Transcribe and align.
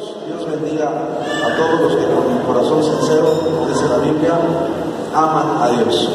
Dios. 0.00 0.46
Bendiga 0.46 0.88
a 0.88 1.56
todos 1.56 1.80
los 1.80 1.96
que 1.96 2.06
con 2.06 2.30
el 2.32 2.42
corazón 2.46 2.82
sincero, 2.82 3.28
desde 3.68 3.88
la 3.88 3.98
Biblia, 3.98 4.32
aman 5.14 5.62
a 5.62 5.68
Dios. 5.68 6.08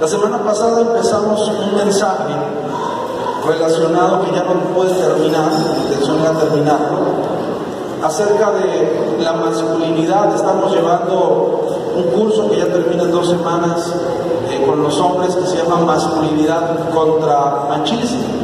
La 0.00 0.08
semana 0.08 0.38
pasada 0.38 0.80
empezamos 0.80 1.48
un 1.48 1.76
mensaje 1.76 2.34
relacionado 3.46 4.22
que 4.22 4.32
ya 4.32 4.44
no 4.44 4.54
puede 4.74 4.94
terminar, 4.94 5.50
mi 5.52 5.82
intención 5.84 6.20
era 6.20 6.32
terminarlo, 6.32 6.98
acerca 8.02 8.52
de 8.52 9.18
la 9.20 9.32
masculinidad. 9.34 10.34
Estamos 10.34 10.72
llevando 10.72 11.66
un 11.96 12.02
curso 12.18 12.48
que 12.50 12.58
ya 12.58 12.66
termina 12.66 13.02
en 13.02 13.12
dos 13.12 13.28
semanas 13.28 13.92
eh, 14.50 14.64
con 14.64 14.82
los 14.82 14.98
hombres 14.98 15.34
que 15.34 15.46
se 15.46 15.56
llama 15.56 15.80
Masculinidad 15.84 16.90
contra 16.94 17.66
Machismo. 17.68 18.37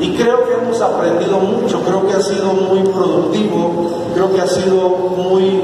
Y 0.00 0.14
creo 0.16 0.44
que 0.44 0.54
hemos 0.54 0.80
aprendido 0.80 1.38
mucho, 1.40 1.80
creo 1.82 2.06
que 2.06 2.14
ha 2.14 2.20
sido 2.20 2.52
muy 2.52 2.82
productivo, 2.88 4.04
creo 4.14 4.32
que 4.32 4.40
ha 4.40 4.46
sido 4.46 4.88
muy 5.16 5.60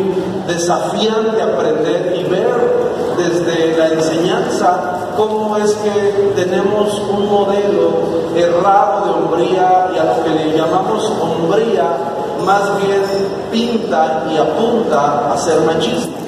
desafiante 0.48 1.40
aprender 1.40 2.16
y 2.16 2.24
ver 2.24 2.84
desde 3.16 3.76
la 3.78 3.88
enseñanza 3.88 5.12
cómo 5.16 5.56
es 5.56 5.72
que 5.74 6.32
tenemos 6.34 7.00
un 7.00 7.30
modelo 7.30 7.90
errado 8.34 9.04
de 9.04 9.10
hombría 9.12 9.90
y 9.94 9.98
a 9.98 10.04
lo 10.04 10.24
que 10.24 10.30
le 10.30 10.56
llamamos 10.56 11.12
hombría 11.20 11.84
más 12.44 12.76
bien 12.82 13.02
pinta 13.52 14.24
y 14.32 14.36
apunta 14.36 15.32
a 15.32 15.38
ser 15.38 15.60
machista. 15.60 16.18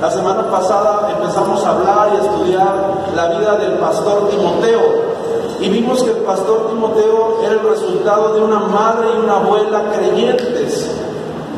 La 0.00 0.10
semana 0.10 0.48
pasada 0.50 1.08
empezamos 1.10 1.64
a 1.64 1.70
hablar 1.70 2.10
y 2.12 2.16
a 2.16 2.20
estudiar 2.20 2.74
la 3.14 3.28
vida 3.28 3.56
del 3.56 3.72
pastor 3.78 4.28
Timoteo 4.28 5.15
y 5.60 5.68
vimos 5.68 6.02
que 6.02 6.10
el 6.10 6.18
pastor 6.18 6.68
Timoteo 6.68 7.40
era 7.42 7.52
el 7.52 7.68
resultado 7.68 8.34
de 8.34 8.40
una 8.40 8.60
madre 8.60 9.08
y 9.14 9.24
una 9.24 9.36
abuela 9.36 9.92
creyentes, 9.92 10.90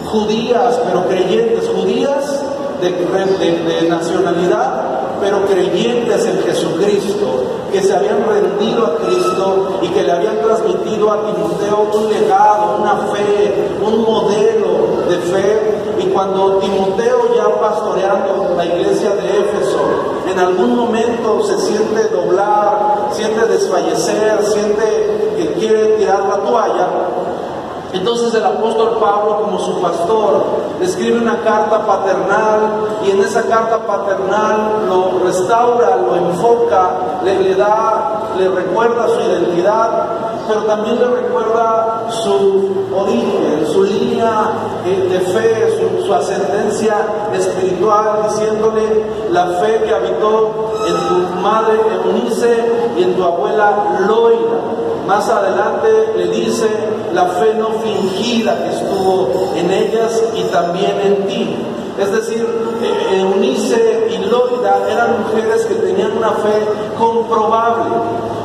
judías, 0.07 0.81
pero 0.87 1.07
creyentes, 1.09 1.69
judías 1.69 2.43
de, 2.81 2.91
de 2.91 3.89
nacionalidad, 3.89 4.99
pero 5.21 5.45
creyentes 5.47 6.25
en 6.25 6.43
Jesucristo, 6.43 7.45
que 7.73 7.83
se 7.83 7.95
habían 7.95 8.25
rendido 8.27 8.87
a 8.87 8.97
Cristo 8.97 9.81
y 9.83 9.89
que 9.89 10.03
le 10.03 10.13
habían 10.13 10.41
transmitido 10.41 11.13
a 11.13 11.27
Timoteo 11.27 11.91
un 11.95 12.13
legado, 12.13 12.79
una 12.79 12.97
fe, 13.13 13.71
un 13.83 14.03
modelo 14.03 15.09
de 15.09 15.17
fe. 15.19 15.78
Y 15.99 16.07
cuando 16.07 16.59
Timoteo 16.59 17.35
ya 17.35 17.61
pastoreando 17.61 18.55
la 18.57 18.65
iglesia 18.65 19.11
de 19.17 19.41
Éfeso, 19.41 19.81
en 20.31 20.39
algún 20.39 20.77
momento 20.77 21.43
se 21.45 21.59
siente 21.59 22.09
doblar, 22.09 23.09
siente 23.13 23.47
desfallecer, 23.47 24.45
siente 24.45 25.35
que 25.37 25.53
quiere 25.55 25.97
tirar 25.97 26.21
la 26.29 26.37
toalla, 26.37 26.89
entonces 27.93 28.35
el 28.35 28.45
apóstol 28.45 28.99
Pablo, 29.01 29.41
como 29.43 29.59
su 29.59 29.81
pastor, 29.81 30.45
escribe 30.81 31.19
una 31.19 31.39
carta 31.43 31.87
paternal 31.87 33.01
y 33.03 33.11
en 33.13 33.21
esa 33.21 33.43
carta 33.45 33.79
paternal 33.79 34.87
lo 34.87 35.25
restaura, 35.25 35.97
lo 35.97 36.17
enfoca, 36.17 36.91
le, 37.25 37.55
da, 37.55 38.35
le 38.37 38.49
recuerda 38.51 39.09
su 39.09 39.21
identidad, 39.21 40.18
pero 40.49 40.63
también 40.63 40.99
le 40.99 41.07
recuerda 41.07 42.07
su 42.11 42.89
origen, 42.97 43.67
su 43.71 43.85
línea 43.85 44.51
de 44.85 45.21
fe, 45.21 45.79
su, 46.05 46.13
ascendencia 46.15 46.97
espiritual, 47.35 48.23
diciéndole 48.29 49.05
la 49.31 49.47
fe 49.61 49.83
que 49.85 49.95
habitó 49.95 50.73
en 50.87 50.97
tu 51.09 51.41
madre 51.43 51.79
Eunice 52.03 52.65
y 52.97 53.03
en 53.03 53.15
tu 53.15 53.23
abuela 53.23 53.99
Loida. 54.09 54.88
Más 55.09 55.27
adelante 55.27 55.89
le 56.19 56.29
dice 56.29 56.69
la 57.15 57.25
fe 57.25 57.55
no 57.55 57.71
fingida 57.81 58.63
que 58.63 58.69
estuvo 58.69 59.55
en 59.57 59.71
ellas 59.71 60.23
y 60.35 60.43
también 60.53 61.01
en 61.01 61.27
ti. 61.27 61.57
Es 61.99 62.13
decir, 62.13 62.47
eh, 62.83 63.19
Eunice 63.19 64.07
y 64.11 64.19
Loida 64.27 64.87
eran 64.87 65.23
mujeres 65.23 65.65
que 65.65 65.77
tenían 65.77 66.15
una 66.15 66.33
fe 66.33 66.63
comprobable, 66.99 67.91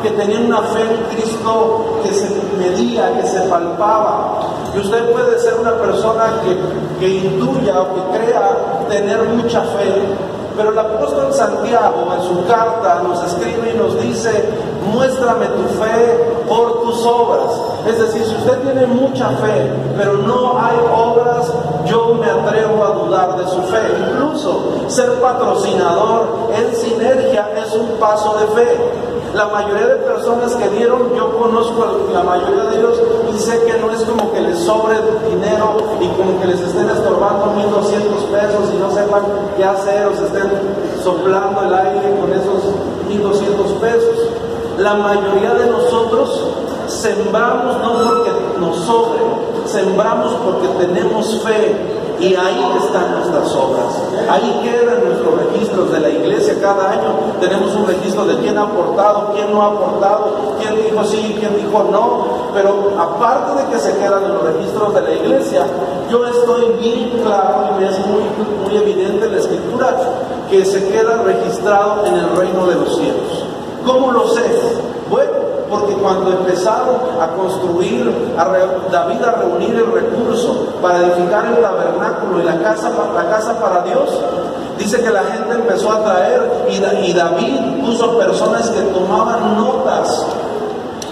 que 0.04 0.12
tenían 0.12 0.46
una 0.46 0.62
fe 0.62 0.84
en 0.84 1.18
Cristo 1.18 2.00
que 2.02 2.14
se 2.14 2.30
medía, 2.58 3.12
que 3.20 3.28
se 3.28 3.42
palpaba. 3.42 4.40
Y 4.74 4.80
usted 4.80 5.12
puede 5.12 5.38
ser 5.40 5.56
una 5.56 5.74
persona 5.74 6.42
que, 6.46 6.58
que 6.98 7.14
intuya 7.26 7.82
o 7.82 7.94
que 7.94 8.20
crea 8.20 8.86
tener 8.88 9.22
mucha 9.36 9.60
fe, 9.64 10.16
pero 10.56 10.72
el 10.72 10.80
apóstol 10.80 11.34
Santiago 11.34 12.08
en 12.16 12.24
su 12.24 12.48
carta 12.48 13.02
nos 13.04 13.22
escribe 13.26 13.74
y 13.76 13.78
nos 13.78 14.00
dice, 14.02 14.32
muéstrame 14.92 15.48
tu 15.48 15.64
fe 15.82 16.44
por 16.48 16.82
tus 16.82 17.06
obras. 17.06 17.52
Es 17.88 18.00
decir, 18.00 18.26
si 18.26 18.36
usted 18.36 18.60
tiene 18.62 18.86
mucha 18.88 19.30
fe, 19.30 19.72
pero 19.98 20.14
no 20.18 20.58
hay 20.60 20.78
obras, 20.96 21.52
yo 21.86 22.16
me 22.16 22.30
atrevo 22.30 22.84
a 22.84 22.90
dudar 22.90 23.38
de 23.38 23.46
su 23.48 23.62
fe. 23.64 23.82
Incluso 24.10 24.86
ser 24.88 25.12
patrocinador 25.22 26.50
en 26.56 26.76
sinergia 26.76 27.50
es 27.58 27.74
un 27.74 27.98
paso 28.00 28.36
de 28.40 28.48
fe. 28.48 28.78
La 29.34 29.48
mayoría 29.48 29.88
de 29.88 29.96
personas 29.96 30.56
que 30.56 30.70
dieron, 30.70 31.16
yo 31.16 31.36
conozco 31.40 31.84
a 31.84 32.14
la 32.14 32.22
mayoría 32.22 32.66
de 32.66 32.78
ellos 32.78 33.02
y 33.34 33.40
sé 33.40 33.64
que 33.66 33.80
no 33.80 33.92
es 33.92 34.04
como 34.04 34.32
que 34.32 34.40
les 34.42 34.60
sobre 34.60 34.96
dinero 35.28 35.78
y 36.00 36.08
como 36.10 36.40
que 36.40 36.48
les 36.48 36.60
estén 36.60 36.88
estorbando 36.88 37.48
1.200 37.56 38.30
pesos 38.32 38.72
y 38.72 38.78
no 38.78 38.92
sepan 38.92 39.24
qué 39.58 39.66
hacer 39.66 40.06
o 40.06 40.16
se 40.16 40.26
estén 40.26 40.52
soplando 41.04 41.64
el 41.64 41.74
aire 41.74 42.16
con 42.20 42.32
esos 42.32 42.76
1.200 43.10 43.80
pesos. 43.80 44.33
La 44.78 44.96
mayoría 44.96 45.54
de 45.54 45.70
nosotros 45.70 46.48
sembramos 46.88 47.78
no 47.78 47.94
porque 47.94 48.32
nos 48.60 48.78
sobre, 48.80 49.20
sembramos 49.66 50.34
porque 50.44 50.68
tenemos 50.86 51.44
fe 51.44 51.94
y 52.20 52.36
ahí 52.36 52.78
están 52.84 53.12
nuestras 53.12 53.54
obras. 53.54 54.02
Ahí 54.30 54.62
quedan 54.64 55.04
nuestros 55.06 55.36
registros 55.46 55.92
de 55.92 56.00
la 56.00 56.10
iglesia. 56.10 56.56
Cada 56.62 56.92
año 56.92 57.16
tenemos 57.40 57.76
un 57.76 57.86
registro 57.86 58.26
de 58.26 58.38
quién 58.38 58.58
ha 58.58 58.64
aportado, 58.64 59.32
quién 59.34 59.52
no 59.52 59.62
ha 59.62 59.68
aportado, 59.68 60.56
quién 60.60 60.76
dijo 60.84 61.04
sí, 61.04 61.36
quién 61.40 61.56
dijo 61.56 61.84
no. 61.92 62.26
Pero 62.54 62.94
aparte 62.98 63.64
de 63.64 63.70
que 63.70 63.80
se 63.80 63.98
quedan 63.98 64.24
en 64.24 64.34
los 64.34 64.44
registros 64.44 64.94
de 64.94 65.02
la 65.02 65.12
iglesia, 65.12 65.66
yo 66.10 66.26
estoy 66.26 66.66
bien 66.80 67.22
claro 67.24 67.70
y 67.70 67.82
me 67.82 67.90
es 67.90 68.00
muy, 68.08 68.24
muy 68.64 68.78
evidente 68.78 69.26
en 69.26 69.32
la 69.34 69.40
escritura 69.40 69.98
que 70.50 70.66
se 70.66 70.88
queda 70.88 71.22
registrado 71.24 72.06
en 72.06 72.16
el 72.16 72.36
reino 72.36 72.66
de 72.68 72.76
los 72.76 72.96
cielos. 72.96 73.43
¿Cómo 73.86 74.12
lo 74.12 74.28
sé? 74.30 74.44
Bueno, 75.10 75.32
porque 75.70 75.94
cuando 75.96 76.32
empezaron 76.32 76.96
a 77.20 77.28
construir, 77.36 78.34
a 78.38 78.46
David 78.92 79.24
a 79.24 79.32
reunir 79.32 79.76
el 79.76 79.92
recurso 79.92 80.68
para 80.82 81.00
edificar 81.00 81.46
el 81.48 81.62
tabernáculo 81.62 82.42
y 82.42 82.44
la 82.44 82.60
casa, 82.60 82.92
la 83.14 83.30
casa 83.30 83.60
para 83.60 83.82
Dios, 83.82 84.10
dice 84.78 85.02
que 85.02 85.10
la 85.10 85.24
gente 85.24 85.56
empezó 85.56 85.92
a 85.92 86.04
traer 86.04 86.68
y, 86.70 87.10
y 87.10 87.14
David 87.14 87.86
puso 87.86 88.18
personas 88.18 88.70
que 88.70 88.82
tomaban 88.82 89.58
notas. 89.58 90.28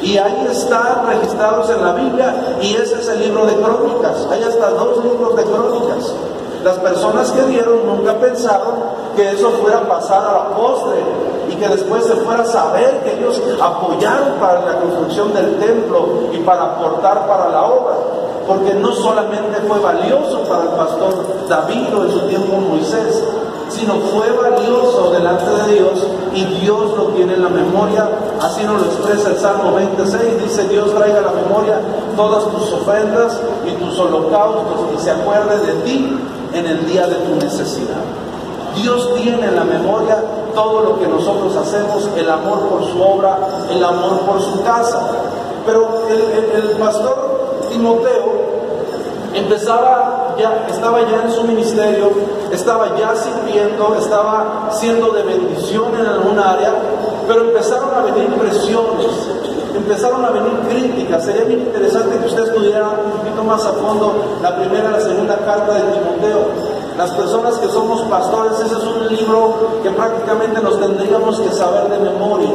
Y 0.01 0.17
ahí 0.17 0.47
están 0.49 1.05
registrados 1.07 1.69
en 1.69 1.83
la 1.83 1.93
Biblia 1.93 2.57
y 2.61 2.75
ese 2.75 2.99
es 2.99 3.07
el 3.07 3.19
libro 3.19 3.45
de 3.45 3.55
crónicas. 3.55 4.27
Hay 4.31 4.43
hasta 4.43 4.69
dos 4.71 5.03
libros 5.03 5.35
de 5.35 5.43
crónicas. 5.43 6.13
Las 6.63 6.77
personas 6.77 7.31
que 7.31 7.41
dieron 7.43 7.85
nunca 7.85 8.13
pensaron 8.19 8.75
que 9.15 9.29
eso 9.31 9.51
fuera 9.61 9.79
a 9.79 9.87
pasar 9.87 10.21
a 10.21 10.33
la 10.33 10.55
postre 10.55 11.30
y 11.51 11.55
que 11.55 11.67
después 11.67 12.05
se 12.05 12.15
fuera 12.15 12.43
a 12.43 12.45
saber 12.45 13.01
que 13.03 13.17
ellos 13.17 13.41
apoyaron 13.61 14.39
para 14.39 14.61
la 14.61 14.79
construcción 14.79 15.33
del 15.33 15.59
templo 15.59 16.29
y 16.31 16.37
para 16.39 16.63
aportar 16.63 17.27
para 17.27 17.49
la 17.49 17.65
obra. 17.65 17.95
Porque 18.47 18.73
no 18.75 18.91
solamente 18.93 19.59
fue 19.67 19.79
valioso 19.79 20.43
para 20.43 20.63
el 20.63 20.69
pastor 20.69 21.47
David 21.49 21.95
o 21.95 22.03
en 22.05 22.11
su 22.11 22.19
tiempo 22.21 22.57
Moisés, 22.57 23.23
sino 23.69 23.95
fue 23.95 24.31
valioso 24.31 25.11
delante 25.11 25.45
de 25.45 25.73
Dios 25.73 26.07
y 26.33 26.45
Dios 26.61 26.97
lo 26.97 27.07
tiene 27.07 27.33
en 27.33 27.43
la 27.43 27.49
memoria. 27.49 28.09
Así 28.41 28.63
nos 28.63 28.81
lo 28.81 28.87
expresa 28.87 29.29
el 29.29 29.37
Salmo 29.37 29.73
26. 29.73 30.43
Dice 30.43 30.67
Dios 30.69 30.93
traiga 30.93 31.19
a 31.19 31.21
la 31.21 31.31
memoria 31.31 31.79
todas 32.15 32.45
tus 32.45 32.71
ofrendas 32.73 33.39
y 33.65 33.71
tus 33.73 33.97
holocaustos 33.99 34.87
y 34.95 34.97
se 34.99 35.11
acuerde 35.11 35.59
de 35.65 35.73
ti 35.83 36.17
en 36.53 36.65
el 36.65 36.85
día 36.85 37.07
de 37.07 37.15
tu 37.15 37.35
necesidad. 37.35 38.01
Dios 38.75 39.13
tiene 39.15 39.47
en 39.47 39.55
la 39.55 39.63
memoria 39.63 40.17
todo 40.53 40.81
lo 40.81 40.99
que 40.99 41.07
nosotros 41.07 41.55
hacemos, 41.55 42.07
el 42.15 42.29
amor 42.29 42.59
por 42.69 42.85
su 42.85 43.01
obra, 43.01 43.37
el 43.69 43.83
amor 43.83 44.19
por 44.21 44.41
su 44.41 44.63
casa. 44.63 44.99
Pero 45.65 46.05
el, 46.09 46.77
pastor 46.77 47.67
Timoteo 47.69 48.51
empezaba 49.33 50.35
ya, 50.37 50.65
estaba 50.69 51.01
ya 51.01 51.23
en 51.23 51.31
su 51.31 51.43
ministerio, 51.43 52.11
estaba 52.51 52.97
ya 52.97 53.15
sirviendo, 53.15 53.95
estaba 53.95 54.69
siendo 54.71 55.11
de 55.11 55.23
bendición 55.23 55.95
en 55.99 56.05
algún 56.05 56.39
área, 56.39 56.73
pero 57.27 57.41
empezaron 57.41 57.93
a 57.93 58.01
venir 58.01 58.33
presiones, 58.35 59.07
empezaron 59.75 60.25
a 60.25 60.31
venir 60.31 60.53
críticas. 60.67 61.23
Sería 61.23 61.43
bien 61.43 61.61
interesante 61.61 62.17
que 62.17 62.25
usted 62.25 62.43
estudiara 62.43 62.89
un 62.89 63.11
poquito 63.19 63.43
más 63.43 63.65
a 63.65 63.73
fondo 63.73 64.39
la 64.41 64.55
primera 64.57 64.89
y 64.89 64.91
la 64.93 65.01
segunda 65.01 65.37
carta 65.37 65.73
de 65.73 65.81
Timoteo. 65.91 66.40
Las 67.01 67.09
personas 67.13 67.57
que 67.57 67.67
somos 67.67 68.01
pastores, 68.01 68.59
ese 68.59 68.75
es 68.75 68.83
un 68.83 69.07
libro 69.07 69.55
que 69.81 69.89
prácticamente 69.89 70.61
nos 70.61 70.79
tendríamos 70.79 71.39
que 71.39 71.49
saber 71.49 71.89
de 71.89 71.97
memoria, 71.97 72.47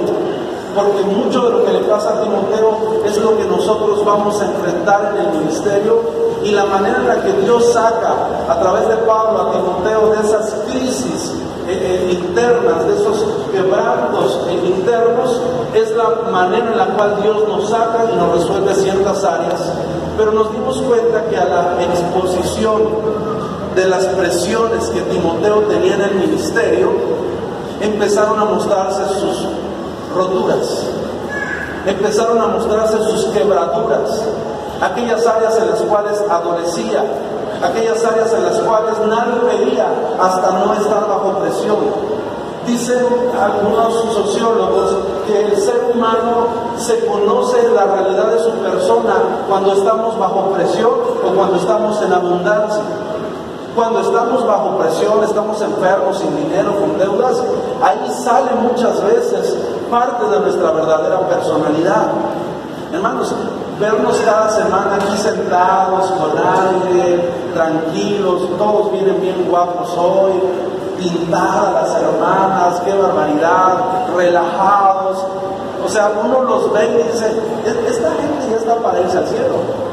porque 0.73 1.03
mucho 1.03 1.47
de 1.47 1.51
lo 1.51 1.65
que 1.65 1.73
le 1.73 1.81
pasa 1.81 2.11
a 2.11 2.23
Timoteo 2.23 3.03
es 3.05 3.21
lo 3.21 3.37
que 3.37 3.45
nosotros 3.45 4.05
vamos 4.05 4.41
a 4.41 4.45
enfrentar 4.47 5.15
en 5.17 5.27
el 5.27 5.39
ministerio 5.41 5.99
y 6.45 6.53
la 6.53 6.65
manera 6.67 6.99
en 6.99 7.09
la 7.09 7.23
que 7.25 7.33
Dios 7.43 7.73
saca 7.73 8.15
a 8.49 8.61
través 8.61 8.89
de 8.89 8.95
Pablo 8.99 9.49
a 9.49 9.51
Timoteo 9.51 10.11
de 10.11 10.21
esas 10.21 10.55
crisis 10.71 11.35
eh, 11.67 12.07
eh, 12.07 12.13
internas, 12.13 12.87
de 12.87 12.95
esos 12.95 13.27
quebrantos 13.51 14.47
eh, 14.49 14.63
internos, 14.65 15.41
es 15.75 15.91
la 15.97 16.31
manera 16.31 16.71
en 16.71 16.79
la 16.79 16.87
cual 16.95 17.21
Dios 17.21 17.49
nos 17.49 17.69
saca 17.69 18.13
y 18.13 18.17
nos 18.17 18.33
resuelve 18.39 18.73
ciertas 18.77 19.25
áreas. 19.25 19.73
Pero 20.17 20.31
nos 20.31 20.53
dimos 20.53 20.81
cuenta 20.83 21.25
que 21.29 21.37
a 21.37 21.45
la 21.47 21.83
exposición 21.83 23.27
de 23.77 23.87
las 23.87 24.07
presiones 24.07 24.87
que 24.87 25.03
Timoteo 25.03 25.61
tenía 25.69 25.95
en 25.95 26.01
el 26.01 26.15
ministerio, 26.15 26.93
empezaron 27.81 28.41
a 28.41 28.45
mostrarse 28.47 29.07
sus 29.21 29.49
roturas, 30.15 30.87
empezaron 31.87 32.41
a 32.41 32.47
mostrarse 32.47 32.97
sus 33.05 33.27
quebraduras, 33.27 34.23
aquellas 34.81 35.27
áreas 35.27 35.59
en 35.59 35.71
las 35.71 35.81
cuales 35.83 36.19
adolecía, 36.29 37.05
aquellas 37.63 38.03
áreas 38.03 38.33
en 38.33 38.45
las 38.45 38.59
cuales 38.61 38.95
nadie 39.07 39.59
veía 39.59 39.89
hasta 40.21 40.53
no 40.53 40.73
estar 40.73 41.07
bajo 41.07 41.39
presión. 41.41 41.77
Dicen 42.67 42.99
algunos 43.41 43.95
sociólogos 44.13 44.97
que 45.27 45.45
el 45.45 45.57
ser 45.57 45.93
humano 45.95 46.47
se 46.79 47.07
conoce 47.07 47.69
la 47.69 47.85
realidad 47.85 48.33
de 48.33 48.39
su 48.41 48.51
persona 48.53 49.15
cuando 49.49 49.75
estamos 49.75 50.19
bajo 50.19 50.51
presión 50.51 50.91
o 51.25 51.35
cuando 51.35 51.57
estamos 51.57 52.03
en 52.03 52.13
abundancia. 52.13 52.83
Cuando 53.77 54.01
estamos 54.01 54.47
bajo 54.47 54.79
presión, 54.79 55.23
estamos 55.23 55.61
enfermos, 55.61 56.19
sin 56.19 56.35
dinero, 56.35 56.81
con 56.81 56.97
deudas, 56.99 57.43
ahí 57.83 58.11
sale 58.25 58.53
muchas 58.63 59.05
veces 59.05 59.55
parte 59.91 60.25
de 60.31 60.41
nuestra 60.41 60.71
verdadera 60.71 61.21
personalidad. 61.29 62.07
Hermanos, 62.91 63.35
vernos 63.79 64.17
cada 64.25 64.49
semana 64.49 64.95
aquí 64.97 65.19
sentados, 65.19 66.11
con 66.13 66.31
aire, 66.39 67.31
tranquilos, 67.53 68.49
todos 68.57 68.93
vienen 68.93 69.21
bien 69.21 69.47
guapos 69.47 69.91
hoy, 69.99 70.33
pintadas 70.97 71.75
las 71.75 72.03
hermanas, 72.03 72.81
qué 72.83 72.97
barbaridad, 72.97 74.07
relajados. 74.17 75.19
O 75.85 75.89
sea, 75.91 76.13
uno 76.25 76.45
los 76.45 76.73
ve 76.73 76.87
y 76.87 77.13
dice, 77.13 77.27
e-, 77.67 77.91
esta 77.91 78.09
gente 78.13 78.51
ya 78.51 78.57
está 78.57 78.77
para 78.77 79.03
irse 79.03 79.19
al 79.19 79.27
cielo. 79.27 79.86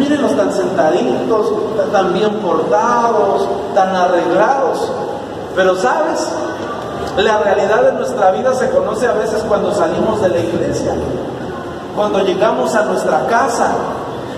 Mírenlos 0.00 0.36
tan 0.36 0.52
sentaditos, 0.52 1.52
tan 1.92 2.12
bien 2.12 2.34
portados, 2.40 3.46
tan 3.74 3.94
arreglados. 3.94 4.90
Pero 5.54 5.76
sabes, 5.76 6.26
la 7.16 7.38
realidad 7.38 7.82
de 7.84 7.92
nuestra 7.92 8.32
vida 8.32 8.52
se 8.54 8.70
conoce 8.70 9.06
a 9.06 9.12
veces 9.12 9.44
cuando 9.46 9.72
salimos 9.72 10.20
de 10.20 10.28
la 10.30 10.38
iglesia 10.40 10.94
cuando 12.00 12.20
llegamos 12.20 12.74
a 12.74 12.84
nuestra 12.84 13.26
casa. 13.26 13.72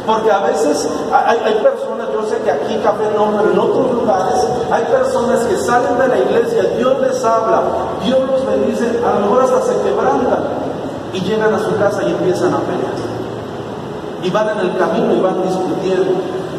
Porque 0.05 0.33
a 0.33 0.41
veces 0.41 0.89
hay, 1.13 1.55
personas, 1.63 2.09
yo 2.13 2.27
sé 2.29 2.39
que 2.39 2.51
aquí 2.51 2.77
Café 2.83 3.05
no, 3.17 3.37
pero 3.37 3.53
en 3.53 3.59
otros 3.59 3.93
lugares 3.93 4.35
hay 4.69 4.83
personas 4.87 5.45
que 5.45 5.57
salen 5.59 5.97
de 5.97 6.09
la 6.09 6.19
iglesia, 6.19 6.65
Dios 6.77 6.99
les 7.01 7.25
habla, 7.25 7.63
Dios 8.05 8.19
los 8.29 8.45
bendice, 8.45 8.99
a 9.07 9.15
lo 9.15 9.27
mejor 9.27 9.45
hasta 9.45 9.63
se 9.63 9.81
quebrantan 9.81 10.43
y 11.13 11.21
llegan 11.21 11.55
a 11.55 11.59
su 11.61 11.77
casa 11.79 12.03
y 12.03 12.11
empiezan 12.11 12.53
a 12.53 12.59
pelear. 12.59 13.22
Y 14.23 14.31
van 14.31 14.51
en 14.51 14.59
el 14.61 14.77
camino 14.77 15.15
y 15.15 15.21
van 15.21 15.43
discutiendo. 15.43 16.13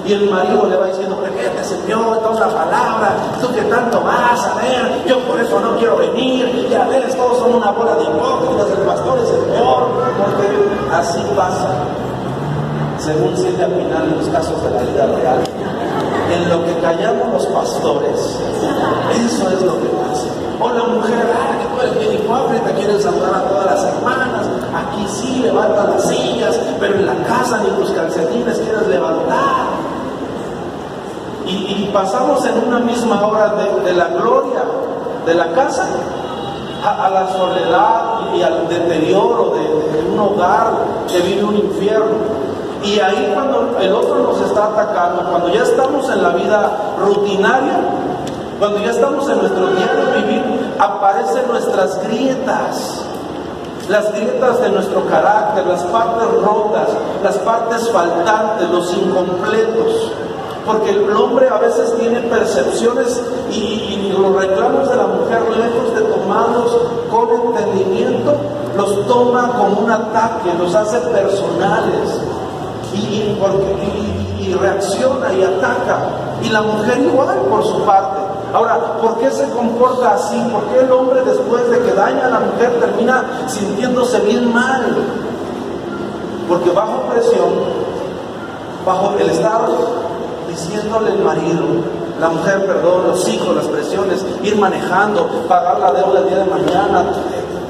Y 0.05 0.13
el 0.13 0.29
marido 0.29 0.65
le 0.67 0.75
va 0.75 0.87
diciendo, 0.87 1.17
¿qué 1.23 1.47
te 1.47 1.63
Señor, 1.63 2.19
toda 2.19 2.47
la 2.47 2.53
palabra, 2.53 3.15
tú 3.41 3.53
que 3.53 3.61
tanto 3.61 4.01
vas 4.01 4.45
a 4.45 4.55
ver, 4.55 5.05
yo 5.07 5.19
por 5.19 5.39
eso 5.39 5.59
no 5.61 5.77
quiero 5.77 5.95
venir, 5.95 6.67
ya 6.69 6.85
ves, 6.87 7.15
todos 7.15 7.37
son 7.39 7.55
una 7.55 7.71
bola 7.71 7.95
de 7.95 8.03
hipócritas, 8.03 8.67
el 8.77 8.85
pastor 8.85 9.19
es 9.19 9.29
el 9.29 9.41
peor, 9.51 9.87
porque 10.17 10.93
así 10.93 11.23
pasa, 11.35 11.85
según 12.97 13.37
siente 13.37 13.63
al 13.63 13.71
final 13.71 14.03
en 14.03 14.17
los 14.17 14.27
casos 14.27 14.61
de 14.63 14.71
la 14.71 14.81
vida 14.81 15.05
real. 15.05 15.43
En 16.33 16.49
lo 16.49 16.65
que 16.65 16.73
callamos 16.81 17.33
los 17.33 17.45
pastores, 17.47 18.39
eso 19.13 19.51
es 19.51 19.61
lo 19.61 19.79
que 19.79 19.87
pasa. 19.87 20.27
O 20.59 20.69
la 20.69 20.83
mujer, 20.83 21.31
ah, 21.33 21.57
que 21.59 21.75
tú 21.75 21.81
eres 21.81 21.99
bien 21.99 22.13
hipócrita, 22.23 22.71
quieres 22.75 23.03
saludar 23.03 23.35
a 23.35 23.47
todas 23.47 23.65
las 23.65 23.83
hermanas, 23.85 24.22
aquí 24.75 25.07
sí 25.07 25.39
levantan 25.43 25.91
las 25.91 26.07
sillas, 26.07 26.59
pero 26.79 26.95
en 26.95 27.05
la 27.05 27.15
casa 27.23 27.61
ni 27.63 27.69
tus 27.71 27.91
calcetines 27.91 28.59
quieres 28.59 28.87
levantar. 28.87 29.93
Y, 31.45 31.89
pasamos 31.93 32.43
en 32.45 32.67
una 32.67 32.79
misma 32.79 33.27
hora 33.27 33.53
de, 33.83 33.93
la 33.93 34.07
gloria 34.07 34.63
de 35.25 35.35
la 35.35 35.51
casa 35.51 35.85
a, 36.83 37.09
la 37.09 37.27
soledad 37.31 38.33
y 38.35 38.41
al 38.41 38.67
deterioro 38.67 39.53
de, 39.53 40.11
un 40.11 40.19
hogar 40.19 40.71
que 41.07 41.19
vive 41.19 41.43
un 41.43 41.55
infierno. 41.57 42.43
Y 42.83 42.99
ahí 42.99 43.31
cuando 43.33 43.77
el 43.79 43.93
otro 43.93 44.19
nos 44.19 44.41
está 44.41 44.65
atacando, 44.65 45.29
cuando 45.29 45.49
ya 45.49 45.63
estamos 45.63 46.09
en 46.09 46.23
la 46.23 46.29
vida 46.29 46.71
rutinaria, 46.99 47.79
cuando 48.59 48.79
ya 48.79 48.91
estamos 48.91 49.29
en 49.29 49.37
nuestro 49.39 49.67
diario 49.67 50.05
vivir, 50.15 50.73
aparecen 50.79 51.47
nuestras 51.47 52.01
grietas, 52.03 53.05
las 53.89 54.13
grietas 54.13 54.61
de 54.61 54.69
nuestro 54.69 55.05
carácter, 55.05 55.65
las 55.65 55.83
partes 55.83 56.27
rotas, 56.41 56.89
las 57.23 57.37
partes 57.39 57.89
faltantes, 57.91 58.69
los 58.69 58.93
incompletos. 58.93 60.11
Porque 60.65 60.91
el 60.91 61.11
hombre 61.11 61.49
a 61.49 61.57
veces 61.57 61.93
tiene 61.97 62.21
percepciones 62.21 63.21
y, 63.51 64.13
los 64.17 64.35
reclamos 64.35 64.89
de 64.89 64.95
la 64.95 65.07
mujer, 65.07 65.41
lejos 65.57 65.95
de 65.95 66.01
tomarlos 66.01 66.77
con 67.09 67.29
entendimiento, 67.31 68.35
los 68.77 69.07
toma 69.07 69.51
como 69.57 69.81
un 69.81 69.91
ataque, 69.91 70.53
los 70.57 70.73
hace 70.75 70.99
personales 70.99 72.21
y, 72.93 73.35
y 74.39 74.53
reacciona 74.53 75.33
y 75.33 75.43
ataca. 75.43 75.99
Y 76.43 76.49
la 76.49 76.61
mujer 76.61 76.99
igual 76.99 77.39
por 77.49 77.63
su 77.63 77.83
parte. 77.83 78.12
Ahora, 78.53 78.99
¿por 79.01 79.17
qué 79.17 79.31
se 79.31 79.49
comporta 79.49 80.13
así? 80.13 80.39
¿Por 80.51 80.63
qué 80.65 80.81
el 80.81 80.91
hombre 80.91 81.21
después 81.23 81.67
de 81.71 81.79
que 81.79 81.91
daña 81.93 82.27
a 82.27 82.29
la 82.29 82.39
mujer 82.39 82.79
termina 82.79 83.47
sintiéndose 83.47 84.19
bien 84.19 84.53
mal? 84.53 84.85
Porque 86.47 86.69
bajo 86.69 87.01
presión, 87.09 87.49
bajo 88.85 89.15
el 89.17 89.29
estado 89.29 90.03
diciéndole 90.47 91.13
el 91.13 91.19
marido, 91.19 91.63
la 92.19 92.29
mujer, 92.29 92.65
perdón, 92.67 93.07
los 93.07 93.27
hijos, 93.27 93.55
las 93.55 93.65
presiones, 93.65 94.23
ir 94.43 94.55
manejando, 94.55 95.45
pagar 95.47 95.79
la 95.79 95.91
deuda 95.91 96.19
el 96.19 96.29
día 96.29 96.37
de 96.37 96.45
mañana, 96.45 97.05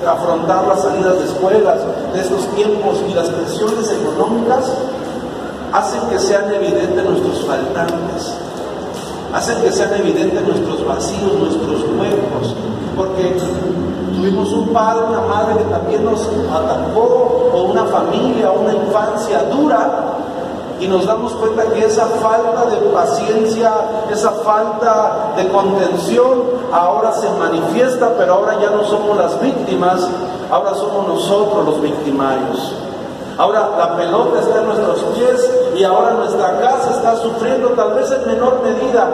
afrontar 0.06 0.68
las 0.68 0.82
salidas 0.82 1.18
de 1.18 1.26
escuelas 1.26 1.80
de 2.14 2.20
estos 2.20 2.46
tiempos 2.56 2.98
y 3.10 3.14
las 3.14 3.30
presiones 3.30 3.90
económicas, 3.90 4.70
hacen 5.72 6.02
que 6.10 6.20
sean 6.20 6.54
evidentes 6.54 7.04
nuestros 7.06 7.46
faltantes, 7.46 8.34
hacen 9.34 9.62
que 9.62 9.72
sean 9.72 9.94
evidentes 9.96 10.42
nuestros 10.48 10.86
vacíos, 10.86 11.34
nuestros 11.34 11.84
huecos, 11.98 12.56
porque 12.96 13.36
tuvimos 14.16 14.52
un 14.54 14.70
padre, 14.70 15.06
una 15.10 15.22
madre 15.22 15.58
que 15.58 15.64
también 15.64 16.06
nos 16.06 16.22
atacó, 16.22 17.50
o 17.54 17.64
una 17.64 17.86
familia, 17.86 18.52
una 18.52 18.74
infancia 18.74 19.44
dura, 19.52 20.14
y 20.80 20.88
nos 20.88 21.06
damos 21.06 21.32
cuenta 21.34 21.64
que 21.72 21.86
esa 21.86 22.06
falta 22.06 22.66
de 22.66 22.78
paciencia, 22.92 23.72
esa 24.12 24.32
falta 24.32 25.34
de 25.38 25.48
contención, 25.48 26.44
ahora 26.72 27.14
se 27.14 27.30
manifiesta, 27.32 28.14
pero 28.18 28.34
ahora 28.34 28.60
ya 28.60 28.70
no 28.70 28.84
somos 28.84 29.18
las 29.18 29.40
víctimas, 29.42 30.06
ahora 30.52 30.76
somos 30.76 31.08
nosotros 31.08 31.66
los 31.66 31.82
victimarios. 31.82 32.74
Ahora 33.38 33.70
la 33.78 33.96
pelota 33.96 34.42
está 34.42 34.60
en 34.60 34.66
nuestros 34.68 35.00
pies 35.16 35.50
y 35.76 35.84
ahora 35.84 36.14
nuestra 36.14 36.60
casa 36.60 36.92
está 36.92 37.16
sufriendo, 37.18 37.70
tal 37.70 37.94
vez 37.94 38.12
en 38.12 38.28
menor 38.28 38.62
medida, 38.64 39.08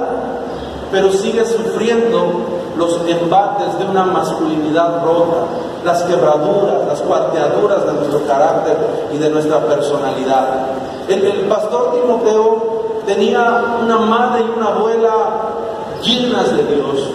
pero 0.92 1.12
sigue 1.12 1.46
sufriendo 1.46 2.32
los 2.78 3.00
embates 3.08 3.78
de 3.78 3.86
una 3.86 4.06
masculinidad 4.06 5.04
rota, 5.04 5.46
las 5.84 6.04
quebraduras, 6.04 6.88
las 6.88 7.02
cuarteaduras 7.02 7.86
de 7.86 7.94
nuestro 7.94 8.26
carácter 8.26 8.78
y 9.14 9.18
de 9.18 9.30
nuestra 9.30 9.60
personalidad. 9.66 10.48
El, 11.08 11.48
pastor 11.50 11.94
Timoteo 11.94 13.02
tenía 13.06 13.80
una 13.84 13.98
madre 13.98 14.44
y 14.44 14.58
una 14.58 14.68
abuela 14.68 15.12
llenas 16.02 16.56
de 16.56 16.64
Dios, 16.64 17.10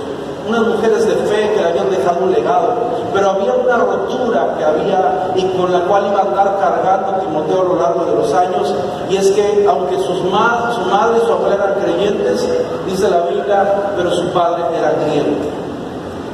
unas 0.47 0.67
mujeres 0.67 1.07
de 1.07 1.15
fe 1.15 1.53
que 1.55 1.61
le 1.61 1.69
habían 1.69 1.91
dejado 1.91 2.25
un 2.25 2.33
legado, 2.33 2.75
pero 3.13 3.31
había 3.31 3.55
una 3.55 3.77
rotura 3.79 4.55
que 4.59 4.65
había 4.65 5.33
y 5.35 5.45
con 5.57 5.73
la 5.73 5.81
cual 5.81 6.07
iba 6.11 6.21
a 6.21 6.23
andar 6.23 6.59
cargando 6.61 7.21
Timoteo 7.21 7.61
a 7.61 7.65
lo 7.65 7.77
largo 7.77 8.05
de 8.05 8.15
los 8.17 8.33
años, 8.35 8.75
y 9.09 9.17
es 9.17 9.31
que 9.31 9.67
aunque 9.69 9.97
sus 9.99 10.19
su 10.19 10.25
madre 10.25 11.19
y 11.23 11.27
su 11.27 11.33
abuela 11.33 11.55
eran 11.55 11.75
creyentes, 11.81 12.49
dice 12.87 13.11
la 13.11 13.23
Biblia, 13.23 13.93
pero 13.97 14.11
su 14.11 14.29
padre 14.31 14.65
era 14.77 14.93
griego. 15.05 15.37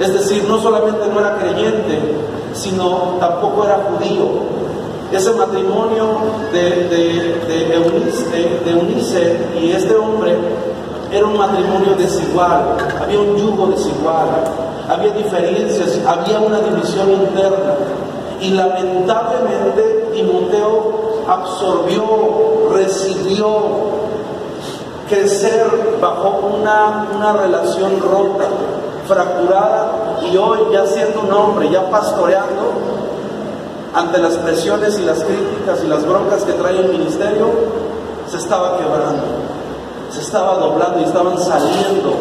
Es 0.00 0.12
decir, 0.14 0.44
no 0.48 0.58
solamente 0.58 1.06
no 1.12 1.20
era 1.20 1.36
creyente, 1.36 2.16
sino 2.54 3.16
tampoco 3.20 3.64
era 3.64 3.80
judío, 3.90 4.60
ese 5.12 5.32
matrimonio 5.32 6.06
de, 6.52 6.88
de, 6.88 7.74
Eunice, 8.70 9.46
y 9.60 9.72
este 9.72 9.94
hombre 9.96 10.36
era 11.12 11.26
un 11.26 11.36
matrimonio 11.36 11.94
desigual, 11.96 12.76
había 13.00 13.20
un 13.20 13.36
yugo 13.36 13.66
desigual, 13.68 14.28
había 14.88 15.10
diferencias, 15.12 15.98
había 16.06 16.38
una 16.40 16.60
división 16.60 17.10
interna. 17.12 17.74
Y 18.40 18.50
lamentablemente 18.50 20.10
Timoteo 20.12 21.24
absorbió, 21.28 22.70
recibió 22.72 24.00
crecer 25.08 25.98
bajo 26.00 26.50
una, 26.56 27.08
una 27.14 27.32
relación 27.32 28.00
rota, 28.00 28.48
fracturada, 29.06 30.20
y 30.22 30.36
hoy 30.36 30.60
ya 30.72 30.86
siendo 30.86 31.22
un 31.22 31.32
hombre, 31.32 31.70
ya 31.70 31.90
pastoreando, 31.90 32.72
ante 33.92 34.18
las 34.18 34.36
presiones 34.36 34.98
y 34.98 35.02
las 35.02 35.24
críticas 35.24 35.82
y 35.84 35.88
las 35.88 36.06
broncas 36.06 36.44
que 36.44 36.52
trae 36.52 36.78
el 36.78 36.90
ministerio, 36.90 37.48
se 38.30 38.36
estaba 38.36 38.78
quebrando, 38.78 39.49
se 40.10 40.20
estaba 40.20 40.56
doblando 40.56 41.00
y 41.00 41.04
estaban 41.04 41.38
saliendo 41.38 42.14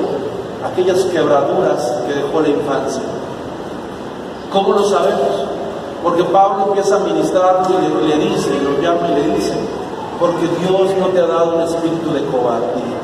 aquellas 0.63 1.03
quebraduras 1.05 1.93
que 2.07 2.13
dejó 2.13 2.41
la 2.41 2.49
infancia. 2.49 3.03
¿Cómo 4.51 4.73
lo 4.73 4.83
sabemos? 4.83 5.45
Porque 6.03 6.23
Pablo 6.23 6.67
empieza 6.67 6.95
a 6.95 6.99
ministrarlo 6.99 7.67
y 7.79 8.07
le, 8.07 8.17
dice, 8.17 8.49
y 8.55 8.63
lo 8.63 8.81
llama 8.81 9.09
y 9.09 9.15
le 9.15 9.35
dice, 9.35 9.53
porque 10.19 10.47
Dios 10.59 10.97
no 10.99 11.07
te 11.07 11.19
ha 11.19 11.27
dado 11.27 11.55
un 11.55 11.61
espíritu 11.61 12.13
de 12.13 12.25
cobardía. 12.25 12.97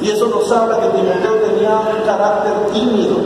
Y 0.00 0.10
eso 0.10 0.26
nos 0.26 0.50
habla 0.52 0.80
que 0.80 0.88
Timoteo 0.88 1.34
tenía 1.46 1.78
un 1.78 2.04
carácter 2.04 2.52
tímido, 2.72 3.16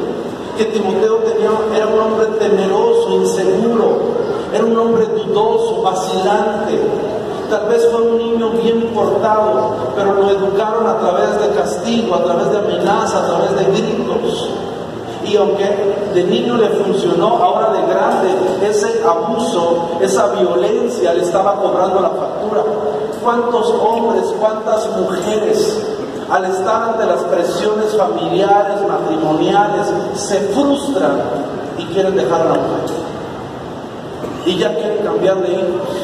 que 0.57 0.65
Timoteo 0.67 1.17
tenía, 1.19 1.51
era 1.75 1.87
un 1.87 2.01
hombre 2.01 2.27
temeroso, 2.39 3.11
inseguro, 3.11 3.99
era 4.55 4.65
un 4.65 4.79
hombre 4.79 5.07
dudoso, 5.07 5.83
vacilante. 5.83 6.79
Tal 7.51 7.67
vez 7.67 7.85
fue 7.91 8.01
un 8.03 8.17
niño 8.17 8.51
bien 8.51 8.81
portado, 8.95 9.75
pero 9.97 10.15
lo 10.15 10.31
educaron 10.31 10.87
a 10.87 10.99
través 11.01 11.41
de 11.41 11.49
castigo, 11.57 12.15
a 12.15 12.23
través 12.23 12.49
de 12.53 12.59
amenaza, 12.59 13.19
a 13.19 13.27
través 13.27 13.57
de 13.57 13.65
gritos. 13.73 14.51
Y 15.25 15.37
aunque 15.37 15.65
de 16.15 16.23
niño 16.23 16.57
le 16.57 16.69
funcionó, 16.69 17.43
ahora 17.43 17.73
de 17.73 17.83
grande, 17.93 18.29
ese 18.69 19.03
abuso, 19.05 19.99
esa 20.01 20.29
violencia 20.29 21.13
le 21.13 21.23
estaba 21.23 21.57
cobrando 21.57 22.01
la 22.01 22.11
factura. 22.11 22.63
¿Cuántos 23.21 23.69
hombres, 23.71 24.33
cuántas 24.39 24.89
mujeres, 24.97 25.83
al 26.31 26.45
estar 26.45 26.91
ante 26.91 27.05
las 27.05 27.25
presiones 27.25 27.97
familiares, 27.97 28.77
matrimoniales, 28.87 29.89
se 30.15 30.39
frustran 30.55 31.21
y 31.79 31.85
quieren 31.87 32.15
dejar 32.15 32.43
a 32.43 32.45
la 32.45 32.55
mujer? 32.55 32.91
Y 34.47 34.57
ya 34.57 34.73
quieren 34.73 34.99
cambiar 34.99 35.43
de 35.43 35.53
hijos 35.53 36.00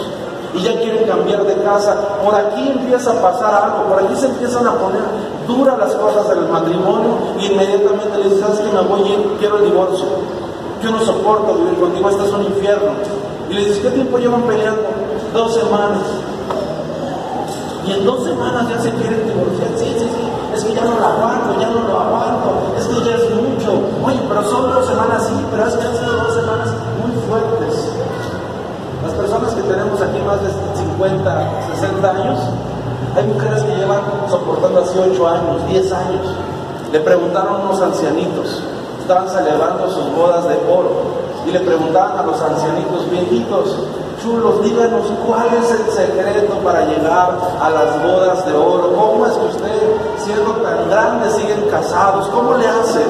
y 0.54 0.62
ya 0.62 0.78
quieren 0.80 1.06
cambiar 1.06 1.44
de 1.44 1.54
casa. 1.62 1.96
Por 2.24 2.34
aquí 2.34 2.68
empieza 2.68 3.10
a 3.10 3.22
pasar 3.22 3.54
algo, 3.64 3.88
por 3.88 4.02
aquí 4.02 4.14
se 4.16 4.26
empiezan 4.26 4.66
a 4.66 4.74
poner 4.74 5.02
duras 5.46 5.78
las 5.78 5.94
cosas 5.94 6.30
en 6.30 6.44
el 6.44 6.48
matrimonio 6.48 7.18
y 7.38 7.46
inmediatamente 7.46 8.18
le 8.18 8.24
dices, 8.24 8.40
¿sabes 8.40 8.60
que 8.60 8.72
me 8.72 8.80
voy 8.82 9.00
a 9.02 9.38
quiero 9.38 9.58
el 9.58 9.64
divorcio? 9.64 10.06
Yo 10.82 10.90
no 10.90 11.00
soporto 11.00 11.54
vivir 11.54 11.78
contigo, 11.80 12.10
esto 12.10 12.24
es 12.24 12.32
un 12.32 12.42
infierno. 12.44 12.92
Y 13.48 13.54
le 13.54 13.60
dices, 13.60 13.78
¿qué 13.78 13.90
tiempo 13.90 14.18
llevan 14.18 14.42
peleando? 14.42 14.82
Dos 15.32 15.54
semanas. 15.54 16.02
Y 17.86 17.92
en 17.92 18.04
dos 18.04 18.24
semanas 18.24 18.68
ya 18.68 18.80
se 18.80 18.90
quieren 18.90 19.26
divorciar. 19.26 19.68
Sí, 19.76 19.94
sí, 19.98 20.04
sí. 20.04 20.26
Es 20.54 20.64
que 20.64 20.74
ya 20.74 20.82
no 20.84 20.98
lo 20.98 21.06
aguanto, 21.06 21.60
ya 21.60 21.68
no 21.68 21.88
lo 21.88 22.00
aguanto. 22.00 22.74
Es 22.76 22.86
que 22.86 23.04
ya 23.04 23.16
es 23.16 23.30
mucho. 23.34 23.80
Oye, 24.04 24.20
pero 24.28 24.42
son 24.50 24.72
dos 24.72 24.86
semanas, 24.86 25.26
sí, 25.28 25.34
pero 25.50 25.66
es 25.66 25.74
que 25.74 25.86
han 25.86 25.96
sido 25.96 26.12
dos 26.16 26.34
semanas 26.34 26.68
muy 27.00 27.12
fuertes. 27.28 27.95
Las 29.06 29.14
personas 29.14 29.54
que 29.54 29.62
tenemos 29.62 30.02
aquí 30.02 30.18
más 30.26 30.42
de 30.42 30.48
50, 30.50 31.50
60 31.78 32.10
años, 32.10 32.40
hay 33.14 33.24
mujeres 33.28 33.62
que 33.62 33.76
llevan 33.76 34.00
soportando 34.28 34.80
así 34.80 34.98
8 34.98 35.28
años, 35.28 35.68
10 35.68 35.92
años. 35.92 36.26
Le 36.90 36.98
preguntaron 36.98 37.54
a 37.54 37.58
unos 37.66 37.80
ancianitos, 37.80 38.64
estaban 39.00 39.28
celebrando 39.28 39.88
sus 39.90 40.12
bodas 40.12 40.48
de 40.48 40.56
oro, 40.68 40.90
y 41.46 41.52
le 41.52 41.60
preguntaban 41.60 42.18
a 42.18 42.22
los 42.24 42.42
ancianitos, 42.42 43.08
viejitos, 43.08 43.78
chulos, 44.20 44.64
díganos 44.64 45.06
cuál 45.24 45.54
es 45.54 45.70
el 45.70 45.88
secreto 45.92 46.54
para 46.64 46.86
llegar 46.86 47.38
a 47.60 47.70
las 47.70 48.02
bodas 48.02 48.44
de 48.44 48.54
oro. 48.54 48.92
¿Cómo 48.92 49.24
es 49.24 49.34
que 49.34 49.46
usted, 49.46 49.92
siendo 50.18 50.50
tan 50.50 50.90
grande, 50.90 51.30
siguen 51.30 51.68
casados? 51.70 52.26
¿Cómo 52.30 52.54
le 52.54 52.66
hacen? 52.66 53.06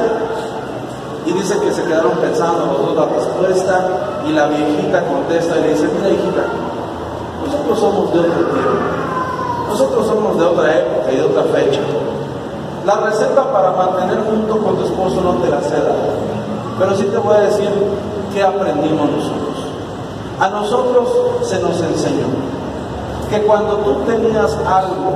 Y 1.24 1.32
dice 1.32 1.58
que 1.58 1.72
se 1.72 1.82
quedaron 1.84 2.12
pensando 2.18 2.66
los 2.66 2.94
dos 2.94 2.96
la 2.96 3.06
respuesta 3.06 4.05
y 4.28 4.32
la 4.32 4.46
viejita 4.46 5.04
contesta 5.04 5.58
y 5.58 5.62
le 5.62 5.68
dice, 5.70 5.88
mira 5.94 6.10
hijita, 6.10 6.44
nosotros 7.44 7.78
somos 7.78 8.12
de 8.12 8.20
otro 8.20 8.32
tiempo, 8.32 8.70
nosotros 9.68 10.06
somos 10.06 10.38
de 10.38 10.44
otra 10.44 10.78
época 10.78 11.12
y 11.12 11.16
de 11.16 11.22
otra 11.22 11.42
fecha. 11.44 11.80
La 12.84 12.96
receta 12.96 13.52
para 13.52 13.72
mantener 13.72 14.18
junto 14.28 14.58
con 14.58 14.76
tu 14.76 14.84
esposo 14.84 15.20
no 15.20 15.34
te 15.42 15.50
la 15.50 15.60
sé 15.60 15.76
pero 16.78 16.94
sí 16.94 17.04
te 17.04 17.16
voy 17.16 17.36
a 17.36 17.40
decir 17.40 17.70
qué 18.34 18.42
aprendimos 18.42 19.10
nosotros. 19.10 19.56
A 20.38 20.48
nosotros 20.50 21.08
se 21.42 21.58
nos 21.58 21.80
enseñó 21.80 22.26
que 23.30 23.42
cuando 23.42 23.76
tú 23.78 23.94
tenías 24.06 24.56
algo 24.66 25.14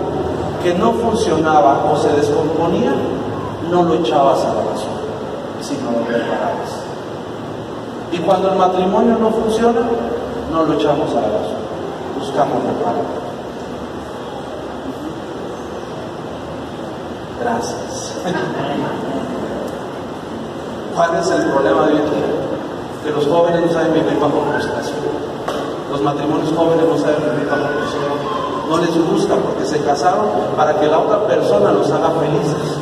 que 0.62 0.74
no 0.74 0.92
funcionaba 0.92 1.84
o 1.92 1.96
se 1.98 2.08
descomponía, 2.08 2.94
no 3.70 3.82
lo 3.82 3.94
echabas 3.94 4.40
a 4.40 4.54
la 4.54 4.62
basura 4.70 5.00
sino 5.62 5.90
lo 5.92 6.04
preparamos. 6.06 6.70
Y 8.12 8.18
cuando 8.18 8.50
el 8.50 8.58
matrimonio 8.58 9.16
no 9.18 9.30
funciona, 9.30 9.80
no 10.52 10.64
lo 10.64 10.74
echamos 10.74 11.10
a 11.10 11.20
la 11.20 11.28
basura, 11.28 11.58
buscamos 12.18 12.62
reparo. 12.64 12.98
Gracias. 17.40 18.16
¿Cuál 20.96 21.16
es 21.16 21.30
el 21.30 21.44
problema 21.50 21.86
de 21.86 21.94
hoy 21.94 22.00
día? 22.00 22.10
Que 23.04 23.10
los 23.10 23.26
jóvenes 23.26 23.64
no 23.64 23.72
saben 23.72 23.94
vivir 23.94 24.18
bajo 24.20 24.42
frustración. 24.52 24.98
Los 25.90 26.02
matrimonios 26.02 26.52
jóvenes 26.54 26.84
no 26.86 26.98
saben 26.98 27.22
vivir 27.22 27.48
bajo 27.48 27.62
frustración. 27.62 28.20
No 28.68 28.76
les 28.78 28.94
gusta 29.10 29.36
porque 29.36 29.64
se 29.64 29.82
casaron 29.82 30.26
para 30.56 30.78
que 30.78 30.86
la 30.86 30.98
otra 30.98 31.26
persona 31.26 31.72
los 31.72 31.90
haga 31.90 32.10
felices 32.10 32.76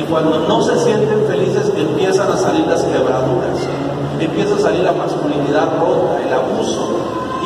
y 0.00 0.04
cuando 0.04 0.38
no 0.48 0.62
se 0.62 0.78
sienten 0.78 1.26
felices 1.26 1.70
empiezan 1.76 2.30
a 2.30 2.36
salir 2.36 2.66
las 2.66 2.82
quebraduras, 2.84 3.58
empieza 4.24 4.54
a 4.56 4.58
salir 4.58 4.82
la 4.82 4.92
masculinidad 4.92 5.68
rota, 5.78 6.20
el 6.22 6.32
abuso. 6.32 6.88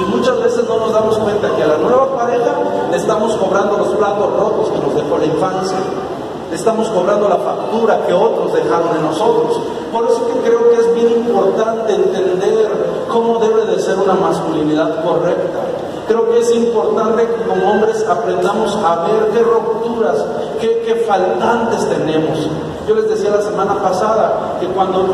Y 0.01 0.05
muchas 0.07 0.41
veces 0.41 0.65
no 0.69 0.79
nos 0.79 0.93
damos 0.93 1.17
cuenta 1.19 1.49
que 1.55 1.63
a 1.63 1.69
la 1.69 1.77
nueva 1.77 2.17
pareja 2.17 2.53
le 2.91 2.97
estamos 2.97 3.37
cobrando 3.37 3.79
los 3.79 3.89
platos 3.89 4.33
rotos 4.37 4.71
que 4.71 4.79
nos 4.79 4.95
dejó 4.95 5.19
la 5.19 5.27
infancia. 5.27 5.79
Le 6.51 6.57
estamos 6.57 6.89
cobrando 6.89 7.29
la 7.29 7.37
factura 7.37 8.05
que 8.07 8.13
otros 8.13 8.53
dejaron 8.53 8.97
en 8.97 9.03
nosotros. 9.03 9.61
Por 9.93 10.07
eso 10.07 10.27
que 10.27 10.41
creo 10.41 10.71
que 10.71 10.77
es 10.77 10.95
bien 10.95 11.11
importante 11.27 11.95
entender 11.95 13.07
cómo 13.09 13.39
debe 13.39 13.67
de 13.67 13.79
ser 13.79 13.97
una 13.97 14.15
masculinidad 14.15 15.05
correcta. 15.05 15.61
Creo 16.09 16.29
que 16.31 16.41
es 16.41 16.51
importante 16.55 17.27
que 17.27 17.49
como 17.49 17.71
hombres 17.71 18.05
aprendamos 18.09 18.77
a 18.85 19.07
ver 19.07 19.31
qué 19.33 19.39
rupturas, 19.39 20.25
qué, 20.61 20.83
qué 20.85 20.97
faltantes 21.07 21.89
tenemos. 21.89 22.49
Yo 22.87 22.95
les 22.95 23.09
decía 23.09 23.31
la 23.31 23.41
semana 23.41 23.81
pasada 23.81 24.59
que 24.61 24.67
cuando 24.67 25.07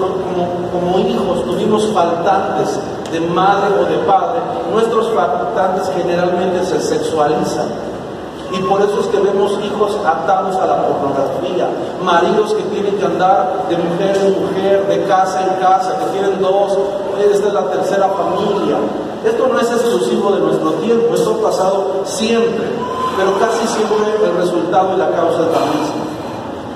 como, 0.72 0.98
hijos 0.98 1.44
tuvimos 1.44 1.86
faltantes 1.92 2.80
de 3.12 3.20
madre 3.20 3.74
o 3.78 3.84
de 3.84 3.98
padre, 3.98 4.40
nuestros 4.72 5.08
faltantes 5.14 5.88
generalmente 5.96 6.64
se 6.64 6.80
sexualizan. 6.80 7.68
Y 8.52 8.58
por 8.62 8.82
eso 8.82 8.98
es 8.98 9.06
que 9.06 9.20
vemos 9.20 9.52
hijos 9.62 9.96
atados 10.04 10.56
a 10.56 10.66
la 10.66 10.82
pornografía, 10.82 11.68
maridos 12.04 12.54
que 12.54 12.62
tienen 12.64 12.96
que 12.98 13.04
andar 13.04 13.66
de 13.68 13.76
mujer 13.76 14.16
en 14.16 14.44
mujer, 14.44 14.88
de 14.88 15.04
casa 15.04 15.40
en 15.42 15.60
casa, 15.60 15.96
que 15.96 16.18
tienen 16.18 16.42
dos, 16.42 16.76
esta 17.20 17.48
es 17.48 17.54
la 17.54 17.70
tercera 17.70 18.08
familia. 18.08 18.78
Esto 19.24 19.46
no 19.46 19.60
es 19.60 19.70
exclusivo 19.70 20.32
de 20.32 20.40
nuestro 20.40 20.72
tiempo, 20.74 21.14
esto 21.14 21.38
ha 21.38 21.50
pasado 21.50 22.02
siempre, 22.04 22.66
pero 23.16 23.38
casi 23.38 23.64
siempre 23.68 23.96
el 24.24 24.36
resultado 24.36 24.94
y 24.94 24.96
la 24.96 25.10
causa 25.10 25.42
es 25.42 25.52
la 25.52 25.66
misma. 25.66 26.09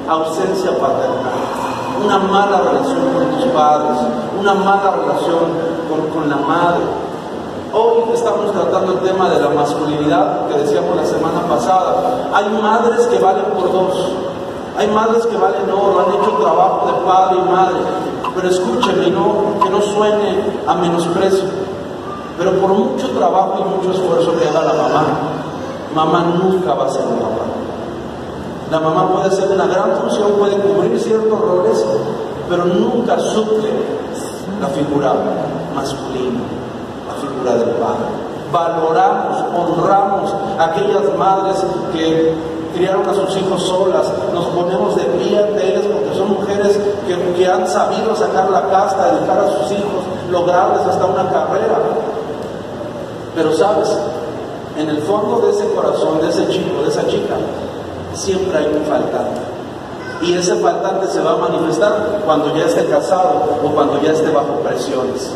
Ausencia 0.08 0.70
paternal, 0.78 1.32
una 2.04 2.18
mala 2.18 2.58
relación 2.58 3.00
con 3.14 3.26
tus 3.36 3.46
padres, 3.52 3.98
una 4.38 4.54
mala 4.54 4.90
relación 4.90 5.48
con, 5.88 6.08
con 6.12 6.28
la 6.28 6.36
madre, 6.36 6.84
Hoy 7.76 8.04
estamos 8.14 8.52
tratando 8.52 8.92
el 8.92 8.98
tema 9.00 9.28
de 9.30 9.40
la 9.40 9.48
masculinidad 9.48 10.46
que 10.46 10.58
decíamos 10.58 10.94
la 10.94 11.04
semana 11.04 11.40
pasada. 11.48 12.30
Hay 12.32 12.48
madres 12.62 13.04
que 13.08 13.18
valen 13.18 13.46
por 13.46 13.72
dos. 13.72 14.12
Hay 14.78 14.86
madres 14.86 15.26
que 15.26 15.36
valen 15.36 15.68
oro, 15.72 16.06
han 16.06 16.14
hecho 16.14 16.36
trabajo 16.40 16.86
de 16.86 17.04
padre 17.04 17.38
y 17.38 17.50
madre. 17.50 17.76
Pero 18.32 18.48
escúcheme, 18.48 19.10
no, 19.10 19.58
que 19.60 19.70
no 19.70 19.82
suene 19.82 20.52
a 20.68 20.74
menosprecio. 20.76 21.46
Pero 22.38 22.52
por 22.60 22.74
mucho 22.74 23.10
trabajo 23.10 23.54
y 23.58 23.76
mucho 23.76 23.90
esfuerzo 23.90 24.38
que 24.38 24.46
haga 24.46 24.72
la 24.72 24.74
mamá, 24.74 25.04
mamá 25.96 26.24
nunca 26.38 26.74
va 26.74 26.86
a 26.86 26.90
ser 26.90 27.06
mamá. 27.06 27.43
La 28.70 28.80
mamá 28.80 29.12
puede 29.12 29.30
ser 29.30 29.50
una 29.50 29.66
gran 29.66 29.96
función, 29.96 30.32
puede 30.38 30.56
cubrir 30.56 30.98
ciertos 30.98 31.40
roles, 31.40 31.84
pero 32.48 32.64
nunca 32.64 33.18
suple 33.18 33.70
la 34.60 34.68
figura 34.68 35.14
masculina 35.74 36.40
figura 37.24 37.56
del 37.56 37.70
Padre. 37.76 38.06
Valoramos, 38.52 39.44
honramos 39.54 40.34
a 40.58 40.64
aquellas 40.64 41.16
madres 41.18 41.56
que 41.92 42.34
criaron 42.74 43.08
a 43.08 43.14
sus 43.14 43.36
hijos 43.36 43.62
solas, 43.62 44.06
nos 44.32 44.46
ponemos 44.46 44.96
de 44.96 45.04
pie 45.04 45.38
ante 45.38 45.68
ellas 45.68 45.84
porque 45.92 46.16
son 46.16 46.30
mujeres 46.30 46.78
que, 47.06 47.34
que 47.34 47.46
han 47.48 47.68
sabido 47.68 48.14
sacar 48.14 48.50
la 48.50 48.68
casta, 48.68 49.10
educar 49.10 49.38
a 49.38 49.48
sus 49.48 49.72
hijos, 49.72 50.04
lograrles 50.30 50.86
hasta 50.86 51.04
una 51.04 51.30
carrera. 51.30 51.78
Pero 53.34 53.52
sabes, 53.52 53.96
en 54.76 54.88
el 54.88 54.98
fondo 54.98 55.40
de 55.40 55.50
ese 55.50 55.68
corazón, 55.74 56.20
de 56.20 56.28
ese 56.28 56.48
chico, 56.48 56.82
de 56.82 56.88
esa 56.88 57.06
chica, 57.06 57.34
siempre 58.16 58.58
hay 58.58 58.66
un 58.66 58.84
faltante. 58.84 59.40
Y 60.22 60.34
ese 60.34 60.56
faltante 60.56 61.06
se 61.08 61.20
va 61.20 61.32
a 61.32 61.36
manifestar 61.36 62.20
cuando 62.24 62.56
ya 62.56 62.66
esté 62.66 62.86
casado 62.86 63.58
o 63.62 63.68
cuando 63.68 64.00
ya 64.00 64.12
esté 64.12 64.30
bajo 64.30 64.60
presiones. 64.60 65.30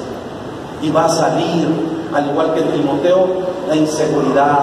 Y 0.81 0.91
va 0.91 1.07
a 1.07 1.09
salir, 1.09 1.69
al 2.15 2.27
igual 2.27 2.55
que 2.55 2.61
en 2.61 2.73
Timoteo, 2.73 3.27
la 3.69 3.77
inseguridad, 3.77 4.59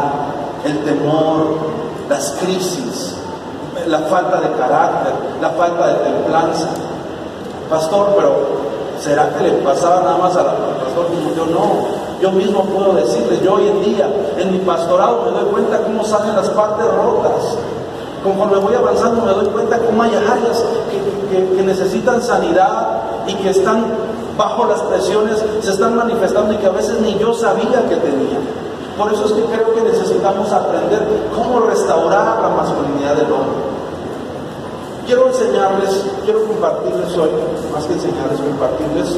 el 0.66 0.80
temor, 0.80 1.58
las 2.10 2.32
crisis, 2.40 3.16
la 3.88 4.00
falta 4.00 4.42
de 4.42 4.52
carácter, 4.54 5.14
la 5.42 5.50
falta 5.52 5.88
de 5.88 5.94
templanza. 5.96 6.70
Pastor, 7.70 8.14
pero 8.16 8.32
¿será 9.00 9.30
que 9.36 9.44
le 9.44 9.52
pasaba 9.64 10.02
nada 10.02 10.18
más 10.18 10.36
al 10.36 10.46
pastor 10.46 11.08
Timoteo? 11.12 11.46
No, 11.48 12.22
yo 12.22 12.32
mismo 12.32 12.64
puedo 12.64 12.94
decirle, 12.94 13.40
yo 13.44 13.56
hoy 13.56 13.68
en 13.68 13.84
día 13.84 14.10
en 14.38 14.52
mi 14.52 14.60
pastorado 14.60 15.24
me 15.26 15.32
doy 15.32 15.52
cuenta 15.52 15.80
cómo 15.84 16.04
salen 16.04 16.36
las 16.36 16.50
partes 16.50 16.86
rotas. 16.86 17.58
Conforme 18.26 18.58
voy 18.58 18.74
avanzando 18.74 19.22
me 19.22 19.34
doy 19.34 19.46
cuenta 19.46 19.78
cómo 19.78 20.02
hay 20.02 20.10
áreas 20.16 20.66
que, 21.30 21.62
necesitan 21.62 22.22
sanidad 22.24 23.04
y 23.28 23.36
que 23.36 23.52
están 23.52 23.86
bajo 24.36 24.66
las 24.66 24.82
presiones, 24.82 25.46
se 25.62 25.72
están 25.72 25.96
manifestando 25.96 26.52
y 26.54 26.58
que 26.58 26.66
a 26.66 26.72
veces 26.72 27.00
ni 27.02 27.20
yo 27.20 27.36
sabía 27.36 27.88
que 27.88 27.96
tenía. 27.98 28.40
Por 28.98 29.14
eso 29.14 29.26
es 29.26 29.32
que 29.32 29.44
creo 29.44 29.76
que 29.76 29.82
necesitamos 29.82 30.52
aprender 30.52 31.06
cómo 31.36 31.60
restaurar 31.68 32.42
la 32.42 32.50
masculinidad 32.50 33.16
del 33.16 33.32
hombre. 33.32 33.62
Quiero 35.06 35.28
enseñarles, 35.28 36.06
quiero 36.24 36.46
compartirles 36.46 37.16
hoy, 37.16 37.30
más 37.72 37.86
que 37.86 37.94
enseñarles, 37.94 38.40
compartirles 38.40 39.18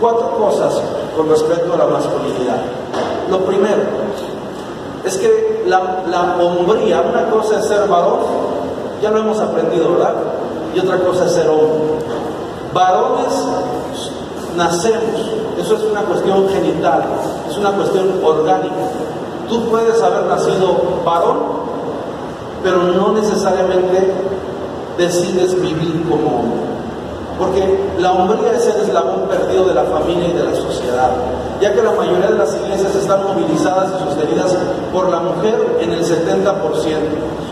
cuatro 0.00 0.30
cosas 0.38 0.80
con 1.16 1.28
respecto 1.28 1.74
a 1.74 1.76
la 1.76 1.86
masculinidad. 1.86 2.62
Lo 3.28 3.40
primero 3.40 3.82
es 5.04 5.16
que 5.16 5.64
la, 5.66 6.02
la 6.08 6.36
hombría, 6.42 7.00
una 7.00 7.30
cosa 7.30 7.58
es 7.58 7.66
ser 7.66 7.88
varón, 7.88 8.20
ya 9.02 9.10
lo 9.10 9.20
hemos 9.20 9.40
aprendido, 9.40 9.92
¿verdad? 9.92 10.14
Y 10.74 10.80
otra 10.80 10.98
cosa 10.98 11.26
es 11.26 11.32
ser 11.32 11.48
hombre. 11.48 12.04
Varones 12.72 13.32
nacemos, 14.56 15.32
eso 15.58 15.76
es 15.76 15.82
una 15.84 16.02
cuestión 16.02 16.48
genital, 16.48 17.04
es 17.48 17.56
una 17.56 17.72
cuestión 17.72 18.20
orgánica. 18.22 18.74
Tú 19.48 19.68
puedes 19.68 20.00
haber 20.02 20.24
nacido 20.26 21.00
varón, 21.04 21.38
pero 22.62 22.82
no 22.82 23.12
necesariamente 23.12 24.12
decides 24.98 25.60
vivir 25.60 26.04
como 26.08 26.40
hombre. 26.40 26.79
Porque 27.40 27.64
la 27.98 28.12
hombría 28.12 28.52
es 28.52 28.66
el 28.66 28.82
eslabón 28.82 29.26
perdido 29.26 29.64
de 29.64 29.72
la 29.72 29.84
familia 29.84 30.28
y 30.28 30.32
de 30.34 30.44
la 30.44 30.54
sociedad, 30.54 31.10
ya 31.58 31.72
que 31.72 31.82
la 31.82 31.92
mayoría 31.92 32.28
de 32.28 32.36
las 32.36 32.54
iglesias 32.54 32.94
están 32.94 33.24
movilizadas 33.24 33.92
y 33.96 34.04
sostenidas 34.04 34.54
por 34.92 35.08
la 35.08 35.20
mujer 35.20 35.78
en 35.80 35.90
el 35.90 36.04
70%. 36.04 36.50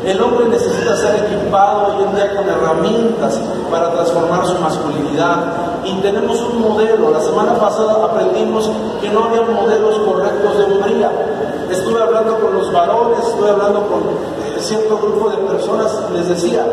El 0.05 0.21
hombre 0.21 0.47
necesita 0.51 0.95
ser 0.95 1.25
equipado 1.25 1.87
hoy 1.87 2.05
en 2.05 2.15
día 2.15 2.37
con 2.37 2.47
herramientas 2.49 3.41
para 3.71 3.91
transformar 3.93 4.47
su 4.47 4.59
masculinidad. 4.59 5.37
Y 5.85 5.95
tenemos 6.01 6.41
un 6.41 6.61
modelo. 6.61 7.11
La 7.11 7.21
semana 7.21 7.59
pasada 7.59 8.05
aprendimos 8.05 8.71
que 9.01 9.09
no 9.11 9.25
había 9.25 9.43
modelos 9.43 9.99
correctos 10.01 10.59
de 10.59 10.65
hombría. 10.65 11.11
Estuve 11.71 12.03
hablando 12.03 12.39
con 12.39 12.55
los 12.55 12.73
varones, 12.73 13.19
estuve 13.27 13.51
hablando 13.51 13.87
con 13.87 14.01
eh, 14.01 14.59
cierto 14.59 14.99
grupo 14.99 15.29
de 15.29 15.37
personas, 15.37 15.93
les 16.15 16.29
decía, 16.29 16.65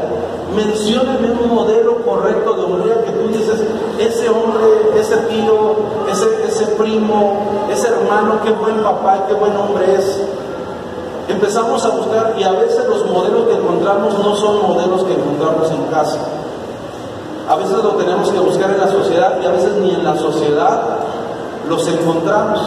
menciónenme 0.55 1.31
un 1.31 1.53
modelo 1.53 1.97
correcto 2.05 2.53
de 2.53 2.63
hombría 2.63 3.03
que 3.03 3.11
tú 3.11 3.27
dices, 3.27 3.61
ese 3.99 4.29
hombre, 4.29 4.63
ese 4.97 5.17
tío, 5.27 5.75
ese, 6.09 6.47
ese 6.47 6.65
primo, 6.77 7.67
ese 7.69 7.87
hermano, 7.89 8.39
qué 8.43 8.51
buen 8.51 8.81
papá 8.83 9.17
y 9.17 9.27
qué 9.27 9.33
buen 9.33 9.55
hombre 9.57 9.95
es. 9.95 10.21
Empezamos 11.27 11.83
a 11.83 11.89
buscar 11.89 12.35
y 12.37 12.43
a 12.43 12.51
veces 12.51 12.85
los 12.87 13.05
modelos 13.11 13.47
que 13.47 13.55
encontramos 13.55 14.17
no 14.19 14.35
son 14.35 14.61
modelos 14.61 15.03
que 15.03 15.13
encontramos 15.13 15.71
en 15.71 15.83
casa. 15.85 16.19
A 17.49 17.55
veces 17.55 17.77
lo 17.83 17.91
tenemos 17.91 18.29
que 18.31 18.39
buscar 18.39 18.71
en 18.71 18.79
la 18.79 18.87
sociedad 18.87 19.37
y 19.41 19.45
a 19.45 19.51
veces 19.51 19.73
ni 19.81 19.91
en 19.91 20.03
la 20.03 20.15
sociedad 20.15 20.81
los 21.69 21.87
encontramos. 21.87 22.59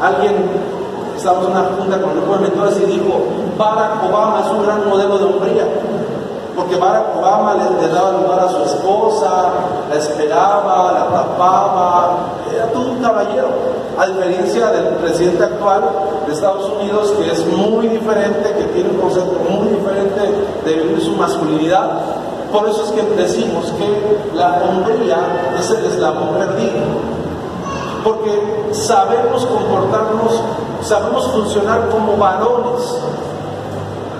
Alguien, 0.00 0.48
estamos 1.16 1.46
en 1.46 1.50
una 1.52 1.64
junta 1.76 2.00
con 2.00 2.10
un 2.10 2.16
grupo 2.16 2.34
de 2.34 2.40
mentores 2.40 2.80
y 2.80 2.86
dijo, 2.86 3.24
Barack 3.58 4.04
Obama 4.08 4.40
es 4.44 4.50
un 4.50 4.62
gran 4.62 4.88
modelo 4.88 5.18
de 5.18 5.24
hombría 5.24 5.66
porque 6.54 6.76
Barack 6.76 7.16
Obama 7.16 7.54
le, 7.54 7.88
daba 7.88 8.12
lugar 8.12 8.40
a 8.40 8.48
su 8.48 8.62
esposa, 8.62 9.50
la 9.88 9.96
esperaba, 9.96 10.92
la 10.92 11.06
tapaba, 11.06 12.16
era 12.54 12.66
todo 12.66 12.92
un 12.92 12.98
caballero, 12.98 13.48
a 13.98 14.06
diferencia 14.06 14.66
del 14.70 14.84
presidente 14.96 15.44
actual 15.44 15.82
de 16.26 16.32
Estados 16.32 16.70
Unidos, 16.78 17.12
que 17.18 17.30
es 17.30 17.46
muy 17.46 17.88
diferente, 17.88 18.54
que 18.56 18.64
tiene 18.74 18.90
un 18.90 18.98
concepto 18.98 19.38
muy 19.48 19.68
diferente 19.68 20.20
de 20.64 20.74
vivir 20.74 21.00
su 21.00 21.12
masculinidad. 21.12 22.00
Por 22.52 22.68
eso 22.68 22.84
es 22.84 22.90
que 22.90 23.02
decimos 23.16 23.64
que 23.78 24.36
la 24.36 24.62
hombría 24.62 25.54
es 25.58 25.70
el 25.70 25.86
eslabón 25.86 26.34
perdido, 26.34 26.82
porque 28.04 28.68
sabemos 28.72 29.46
comportarnos, 29.46 30.38
sabemos 30.82 31.28
funcionar 31.28 31.88
como 31.88 32.18
varones, 32.18 32.94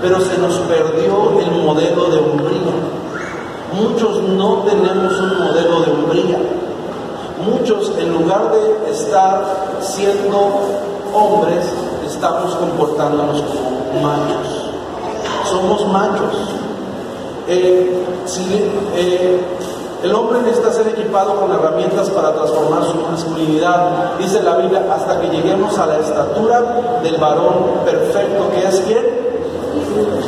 pero 0.01 0.19
se 0.21 0.39
nos 0.39 0.55
perdió 0.61 1.39
el 1.41 1.63
modelo 1.63 2.07
de 2.07 2.19
hombría. 2.21 2.73
Muchos 3.75 4.23
no 4.23 4.63
tenemos 4.63 5.13
un 5.21 5.39
modelo 5.39 5.81
de 5.81 5.93
hombría. 5.93 6.39
Muchos, 7.45 7.93
en 7.99 8.15
lugar 8.15 8.51
de 8.51 8.91
estar 8.91 9.45
siendo 9.81 10.39
hombres, 11.13 11.67
estamos 12.07 12.55
comportándonos 12.55 13.43
como 13.43 14.01
machos. 14.01 14.71
Somos 15.51 15.87
machos. 15.89 16.62
Eh, 17.55 17.93
eh, 18.97 19.41
el 20.03 20.15
hombre 20.15 20.41
necesita 20.41 20.73
ser 20.73 20.89
equipado 20.89 21.39
con 21.39 21.53
herramientas 21.53 22.09
para 22.09 22.33
transformar 22.33 22.83
su 22.85 22.97
masculinidad. 22.97 24.17
Dice 24.19 24.43
la 24.43 24.57
Biblia, 24.57 24.87
hasta 24.91 25.21
que 25.21 25.29
lleguemos 25.29 25.79
a 25.79 25.87
la 25.87 25.99
estatura 25.99 27.01
del 27.03 27.19
varón 27.19 27.85
perfecto, 27.85 28.51
que 28.55 28.67
es? 28.67 28.83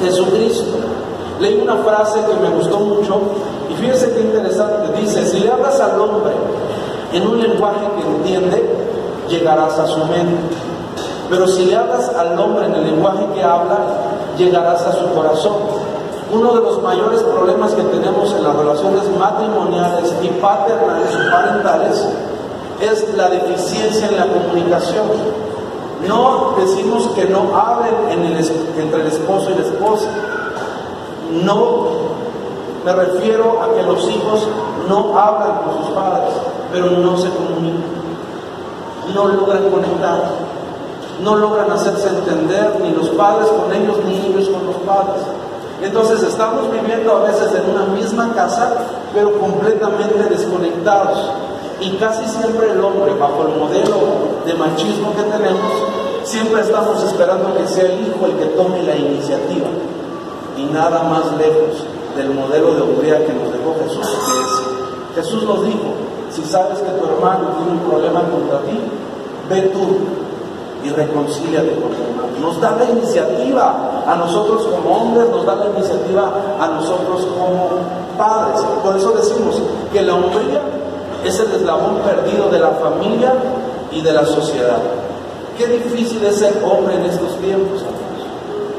Jesucristo. 0.02 0.76
Leí 1.40 1.60
una 1.60 1.76
frase 1.76 2.20
que 2.20 2.34
me 2.40 2.54
gustó 2.56 2.78
mucho 2.80 3.20
y 3.70 3.74
fíjense 3.74 4.12
qué 4.12 4.20
interesante. 4.20 5.00
Dice, 5.00 5.26
si 5.26 5.40
le 5.40 5.50
hablas 5.50 5.80
al 5.80 5.98
hombre 5.98 6.32
en 7.12 7.26
un 7.26 7.40
lenguaje 7.40 7.86
que 7.96 8.06
entiende, 8.06 8.62
llegarás 9.30 9.78
a 9.78 9.86
su 9.86 9.98
mente. 10.00 10.42
Pero 11.30 11.48
si 11.48 11.64
le 11.64 11.74
hablas 11.74 12.10
al 12.10 12.38
hombre 12.38 12.66
en 12.66 12.74
el 12.74 12.84
lenguaje 12.84 13.26
que 13.34 13.42
habla, 13.42 13.78
llegarás 14.36 14.82
a 14.82 14.92
su 14.92 15.08
corazón. 15.14 15.83
Uno 16.32 16.54
de 16.54 16.60
los 16.60 16.82
mayores 16.82 17.22
problemas 17.22 17.72
que 17.72 17.82
tenemos 17.82 18.32
en 18.32 18.44
las 18.44 18.56
relaciones 18.56 19.02
matrimoniales 19.18 20.14
y 20.22 20.28
paternales 20.40 21.14
o 21.14 21.30
parentales 21.30 22.08
es 22.80 23.14
la 23.14 23.28
deficiencia 23.28 24.08
en 24.08 24.16
la 24.16 24.26
comunicación. 24.26 25.06
No 26.08 26.54
decimos 26.58 27.08
que 27.14 27.26
no 27.26 27.56
hablen 27.56 27.94
entre 28.10 29.00
el 29.00 29.06
esposo 29.06 29.50
y 29.50 29.54
la 29.54 29.66
esposa. 29.66 30.08
No 31.44 31.86
me 32.84 32.92
refiero 32.92 33.62
a 33.62 33.74
que 33.74 33.82
los 33.82 34.08
hijos 34.10 34.46
no 34.88 35.18
hablan 35.18 35.58
con 35.62 35.78
sus 35.78 35.94
padres, 35.94 36.34
pero 36.72 36.90
no 36.90 37.16
se 37.16 37.30
comunican. 37.30 38.04
No 39.14 39.28
logran 39.28 39.70
conectar. 39.70 40.22
No 41.22 41.36
logran 41.36 41.70
hacerse 41.70 42.08
entender 42.08 42.80
ni 42.82 42.90
los 42.90 43.08
padres 43.10 43.48
con 43.48 43.72
ellos 43.72 43.96
ni 44.04 44.16
ellos 44.26 44.48
con 44.48 44.66
los 44.66 44.76
padres. 44.76 45.22
Entonces 45.82 46.22
estamos 46.22 46.70
viviendo 46.72 47.16
a 47.16 47.20
veces 47.20 47.50
en 47.54 47.70
una 47.70 47.84
misma 47.86 48.32
casa, 48.34 48.72
pero 49.12 49.38
completamente 49.38 50.22
desconectados. 50.28 51.30
Y 51.80 51.96
casi 51.96 52.24
siempre 52.26 52.70
el 52.70 52.82
hombre, 52.82 53.14
bajo 53.14 53.42
el 53.42 53.56
modelo 53.58 53.96
de 54.46 54.54
machismo 54.54 55.14
que 55.14 55.22
tenemos, 55.22 55.72
siempre 56.24 56.62
estamos 56.62 57.02
esperando 57.02 57.54
que 57.56 57.66
sea 57.66 57.84
el 57.84 58.06
hijo 58.06 58.26
el 58.26 58.38
que 58.38 58.46
tome 58.56 58.82
la 58.82 58.96
iniciativa. 58.96 59.66
Y 60.56 60.64
nada 60.64 61.02
más 61.02 61.36
lejos 61.36 61.84
del 62.16 62.30
modelo 62.30 62.74
de 62.74 62.82
hombría 62.82 63.26
que 63.26 63.32
nos 63.32 63.52
dejó 63.52 63.74
Jesús, 63.82 64.06
que 64.06 65.20
es, 65.20 65.26
Jesús 65.26 65.42
nos 65.42 65.64
dijo, 65.64 65.94
si 66.30 66.42
sabes 66.44 66.78
que 66.78 66.90
tu 66.90 67.06
hermano 67.06 67.48
tiene 67.58 67.72
un 67.72 67.88
problema 67.88 68.22
contra 68.22 68.60
ti, 68.60 68.80
ve 69.50 69.62
tú 69.72 70.23
y 70.84 70.90
reconcíliate 70.90 71.74
con 71.80 71.90
tu. 71.90 72.40
Nos 72.40 72.60
da 72.60 72.76
la 72.76 72.90
iniciativa 72.90 74.02
a 74.06 74.16
nosotros 74.16 74.66
como 74.66 74.96
hombres, 74.96 75.28
nos 75.30 75.46
da 75.46 75.54
la 75.56 75.66
iniciativa 75.66 76.30
a 76.60 76.66
nosotros 76.68 77.26
como 77.38 77.70
padres. 78.18 78.60
Por 78.82 78.96
eso 78.96 79.12
decimos 79.12 79.60
que 79.92 80.02
la 80.02 80.14
hombría 80.14 80.60
es 81.24 81.40
el 81.40 81.52
eslabón 81.52 81.96
perdido 82.04 82.50
de 82.50 82.58
la 82.58 82.70
familia 82.70 83.32
y 83.90 84.02
de 84.02 84.12
la 84.12 84.26
sociedad. 84.26 84.78
Qué 85.56 85.66
difícil 85.66 86.22
es 86.24 86.36
ser 86.36 86.62
hombre 86.64 86.96
en 86.96 87.04
estos 87.04 87.38
tiempos, 87.38 87.82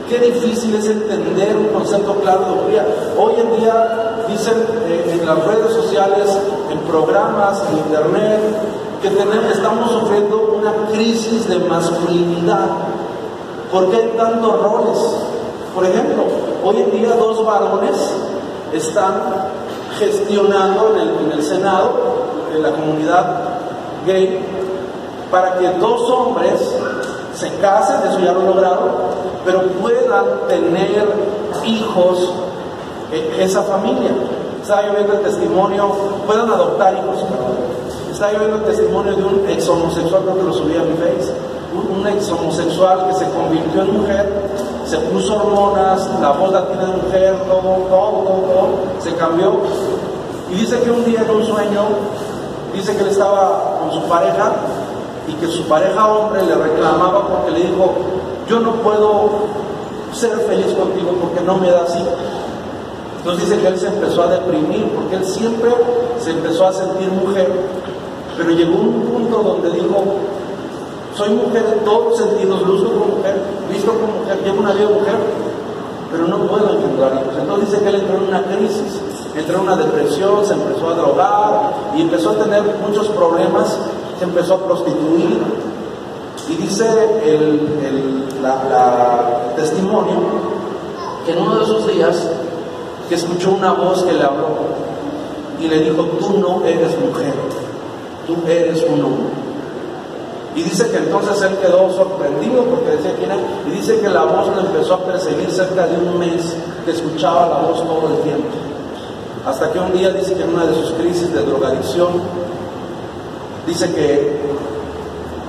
Qué 0.10 0.20
difícil 0.20 0.76
es 0.76 0.86
entender 0.86 1.58
un 1.58 1.70
concepto 1.70 2.14
claro 2.22 2.46
de 2.46 2.52
hombría. 2.52 2.86
Hoy 3.18 3.34
en 3.40 3.60
día 3.60 4.24
dicen 4.28 4.54
eh, 4.86 5.18
en 5.20 5.26
las 5.26 5.44
redes 5.44 5.74
sociales, 5.74 6.38
en 6.70 6.78
programas, 6.82 7.64
en 7.72 7.78
internet, 7.80 8.40
que 9.02 9.10
tenemos, 9.10 9.52
estamos 9.52 9.92
sufriendo 9.92 10.58
una 10.58 10.74
crisis 10.92 11.48
de 11.48 11.60
masculinidad. 11.60 12.68
porque 13.72 13.98
hay 13.98 14.14
tantos 14.18 14.62
roles? 14.62 14.98
Por 15.74 15.86
ejemplo, 15.86 16.24
hoy 16.64 16.82
en 16.82 16.92
día 16.92 17.16
dos 17.16 17.46
varones 17.46 17.96
están 18.72 19.14
gestionando 20.00 20.96
en 20.96 21.02
el, 21.02 21.32
en 21.34 21.44
Senado, 21.44 21.92
en 22.54 22.64
la 22.64 22.72
comunidad 22.72 23.40
gay, 24.06 24.40
para 25.32 25.58
que 25.58 25.70
dos 25.80 26.10
hombres 26.10 26.62
se 27.34 27.54
casen, 27.58 28.10
eso 28.10 28.20
ya 28.20 28.32
lo 28.32 28.44
lograron, 28.44 28.90
pero 29.44 29.64
puedan 29.82 30.48
tener 30.48 31.06
hijos 31.66 32.32
eh, 33.12 33.38
esa 33.40 33.64
familia. 33.64 34.12
Estaba 34.62 34.88
yo 34.88 34.94
viendo 34.94 35.14
el 35.14 35.22
testimonio, 35.22 35.92
puedan 36.26 36.50
adoptar 36.50 36.94
hijos. 36.94 37.24
Estaba 38.16 38.32
yo 38.32 38.40
viendo 38.40 38.56
el 38.56 38.64
testimonio 38.64 39.14
de 39.14 39.24
un 39.26 39.50
ex 39.50 39.68
homosexual, 39.68 40.22
creo 40.24 40.38
que 40.38 40.44
lo 40.44 40.54
subí 40.54 40.78
a 40.78 40.84
mi 40.84 40.96
face, 40.96 41.34
un, 41.76 42.00
un 42.00 42.08
ex 42.08 42.32
homosexual 42.32 43.08
que 43.10 43.14
se 43.14 43.30
convirtió 43.30 43.82
en 43.82 43.92
mujer, 43.92 44.32
se 44.86 44.98
puso 45.00 45.36
hormonas, 45.36 46.10
la 46.22 46.32
voz 46.32 46.54
la 46.54 46.66
tiene 46.66 46.86
de 46.86 46.94
mujer, 46.94 47.36
todo, 47.46 47.60
todo, 47.60 48.24
todo, 48.24 48.42
todo, 48.48 48.70
se 49.02 49.14
cambió. 49.16 49.58
Y 50.50 50.56
dice 50.56 50.80
que 50.80 50.92
un 50.92 51.04
día 51.04 51.24
en 51.24 51.30
un 51.30 51.44
sueño, 51.44 51.82
dice 52.74 52.96
que 52.96 53.04
él 53.04 53.10
estaba 53.10 53.82
con 53.82 53.92
su 53.92 54.08
pareja 54.08 54.54
y 55.28 55.34
que 55.34 55.48
su 55.48 55.68
pareja 55.68 56.08
hombre 56.08 56.42
le 56.44 56.56
reclamaba 56.56 57.28
porque 57.28 57.52
le 57.52 57.68
dijo, 57.68 57.96
yo 58.48 58.62
no 58.62 58.76
puedo 58.76 59.30
ser 60.14 60.38
feliz 60.48 60.74
contigo 60.74 61.12
porque 61.20 61.42
no 61.42 61.58
me 61.58 61.70
das 61.70 61.94
hijos. 61.98 62.14
Entonces 63.18 63.50
dice 63.50 63.62
que 63.62 63.68
él 63.68 63.78
se 63.78 63.88
empezó 63.88 64.24
a 64.24 64.28
deprimir 64.28 64.90
porque 64.96 65.18
él 65.18 65.26
siempre 65.26 65.72
se 66.18 66.32
empezó 66.32 66.68
a 66.68 66.72
sentir 66.72 67.12
mujer, 67.12 67.52
pero 68.38 68.52
llegó 68.52 68.76
un 68.76 69.02
punto 69.02 69.44
donde 69.44 69.72
dijo, 69.72 70.04
soy 71.16 71.30
mujer 71.30 71.78
en 71.78 71.86
todos 71.86 72.18
sentidos, 72.18 72.62
luzco 72.68 72.90
como 72.90 73.18
mujer, 73.18 73.42
visto 73.72 73.92
como 73.94 74.20
mujer, 74.20 74.40
llevo 74.44 74.60
una 74.60 74.74
vida 74.74 74.90
mujer, 74.90 75.16
pero 76.12 76.28
no 76.28 76.48
puedo 76.48 76.78
encontrar 76.78 77.14
hijos. 77.14 77.36
Entonces 77.40 77.72
dice 77.72 77.84
que 77.84 77.90
él 77.90 77.96
entró 77.96 78.18
en 78.18 78.24
una 78.24 78.44
crisis, 78.44 79.02
entró 79.36 79.56
en 79.58 79.62
una 79.62 79.76
depresión, 79.76 80.46
se 80.46 80.54
empezó 80.54 80.90
a 80.90 80.94
drogar 80.96 81.74
y 81.96 82.02
empezó 82.02 82.32
a 82.32 82.44
tener 82.44 82.64
muchos 82.88 83.08
problemas, 83.10 83.78
se 84.18 84.24
empezó 84.26 84.56
a 84.56 84.66
prostituir. 84.66 85.40
Y 86.48 86.56
dice 86.58 86.86
el, 87.24 87.80
el 87.84 88.26
la 88.42 89.54
testimonio 89.56 90.18
que 91.26 91.32
en 91.32 91.40
uno 91.40 91.56
de 91.56 91.64
esos 91.64 91.88
días 91.88 92.30
que 93.10 93.16
escuchó 93.16 93.52
una 93.52 93.74
voz 93.74 94.04
que 94.04 94.14
le 94.14 94.24
habló 94.24 94.50
y 95.60 95.68
le 95.68 95.80
dijo, 95.80 96.04
tú 96.04 96.38
no 96.40 96.64
eres 96.66 96.92
mujer, 97.00 97.34
tú 98.26 98.36
eres 98.48 98.84
un 98.84 99.04
hombre. 99.04 99.46
Y 100.56 100.64
dice 100.64 100.90
que 100.90 100.98
entonces 100.98 101.42
él 101.42 101.58
quedó 101.58 101.92
sorprendido 101.92 102.64
porque 102.64 102.92
decía 102.92 103.14
quién 103.18 103.32
era, 103.32 103.42
y 103.68 103.72
dice 103.72 104.00
que 104.00 104.08
la 104.08 104.24
voz 104.24 104.48
lo 104.56 104.62
empezó 104.62 104.94
a 104.94 105.06
perseguir 105.06 105.52
cerca 105.52 105.86
de 105.86 105.98
un 105.98 106.18
mes, 106.18 106.56
que 106.86 106.92
escuchaba 106.92 107.48
la 107.48 107.68
voz 107.68 107.84
todo 107.84 108.16
el 108.16 108.22
tiempo. 108.24 108.48
Hasta 109.46 109.72
que 109.72 109.80
un 109.80 109.94
día 109.94 110.12
dice 110.12 110.34
que 110.34 110.44
en 110.44 110.54
una 110.54 110.66
de 110.66 110.76
sus 110.76 110.92
crisis 110.94 111.34
de 111.34 111.42
drogadicción, 111.42 112.22
dice 113.68 113.94
que 113.94 114.40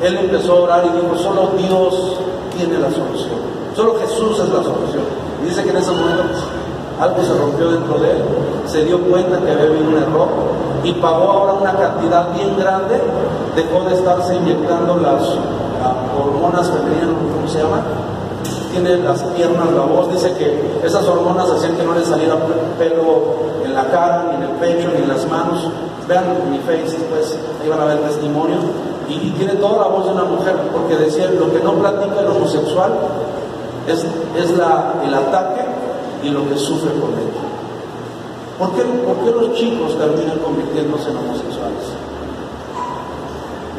él 0.02 0.18
empezó 0.18 0.52
a 0.52 0.60
orar 0.62 0.84
y 0.86 1.00
dijo, 1.00 1.16
solo 1.16 1.52
Dios 1.56 2.18
tiene 2.56 2.78
la 2.78 2.90
solución, 2.90 3.38
solo 3.74 3.94
Jesús 4.00 4.40
es 4.40 4.48
la 4.48 4.62
solución. 4.62 5.04
Y 5.42 5.48
dice 5.48 5.62
que 5.62 5.70
en 5.70 5.76
ese 5.76 5.90
momento 5.92 6.24
algo 7.00 7.22
se 7.22 7.34
rompió 7.34 7.70
dentro 7.70 7.98
de 7.98 8.10
él, 8.10 8.22
se 8.66 8.84
dio 8.84 9.00
cuenta 9.02 9.38
que 9.38 9.52
había 9.52 9.64
habido 9.64 9.88
un 9.88 9.96
error 9.96 10.28
y 10.82 10.92
pagó 10.94 11.30
ahora 11.30 11.52
una 11.54 11.72
cantidad 11.72 12.32
bien 12.32 12.56
grande, 12.56 13.00
dejó 13.54 13.84
de 13.84 13.94
estarse 13.94 14.36
inyectando 14.36 14.96
las 14.96 15.22
uh, 15.28 16.20
hormonas 16.20 16.70
femeninas, 16.70 17.08
¿cómo 17.34 17.48
se 17.48 17.58
llama? 17.58 17.82
Tiene 18.70 18.98
las 18.98 19.22
piernas, 19.22 19.72
la 19.72 19.82
voz, 19.82 20.10
dice 20.12 20.32
que 20.34 20.80
esas 20.84 21.06
hormonas 21.06 21.50
hacían 21.50 21.76
que 21.76 21.82
no 21.82 21.94
le 21.94 22.04
saliera 22.04 22.36
pelo 22.78 23.46
en 23.64 23.74
la 23.74 23.84
cara, 23.88 24.26
ni 24.30 24.36
en 24.36 24.42
el 24.50 24.56
pecho, 24.56 24.90
ni 24.94 25.02
en 25.02 25.08
las 25.08 25.26
manos. 25.28 25.68
Vean 26.06 26.24
mi 26.50 26.58
face, 26.58 26.96
pues 27.10 27.36
ahí 27.62 27.68
van 27.68 27.80
a 27.80 27.84
ver 27.86 27.98
testimonio. 28.00 28.58
Y, 29.08 29.14
y 29.14 29.34
tiene 29.38 29.54
toda 29.54 29.78
la 29.78 29.88
voz 29.88 30.04
de 30.04 30.12
una 30.12 30.24
mujer, 30.24 30.56
porque 30.72 30.96
decía, 30.96 31.30
lo 31.30 31.50
que 31.50 31.60
no 31.60 31.72
platica 31.72 32.20
el 32.20 32.26
homosexual 32.26 32.92
es, 33.88 34.04
es 34.36 34.50
la, 34.58 34.94
el 35.04 35.14
ataque 35.14 35.65
y 36.26 36.30
lo 36.30 36.48
que 36.48 36.56
sufre 36.56 36.90
por 36.90 37.10
dentro. 37.14 37.46
¿Por 38.58 38.72
qué, 38.72 38.82
¿Por 38.82 39.16
qué 39.22 39.30
los 39.30 39.54
chicos 39.54 39.96
terminan 39.96 40.38
convirtiéndose 40.40 41.10
en 41.10 41.16
homosexuales? 41.18 41.86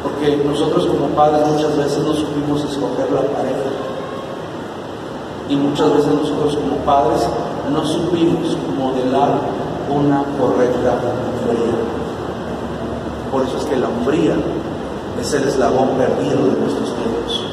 Porque 0.02 0.36
nosotros 0.44 0.86
como 0.86 1.08
padres 1.08 1.46
muchas 1.46 1.76
veces 1.76 1.98
no 1.98 2.14
supimos 2.14 2.64
escoger 2.64 3.12
la 3.12 3.20
pareja. 3.20 3.70
Y 5.48 5.56
muchas 5.56 5.92
veces 5.92 6.12
nosotros 6.12 6.56
como 6.56 6.76
padres 6.86 7.20
no 7.70 7.84
supimos 7.84 8.56
modelar 8.78 9.40
una 9.90 10.24
correcta 10.38 11.00
hombría. 11.04 11.74
Por 13.30 13.42
eso 13.42 13.58
es 13.58 13.64
que 13.64 13.76
la 13.76 13.88
hombría 13.88 14.36
es 15.20 15.32
el 15.34 15.48
eslabón 15.48 15.90
perdido 15.98 16.46
de 16.46 16.60
nuestros 16.60 16.94
tiempos. 16.94 17.44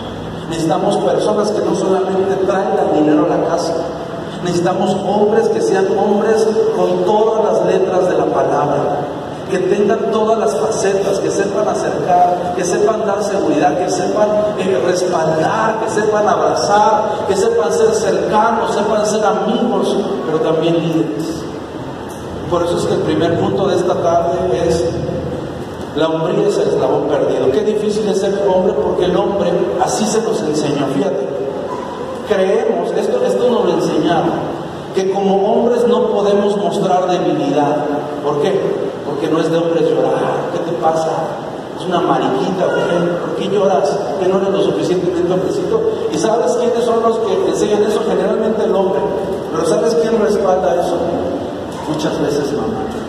Necesitamos 0.49 0.97
personas 0.97 1.51
que 1.51 1.65
no 1.65 1.75
solamente 1.75 2.35
traigan 2.45 2.93
dinero 2.93 3.25
a 3.25 3.37
la 3.37 3.43
casa, 3.45 3.73
Necesitamos 4.45 4.95
hombres 5.03 5.47
que 5.49 5.59
sean 5.59 5.87
hombres 5.97 6.47
con 6.77 7.03
todas 7.03 7.45
las 7.45 7.65
letras 7.65 8.07
de 8.07 8.15
la 8.15 8.25
palabra, 8.25 8.99
que 9.49 9.57
tengan 9.57 10.11
todas 10.11 10.37
las 10.37 10.55
facetas, 10.55 11.17
que 11.17 11.31
sepan 11.31 11.67
acercar, 11.67 12.53
que 12.55 12.63
sepan 12.63 13.07
dar 13.07 13.23
seguridad, 13.23 13.75
que 13.75 13.89
sepan 13.89 14.29
eh, 14.59 14.81
respaldar, 14.85 15.79
que 15.83 15.89
sepan 15.89 16.27
abrazar, 16.27 17.25
que 17.27 17.35
sepan 17.35 17.73
ser 17.73 17.95
cercanos, 17.95 18.75
sepan 18.75 19.03
ser 19.07 19.25
amigos, 19.25 19.97
pero 20.27 20.39
también 20.41 20.77
líderes. 20.77 21.41
Por 22.47 22.61
eso 22.61 22.77
es 22.77 22.85
que 22.85 22.93
el 22.93 23.01
primer 23.01 23.39
punto 23.39 23.67
de 23.67 23.77
esta 23.77 23.95
tarde 23.95 24.63
es 24.67 24.85
la 25.95 26.07
hombría 26.07 26.47
es 26.47 26.57
el 26.57 26.67
eslabón 26.67 27.07
perdido. 27.07 27.51
Qué 27.51 27.61
difícil 27.61 28.07
es 28.09 28.19
ser 28.19 28.47
hombre 28.47 28.73
porque 28.73 29.05
el 29.05 29.17
hombre 29.17 29.51
así 29.81 30.05
se 30.05 30.21
nos 30.21 30.39
enseñó, 30.41 30.85
fíjate 30.93 31.34
creemos, 32.27 32.91
esto, 32.91 33.23
esto 33.25 33.49
nos 33.49 33.65
lo 33.65 33.73
enseñaron, 33.73 34.31
que 34.93 35.11
como 35.11 35.35
hombres 35.51 35.85
no 35.87 36.07
podemos 36.07 36.57
mostrar 36.57 37.07
debilidad. 37.07 37.85
¿Por 38.23 38.41
qué? 38.41 38.59
Porque 39.05 39.27
no 39.27 39.39
es 39.39 39.51
de 39.51 39.57
hombres 39.57 39.89
llorar. 39.89 40.49
¿Qué 40.53 40.59
te 40.59 40.77
pasa? 40.77 41.09
Es 41.77 41.85
una 41.85 41.99
mariquita, 41.99 42.65
¿por 42.65 43.35
qué 43.35 43.49
lloras? 43.49 43.97
¿Que 44.19 44.27
no 44.27 44.37
eres 44.37 44.49
lo 44.49 44.63
suficientemente 44.63 45.33
hombrecito? 45.33 45.81
¿Y 46.13 46.17
sabes 46.17 46.53
quiénes 46.53 46.85
son 46.85 47.03
los 47.03 47.19
que 47.19 47.49
enseñan 47.49 47.83
eso? 47.83 48.01
Generalmente 48.07 48.63
el 48.63 48.73
hombre. 48.73 49.01
Pero 49.51 49.67
¿sabes 49.67 49.95
quién 50.01 50.19
respalda 50.21 50.75
eso? 50.75 50.97
Muchas 51.89 52.19
veces 52.21 52.51
mamá. 52.53 53.04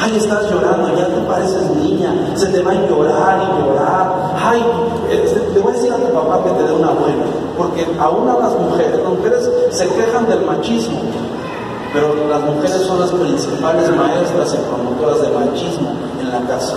Ay, 0.00 0.16
estás 0.16 0.48
llorando, 0.48 0.96
ya 0.96 1.08
te 1.08 1.20
pareces 1.22 1.74
niña, 1.74 2.14
se 2.36 2.46
te 2.46 2.62
va 2.62 2.70
a 2.70 2.74
llorar 2.86 3.42
y 3.42 3.66
llorar. 3.66 4.32
Ay, 4.40 4.64
te 5.08 5.58
voy 5.58 5.72
a 5.72 5.74
decir 5.74 5.92
a 5.92 5.96
tu 5.96 6.12
papá 6.12 6.44
que 6.44 6.50
te 6.50 6.62
dé 6.62 6.72
una 6.72 6.92
buena, 6.92 7.24
porque 7.56 7.84
aún 7.98 8.28
a 8.28 8.38
las 8.38 8.52
mujeres, 8.52 9.00
las 9.02 9.12
mujeres 9.12 9.50
se 9.70 9.88
quejan 9.88 10.28
del 10.28 10.46
machismo, 10.46 11.00
pero 11.92 12.14
las 12.28 12.40
mujeres 12.42 12.80
son 12.82 13.00
las 13.00 13.10
principales 13.10 13.90
maestras 13.90 14.54
y 14.54 14.58
promotoras 14.70 15.20
de 15.20 15.30
machismo 15.30 15.90
en 16.20 16.30
la 16.30 16.46
casa. 16.46 16.76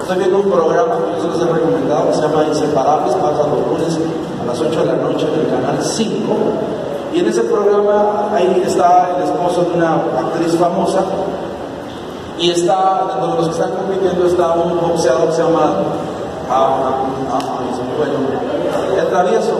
Estoy 0.00 0.18
viendo 0.18 0.38
un 0.38 0.50
programa 0.50 0.94
que 0.96 1.22
yo 1.22 1.30
les 1.30 1.40
he 1.40 1.52
recomendado 1.52 2.08
que 2.08 2.14
se 2.14 2.22
llama 2.22 2.44
Inseparables, 2.48 3.14
pasa 3.14 3.46
los 3.46 3.78
lunes 3.78 3.98
a 4.42 4.44
las 4.44 4.60
8 4.60 4.80
de 4.80 4.86
la 4.86 4.96
noche 4.96 5.28
en 5.32 5.40
el 5.40 5.50
canal 5.54 5.78
5. 5.80 6.36
Y 7.14 7.20
en 7.20 7.26
ese 7.26 7.42
programa 7.42 8.28
ahí 8.34 8.62
está 8.66 9.16
el 9.16 9.22
esposo 9.22 9.62
de 9.62 9.76
una 9.76 9.94
actriz 9.94 10.56
famosa 10.56 11.04
y 12.38 12.50
está, 12.50 13.04
dentro 13.08 13.28
de 13.28 13.36
los 13.36 13.46
que 13.46 13.52
están 13.52 13.72
compitiendo, 13.72 14.26
está 14.26 14.52
un 14.52 14.80
boxeador 14.80 15.28
que 15.28 15.32
se 15.34 15.42
llama, 15.42 15.82
ah, 16.50 16.78
ah, 16.84 17.02
ah, 17.32 17.60
me 17.60 17.96
fue 17.96 19.00
el 19.00 19.08
travieso. 19.08 19.52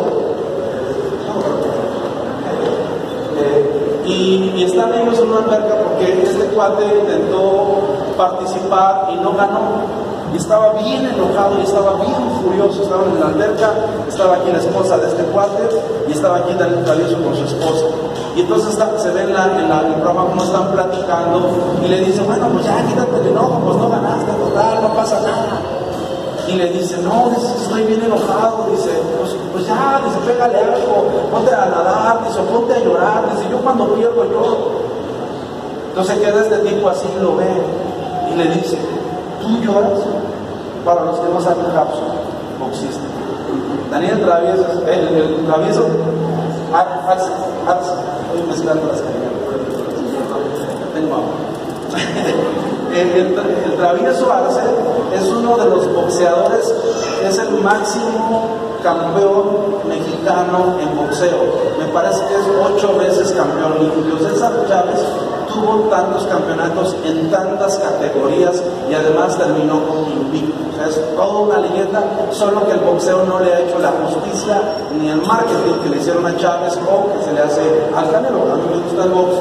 Eh, 3.39 4.03
y, 4.07 4.53
y, 4.57 4.65
están 4.65 4.95
ellos 4.95 5.19
en 5.19 5.29
una 5.29 5.39
alberca 5.39 5.75
porque 5.85 6.23
este 6.23 6.47
cuate 6.55 6.85
intentó 7.01 7.83
participar 8.17 9.09
y 9.13 9.17
no 9.17 9.33
ganó. 9.33 10.06
Estaba 10.37 10.75
bien 10.75 11.07
enojado 11.07 11.59
y 11.59 11.63
estaba 11.63 11.95
bien 11.95 12.31
furioso. 12.43 12.83
Estaban 12.83 13.11
en 13.11 13.21
la 13.21 13.27
alberca, 13.27 13.71
estaba 14.09 14.37
aquí 14.37 14.53
la 14.53 14.59
esposa 14.59 14.99
de 14.99 15.09
este 15.09 15.23
cuate 15.25 15.63
y 16.09 16.13
estaba 16.13 16.37
aquí 16.39 16.53
el 16.53 16.85
travieso 16.85 17.23
con 17.23 17.35
su 17.35 17.45
esposa. 17.45 17.87
Y 18.37 18.41
entonces 18.41 18.79
se 18.99 19.11
ve 19.13 19.23
en, 19.23 19.33
la, 19.33 19.45
en, 19.59 19.69
la, 19.69 19.81
en, 19.81 20.01
cómo 20.03 20.45
están 20.45 20.71
platicando 20.71 21.79
y 21.83 21.89
le 21.89 22.01
dice, 22.01 22.21
bueno, 22.23 22.49
pues 22.51 22.67
ya 22.67 22.85
quítate 22.87 23.17
el 23.17 23.29
enojo, 23.29 23.61
pues 23.65 23.77
no 23.79 23.89
ganaste, 23.89 24.31
total, 24.33 24.83
no 24.83 24.95
pasa 24.95 25.21
nada. 25.21 25.61
Y 26.47 26.53
le 26.53 26.69
dice, 26.71 26.99
no, 26.99 27.33
estoy 27.33 27.85
bien 27.85 28.05
enojado, 28.05 28.69
dice, 28.71 28.91
pues, 29.19 29.35
pues 29.53 29.67
ya, 29.67 30.03
dice, 30.05 30.19
pégale 30.27 30.59
algo, 30.59 31.07
ponte 31.31 31.53
a 31.55 31.65
nadar, 31.65 32.25
dice, 32.29 32.41
ponte 32.43 32.75
a 32.75 32.79
llorar, 32.85 33.25
dice, 33.35 33.49
yo 33.51 33.59
cuando 33.59 33.89
pierdo 33.95 34.23
lloro. 34.25 34.87
Entonces 35.89 36.19
queda 36.19 36.43
este 36.43 36.59
tipo 36.59 36.91
así, 36.91 37.09
lo 37.21 37.37
ve 37.37 37.49
y 38.31 38.37
le 38.37 38.45
dice, 38.51 38.79
¿tú 39.41 39.49
lloras? 39.65 39.99
Para 40.87 41.05
los 41.05 41.19
que 41.19 41.29
no 41.29 41.41
saben, 41.41 41.67
Capsule, 41.75 42.15
boxista. 42.61 43.03
Daniel 43.91 44.23
Travieso, 44.25 44.67
el, 44.87 45.09
el 45.17 45.45
travieso 45.45 45.85
Arce, 46.73 47.33
Arce, 47.67 47.91
estoy 48.23 48.49
mezclando 48.49 48.87
las. 48.87 49.03
Tengo 50.95 51.25
el, 52.95 53.17
el, 53.17 53.77
travieso 53.77 54.33
Arce 54.33 54.61
es 55.13 55.25
uno 55.25 55.57
de 55.57 55.71
los 55.71 55.93
boxeadores, 55.93 56.73
es 57.25 57.37
el 57.37 57.51
máximo 57.63 58.47
campeón 58.85 59.89
mexicano 59.89 60.77
en 60.81 60.97
boxeo. 60.97 61.77
Me 61.81 61.87
parece 61.87 62.21
que 62.29 62.35
es 62.35 62.47
ocho 62.65 62.97
veces 62.97 63.33
campeón. 63.33 63.75
Y 63.81 64.25
César 64.25 64.53
Chávez 64.69 65.01
tuvo 65.57 65.89
tantos 65.89 66.25
campeonatos 66.27 66.95
en 67.05 67.31
tantas 67.31 67.79
categorías 67.79 68.63
y 68.91 68.95
además 68.95 69.39
terminó 69.39 69.81
como 69.87 70.07
invicto. 70.09 70.55
O 70.73 70.77
sea, 70.77 70.89
es 70.89 71.17
toda 71.17 71.41
una 71.41 71.59
leyenda, 71.59 72.05
solo 72.31 72.67
que 72.67 72.73
el 72.73 72.81
boxeo 72.81 73.25
no 73.25 73.41
le 73.41 73.53
ha 73.55 73.61
hecho 73.61 73.79
la 73.79 73.93
justicia 73.93 74.61
ni 75.01 75.09
el 75.09 75.23
marketing 75.23 75.81
que 75.83 75.89
le 75.89 75.97
hicieron 75.97 76.27
a 76.27 76.37
Chávez 76.37 76.79
o 76.87 77.13
que 77.13 77.25
se 77.25 77.33
le 77.33 77.41
hace 77.41 77.63
al 77.97 78.11
Canelo. 78.11 78.53
A 78.53 78.57
mí 78.57 78.63
me 78.71 78.83
gusta 78.83 79.05
el 79.05 79.11
box, 79.11 79.33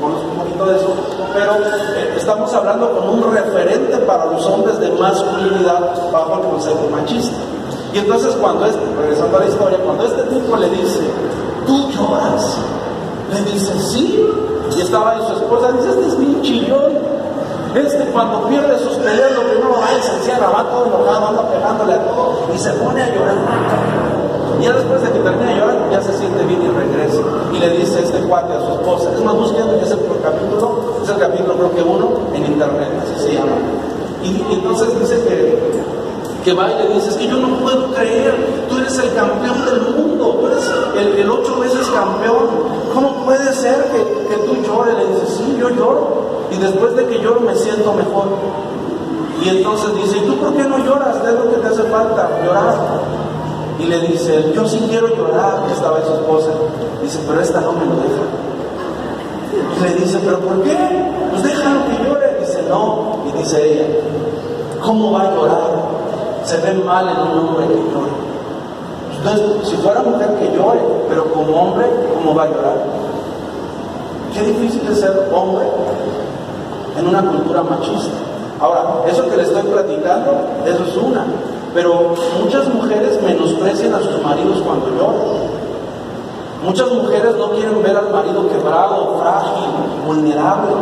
conozco 0.00 0.26
un 0.30 0.38
poquito 0.38 0.66
de 0.66 0.76
eso, 0.76 0.94
pero 1.34 1.52
eh, 1.56 2.14
estamos 2.16 2.54
hablando 2.54 2.92
con 2.92 3.08
un 3.08 3.34
referente 3.34 3.96
para 3.98 4.26
los 4.26 4.46
hombres 4.46 4.78
de 4.78 4.90
masculinidad 4.92 6.10
bajo 6.12 6.34
el 6.34 6.48
concepto 6.50 6.88
machista. 6.90 7.36
Y 7.92 7.98
entonces 7.98 8.34
cuando 8.40 8.66
este, 8.66 8.84
regresando 9.00 9.36
a 9.36 9.40
la 9.40 9.46
historia, 9.46 9.78
cuando 9.78 10.04
este 10.04 10.22
tipo 10.22 10.56
le 10.56 10.70
dice, 10.70 11.00
tú 11.66 11.90
lloras, 11.90 12.58
le 13.32 13.52
dice, 13.52 13.78
sí, 13.80 14.24
y 14.76 14.80
estaba 14.80 15.12
ahí 15.12 15.20
su 15.26 15.34
esposa, 15.34 15.72
dice, 15.72 15.90
este 15.90 16.06
es 16.06 16.18
bien 16.18 16.42
chillón. 16.42 16.92
Este 17.74 18.04
cuando 18.12 18.46
pierde 18.48 18.78
sus 18.78 18.94
peleas, 18.98 19.32
lo 19.32 19.42
primero 19.42 19.72
va 19.72 19.88
se 20.00 20.16
encierra, 20.16 20.48
va 20.48 20.62
todo 20.70 20.86
enojado, 20.86 21.26
anda 21.26 21.50
pegándole 21.50 21.94
a 21.94 22.06
todo 22.06 22.38
y 22.54 22.58
se 22.58 22.70
pone 22.74 23.02
a 23.02 23.12
llorar. 23.12 23.34
Y 24.60 24.64
ya 24.64 24.72
después 24.72 25.02
de 25.02 25.10
que 25.10 25.18
termina 25.18 25.50
de 25.50 25.56
llorar, 25.58 25.90
ya 25.90 26.00
se 26.00 26.12
siente 26.16 26.44
bien 26.44 26.62
y 26.62 26.68
regresa. 26.68 27.20
Y 27.52 27.58
le 27.58 27.70
dice 27.70 28.00
este 28.00 28.20
cuate 28.20 28.52
a 28.52 28.60
su 28.60 28.72
esposa. 28.74 29.10
Es 29.12 29.24
más, 29.24 29.34
busquen 29.34 29.68
es 29.82 29.90
el 29.90 29.98
capítulo, 30.22 31.00
es 31.02 31.08
el 31.08 31.18
capítulo 31.18 31.54
creo 31.54 31.74
que 31.74 31.82
uno 31.82 32.08
en 32.32 32.46
internet, 32.46 32.88
así 33.02 33.26
se 33.26 33.34
llama. 33.34 33.56
Y, 34.22 34.54
entonces 34.54 34.98
dice 35.00 35.24
que, 35.26 35.58
que 36.44 36.52
va 36.52 36.70
y 36.70 36.78
le 36.78 36.94
dice, 36.94 37.10
es 37.10 37.16
que 37.16 37.26
yo 37.26 37.38
no 37.38 37.58
puedo 37.58 37.92
creer, 37.92 38.66
tú 38.68 38.78
eres 38.78 38.96
el 38.98 39.12
campeón 39.14 39.64
del 39.64 39.80
mundo, 39.96 40.38
tú 40.40 40.46
eres 40.46 41.18
el 41.18 41.28
ocho 41.28 41.58
veces 41.58 41.88
campeón. 41.88 42.63
¿Cómo 42.94 43.24
puede 43.24 43.52
ser 43.52 43.90
que, 43.90 44.36
tú 44.46 44.54
llores? 44.62 44.94
Le 44.96 45.06
dice, 45.06 45.26
sí, 45.36 45.56
yo 45.58 45.68
lloro. 45.70 46.24
Y 46.52 46.58
después 46.58 46.94
de 46.94 47.06
que 47.06 47.18
lloro 47.18 47.40
me 47.40 47.54
siento 47.56 47.92
mejor. 47.92 48.26
Y 49.44 49.48
entonces 49.48 49.96
dice, 49.96 50.18
¿y 50.18 50.20
tú 50.26 50.36
por 50.36 50.54
qué 50.54 50.62
no 50.62 50.78
lloras? 50.78 51.16
¿Qué 51.16 51.28
es 51.28 51.34
lo 51.34 51.50
que 51.50 51.56
te 51.56 51.66
hace 51.66 51.82
falta? 51.84 52.30
Llorar. 52.44 52.74
Y 53.80 53.86
le 53.86 54.00
dice, 54.02 54.52
yo 54.54 54.66
sí 54.68 54.86
quiero 54.88 55.08
llorar, 55.08 55.64
estaba 55.72 56.04
su 56.04 56.12
esposa. 56.14 56.50
Dice, 57.02 57.18
pero 57.26 57.40
esta 57.40 57.60
no 57.60 57.72
me 57.72 57.84
lo 57.84 57.96
deja. 57.96 58.22
Y 59.76 59.82
le 59.82 60.04
dice, 60.04 60.20
¿pero 60.24 60.38
por 60.38 60.62
qué? 60.62 60.76
Pues 61.30 61.42
déjalo 61.42 61.80
que 61.86 62.08
llore. 62.08 62.36
Dice, 62.38 62.62
no. 62.68 63.24
Y 63.26 63.38
dice 63.38 63.72
ella, 63.72 63.86
¿cómo 64.80 65.10
va 65.12 65.22
a 65.22 65.34
llorar? 65.34 65.70
Se 66.44 66.58
ve 66.58 66.74
mal 66.74 67.08
en 67.08 67.32
un 67.32 67.38
hombre 67.40 67.66
que 67.66 67.74
llora. 67.74 68.23
Entonces, 69.24 69.70
si 69.70 69.76
fuera 69.76 70.02
mujer 70.02 70.34
que 70.38 70.54
llore, 70.54 70.80
pero 71.08 71.24
como 71.32 71.56
hombre, 71.56 71.86
¿cómo 72.12 72.34
va 72.34 72.42
a 72.42 72.48
llorar? 72.48 72.76
Qué 74.34 74.42
difícil 74.42 74.86
es 74.86 75.00
ser 75.00 75.30
hombre 75.32 75.64
en 76.98 77.08
una 77.08 77.22
cultura 77.22 77.62
machista. 77.62 78.18
Ahora, 78.60 79.02
eso 79.08 79.26
que 79.30 79.36
le 79.38 79.44
estoy 79.44 79.62
platicando, 79.62 80.30
eso 80.66 80.84
es 80.84 80.96
una. 80.98 81.24
Pero 81.72 82.14
muchas 82.38 82.68
mujeres 82.68 83.18
menosprecian 83.22 83.94
a 83.94 84.00
sus 84.00 84.22
maridos 84.22 84.60
cuando 84.60 84.90
lloran. 84.90 85.54
Muchas 86.62 86.92
mujeres 86.92 87.34
no 87.38 87.50
quieren 87.52 87.82
ver 87.82 87.96
al 87.96 88.10
marido 88.10 88.46
quebrado, 88.50 89.20
frágil, 89.20 89.70
vulnerable, 90.06 90.72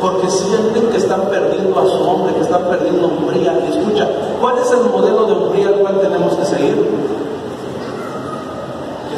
porque 0.00 0.30
sienten 0.30 0.90
que 0.90 0.96
están 0.98 1.22
perdiendo 1.22 1.80
a 1.80 1.86
su 1.86 2.08
hombre, 2.08 2.34
que 2.34 2.42
están 2.42 2.62
perdiendo 2.68 3.08
hombría. 3.08 3.58
Y 3.66 3.76
escucha, 3.76 4.08
¿cuál 4.40 4.58
es 4.58 4.70
el 4.70 4.88
modelo 4.88 5.26
de 5.26 5.32
hombría 5.32 5.68
al 5.68 5.74
cual 5.74 6.00
tenemos 6.00 6.36
que 6.36 6.44
seguir? 6.44 7.17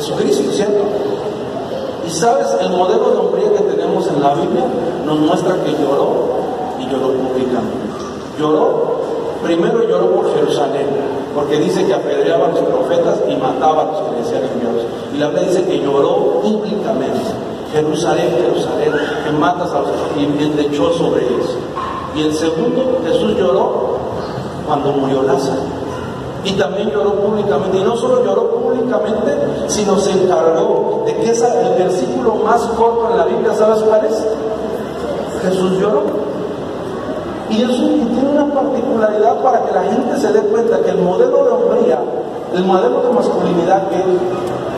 Jesucristo, 0.01 0.51
¿cierto? 0.53 0.85
Y 2.07 2.11
sabes, 2.11 2.57
el 2.61 2.71
modelo 2.71 3.11
de 3.11 3.19
hombría 3.19 3.53
que 3.53 3.65
tenemos 3.65 4.07
en 4.09 4.23
la 4.23 4.35
Biblia 4.35 4.65
nos 5.05 5.19
muestra 5.19 5.55
que 5.63 5.73
lloró 5.73 6.41
y 6.81 6.87
lloró 6.87 7.13
públicamente. 7.13 7.87
Lloró, 8.39 9.01
primero 9.45 9.87
lloró 9.87 10.11
por 10.11 10.35
Jerusalén, 10.35 10.87
porque 11.35 11.59
dice 11.59 11.85
que 11.85 11.93
apedreaba 11.93 12.47
a 12.47 12.49
los 12.49 12.61
profetas 12.61 13.21
y 13.29 13.37
mataba 13.37 13.83
a 13.83 13.85
los 13.85 14.01
que 14.01 14.17
decían 14.23 14.43
Dios. 14.59 14.87
Y 15.15 15.19
la 15.19 15.29
Biblia 15.29 15.49
dice 15.49 15.65
que 15.65 15.81
lloró 15.81 16.41
públicamente. 16.41 17.21
Jerusalén, 17.73 18.35
Jerusalén, 18.43 18.93
que 19.25 19.33
matas 19.33 19.71
a 19.73 19.81
los 19.81 19.91
y 20.17 20.49
te 20.57 20.63
echó 20.63 20.93
sobre 20.95 21.27
ellos. 21.27 21.57
Y 22.17 22.23
el 22.23 22.35
segundo, 22.35 23.01
Jesús 23.05 23.37
lloró 23.37 23.99
cuando 24.67 24.93
murió 24.93 25.23
Lázaro 25.23 25.80
y 26.45 26.53
también 26.53 26.91
lloró 26.91 27.15
públicamente. 27.15 27.79
Y 27.79 27.85
no 27.85 27.97
solo 27.97 28.25
lloró 28.25 28.51
públicamente, 28.51 29.37
sino 29.69 29.99
se 29.99 30.13
encargó 30.13 31.05
de 31.07 31.17
que 31.17 31.31
esa, 31.31 31.61
el 31.61 31.75
versículo 31.75 32.37
más 32.37 32.63
corto 32.77 33.09
en 33.11 33.19
la 33.19 33.25
Biblia, 33.25 33.55
¿sabes 33.55 33.83
cuál 33.83 34.05
es? 34.07 34.27
Jesús 35.43 35.79
lloró. 35.79 36.03
Y 37.51 37.63
eso 37.63 37.73
tiene 37.73 38.31
una 38.31 38.55
particularidad 38.55 39.43
para 39.43 39.65
que 39.65 39.73
la 39.73 39.83
gente 39.83 40.17
se 40.19 40.33
dé 40.33 40.41
cuenta 40.41 40.81
que 40.81 40.91
el 40.91 40.99
modelo 40.99 41.45
de 41.45 41.51
hombría, 41.51 41.99
el 42.55 42.65
modelo 42.65 43.03
de 43.03 43.13
masculinidad 43.13 43.89
que 43.89 43.97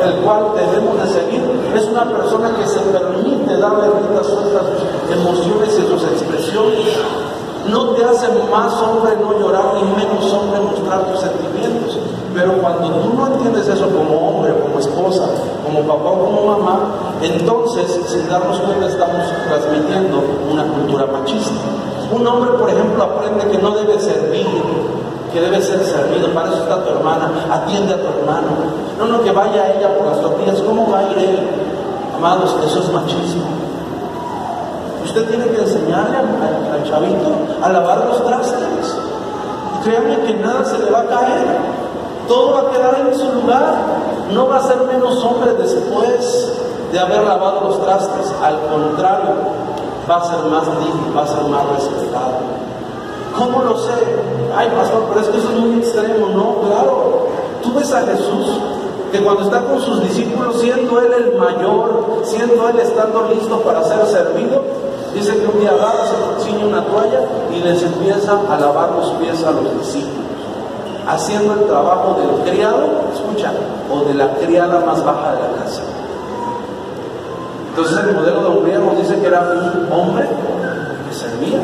el 0.02 0.14
cual 0.24 0.46
debemos 0.56 0.96
de 0.98 1.06
seguir, 1.06 1.42
es 1.76 1.84
una 1.84 2.04
persona 2.04 2.50
que 2.56 2.66
se 2.66 2.80
permite 2.80 3.56
darle 3.58 3.88
rienda 3.88 4.24
suelta 4.24 4.60
a 4.60 4.64
sus 4.64 5.16
emociones 5.16 5.78
y 5.78 5.82
sus 5.82 6.02
expresiones 6.02 6.96
no 7.68 7.90
te 7.90 8.04
hace 8.04 8.28
más 8.50 8.72
hombre 8.74 9.16
no 9.20 9.38
llorar 9.38 9.74
ni 9.74 9.82
menos 9.82 10.32
hombre 10.32 10.60
mostrar 10.60 11.04
tus 11.04 11.20
sentimientos. 11.20 11.98
Pero 12.34 12.54
cuando 12.60 12.88
tú 12.88 13.12
no 13.14 13.26
entiendes 13.26 13.68
eso 13.68 13.88
como 13.90 14.16
hombre, 14.16 14.54
como 14.58 14.78
esposa, 14.78 15.28
como 15.64 15.80
papá 15.82 16.10
o 16.10 16.24
como 16.24 16.58
mamá, 16.58 16.80
entonces 17.20 18.00
sin 18.06 18.28
darnos 18.28 18.58
cuenta 18.60 18.86
estamos 18.86 19.22
transmitiendo 19.48 20.22
una 20.50 20.64
cultura 20.64 21.06
machista. 21.06 21.52
Un 22.10 22.26
hombre, 22.26 22.52
por 22.52 22.70
ejemplo, 22.70 23.04
aprende 23.04 23.48
que 23.48 23.58
no 23.58 23.70
debe 23.72 23.98
servir, 23.98 24.46
que 25.32 25.40
debe 25.40 25.60
ser 25.62 25.84
servido. 25.84 26.28
Para 26.34 26.48
eso 26.48 26.62
está 26.62 26.82
tu 26.82 26.90
hermana, 26.90 27.30
atiende 27.50 27.94
a 27.94 28.00
tu 28.00 28.08
hermano. 28.08 28.48
No, 28.98 29.06
no, 29.06 29.22
que 29.22 29.30
vaya 29.30 29.74
ella 29.74 29.96
por 29.96 30.06
las 30.06 30.20
tortillas. 30.20 30.60
¿Cómo 30.62 30.90
va 30.90 31.00
a 31.00 31.10
ir 31.10 31.18
él? 31.18 31.48
Amados, 32.16 32.56
eso 32.64 32.80
es 32.80 32.92
machismo. 32.92 33.71
Usted 35.04 35.28
tiene 35.28 35.46
que 35.46 35.60
enseñarle 35.60 36.16
al, 36.16 36.84
chavito 36.84 37.32
a 37.62 37.68
lavar 37.68 38.06
los 38.06 38.24
trastes. 38.24 38.96
Y 39.76 39.84
créanme 39.84 40.20
que 40.20 40.34
nada 40.34 40.64
se 40.64 40.78
le 40.78 40.90
va 40.90 41.00
a 41.00 41.06
caer. 41.06 41.46
Todo 42.28 42.52
va 42.54 42.60
a 42.60 42.72
quedar 42.72 43.00
en 43.00 43.18
su 43.18 43.32
lugar. 43.32 43.74
No 44.32 44.48
va 44.48 44.56
a 44.58 44.62
ser 44.62 44.78
menos 44.82 45.22
hombre 45.24 45.52
después 45.54 46.52
de 46.92 46.98
haber 46.98 47.22
lavado 47.22 47.68
los 47.68 47.82
trastes. 47.82 48.32
Al 48.42 48.60
contrario, 48.60 49.30
va 50.08 50.16
a 50.16 50.24
ser 50.24 50.44
más 50.50 50.64
digno, 50.78 51.14
va 51.14 51.22
a 51.22 51.26
ser 51.26 51.44
más 51.44 51.68
respetado. 51.70 52.62
¿Cómo 53.36 53.62
lo 53.62 53.78
sé? 53.78 53.92
Ay, 54.56 54.70
pastor, 54.76 55.06
pero 55.08 55.20
es 55.20 55.28
que 55.28 55.38
eso 55.38 55.48
es 55.48 55.58
muy 55.58 55.78
extremo. 55.78 56.28
No, 56.28 56.68
claro. 56.68 57.28
Tú 57.62 57.74
ves 57.74 57.92
a 57.92 58.02
Jesús 58.02 58.58
que 59.10 59.22
cuando 59.22 59.42
está 59.42 59.60
con 59.62 59.80
sus 59.80 60.02
discípulos, 60.02 60.60
siendo 60.60 61.00
Él 61.00 61.12
el 61.12 61.38
mayor, 61.38 62.22
siendo 62.24 62.68
Él 62.68 62.78
estando 62.78 63.28
listo 63.28 63.60
para 63.60 63.82
ser 63.84 64.06
servido, 64.06 64.62
Dice 65.14 65.36
que 65.38 65.46
un 65.46 65.60
día 65.60 65.70
agarra, 65.70 66.06
se 66.06 66.44
ciñe 66.44 66.64
una 66.64 66.84
toalla 66.84 67.20
y 67.52 67.60
les 67.60 67.82
empieza 67.82 68.32
a 68.50 68.58
lavar 68.58 68.92
los 68.92 69.10
pies 69.12 69.44
a 69.44 69.50
los 69.50 69.78
discípulos, 69.78 70.24
haciendo 71.06 71.52
el 71.52 71.66
trabajo 71.66 72.16
del 72.18 72.50
criado, 72.50 72.86
escucha, 73.12 73.52
o 73.92 74.04
de 74.04 74.14
la 74.14 74.34
criada 74.36 74.80
más 74.86 75.04
baja 75.04 75.34
de 75.34 75.40
la 75.42 75.62
casa. 75.62 75.82
Entonces 77.68 77.98
el 77.98 78.14
modelo 78.14 78.40
de 78.40 78.46
hombría 78.46 78.78
nos 78.78 78.96
dice 78.96 79.18
que 79.20 79.26
era 79.26 79.40
un 79.40 79.92
hombre 79.92 80.28
que 81.08 81.14
servía. 81.14 81.60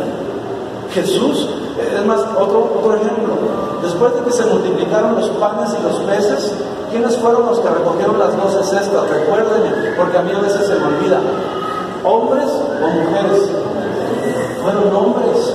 Jesús, 0.92 1.48
es 1.78 2.04
más, 2.04 2.20
otro, 2.38 2.70
otro 2.80 2.96
ejemplo, 2.96 3.34
después 3.82 4.14
de 4.14 4.22
que 4.22 4.32
se 4.32 4.44
multiplicaron 4.46 5.14
los 5.16 5.28
panes 5.30 5.70
y 5.78 5.82
los 5.82 6.00
peces, 6.00 6.52
¿quiénes 6.90 7.16
fueron 7.16 7.46
los 7.46 7.60
que 7.60 7.68
recogieron 7.68 8.18
las 8.18 8.36
doce 8.36 8.62
cestas? 8.64 9.08
Recuerden, 9.08 9.94
porque 9.96 10.18
a 10.18 10.22
mí 10.22 10.32
a 10.34 10.40
veces 10.40 10.66
se 10.66 10.74
me 10.74 10.86
olvida 10.86 11.20
hombres 12.08 12.48
o 12.48 12.86
mujeres. 12.88 13.50
Fueron 14.62 14.96
hombres. 14.96 15.54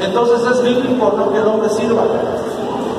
Entonces 0.00 0.40
es 0.52 0.62
bíblico 0.62 1.12
no 1.16 1.32
que 1.32 1.38
el 1.38 1.46
hombre 1.46 1.68
sirva. 1.70 2.02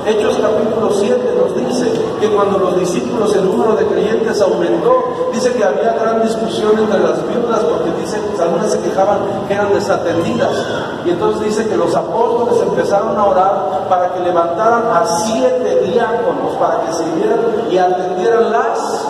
Hechos 0.06 0.40
capítulo 0.42 0.92
7 0.92 1.36
nos 1.38 1.56
dice 1.56 1.92
que 2.20 2.30
cuando 2.30 2.58
los 2.58 2.80
discípulos, 2.80 3.36
el 3.36 3.46
número 3.46 3.76
de 3.76 3.86
creyentes 3.86 4.42
aumentó, 4.42 5.30
dice 5.32 5.54
que 5.54 5.64
había 5.64 5.94
gran 5.94 6.24
discusión 6.24 6.80
entre 6.80 7.00
las 7.00 7.28
viudas 7.28 7.60
porque 7.60 7.92
dice 8.02 8.18
que 8.36 8.42
algunas 8.42 8.72
se 8.72 8.80
quejaban 8.80 9.20
que 9.48 9.54
eran 9.54 9.72
desatendidas. 9.74 10.66
Y 11.06 11.12
entonces 11.12 11.46
dice 11.46 11.68
que 11.68 11.78
los 11.78 11.96
apóstoles 11.96 12.62
empezaron 12.64 13.18
a 13.20 13.26
orar 13.26 13.88
para 13.88 14.14
que 14.14 14.22
levantaran 14.22 14.84
a 14.92 15.06
siete 15.06 15.82
diáconos 15.86 16.56
para 16.60 16.82
que 16.86 16.94
sirvieran 16.94 17.40
y 17.70 17.78
atendieran 17.78 18.52
las 18.52 19.06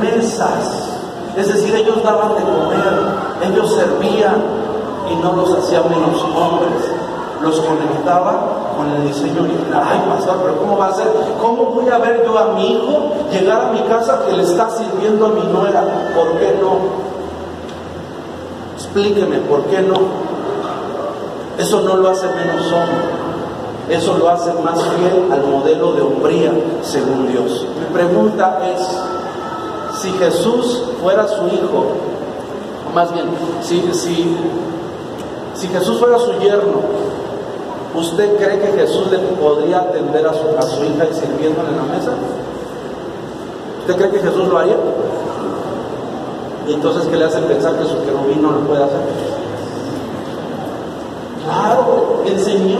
mesas. 0.00 0.91
Es 1.36 1.48
decir, 1.48 1.74
ellos 1.74 2.02
daban 2.02 2.34
de 2.34 2.42
comer, 2.42 3.50
ellos 3.50 3.74
servían 3.74 4.36
y 5.10 5.14
no 5.16 5.32
los 5.32 5.58
hacían 5.58 5.84
menos 5.88 6.22
hombres. 6.22 6.90
Los 7.42 7.58
conectaba 7.60 8.72
con 8.76 8.88
el 8.90 9.08
diseño 9.08 9.42
original. 9.42 9.82
Ay, 9.84 10.00
pastor, 10.08 10.36
pero 10.42 10.58
¿cómo 10.58 10.78
va 10.78 10.88
a 10.88 10.94
ser? 10.94 11.08
¿Cómo 11.40 11.64
voy 11.66 11.88
a 11.88 11.98
ver 11.98 12.24
yo 12.24 12.38
a 12.38 12.52
mi 12.52 12.72
hijo 12.72 13.12
llegar 13.32 13.62
a 13.62 13.72
mi 13.72 13.80
casa 13.80 14.20
que 14.26 14.32
le 14.36 14.42
está 14.44 14.70
sirviendo 14.70 15.26
a 15.26 15.30
mi 15.30 15.42
nuera? 15.44 15.82
¿Por 16.14 16.38
qué 16.38 16.56
no? 16.60 16.76
Explíqueme, 18.76 19.38
¿por 19.38 19.64
qué 19.64 19.80
no? 19.80 19.94
Eso 21.58 21.80
no 21.82 21.96
lo 21.96 22.10
hace 22.10 22.26
menos 22.28 22.66
hombre. 22.66 23.22
Eso 23.88 24.16
lo 24.18 24.28
hace 24.28 24.52
más 24.54 24.80
fiel 24.80 25.30
al 25.32 25.44
modelo 25.44 25.92
de 25.92 26.02
hombría 26.02 26.52
según 26.82 27.30
Dios. 27.30 27.66
Mi 27.78 27.86
pregunta 27.92 28.60
es, 28.72 28.80
si 30.02 30.10
Jesús 30.10 30.82
fuera 31.00 31.28
su 31.28 31.46
hijo, 31.46 31.84
más 32.92 33.12
bien, 33.12 33.26
si, 33.62 33.80
si, 33.92 34.36
si 35.54 35.68
Jesús 35.68 36.00
fuera 36.00 36.18
su 36.18 36.32
yerno, 36.40 36.80
¿usted 37.94 38.36
cree 38.36 38.58
que 38.58 38.78
Jesús 38.80 39.10
le 39.12 39.18
podría 39.18 39.78
atender 39.78 40.26
a 40.26 40.34
su, 40.34 40.58
a 40.58 40.62
su 40.62 40.84
hija 40.84 41.06
y 41.08 41.14
sirviéndole 41.14 41.68
en 41.68 41.76
la 41.76 41.84
mesa? 41.84 42.10
¿Usted 43.80 43.96
cree 43.96 44.10
que 44.10 44.18
Jesús 44.18 44.48
lo 44.48 44.58
haría? 44.58 44.76
Y 46.66 46.72
entonces, 46.74 47.04
¿qué 47.08 47.16
le 47.16 47.24
hace 47.24 47.40
pensar 47.42 47.76
que 47.78 47.84
su 47.84 48.02
querubín 48.04 48.42
no 48.42 48.50
lo 48.50 48.60
puede 48.60 48.82
hacer? 48.82 49.00
Claro, 51.44 52.22
servir, 52.38 52.78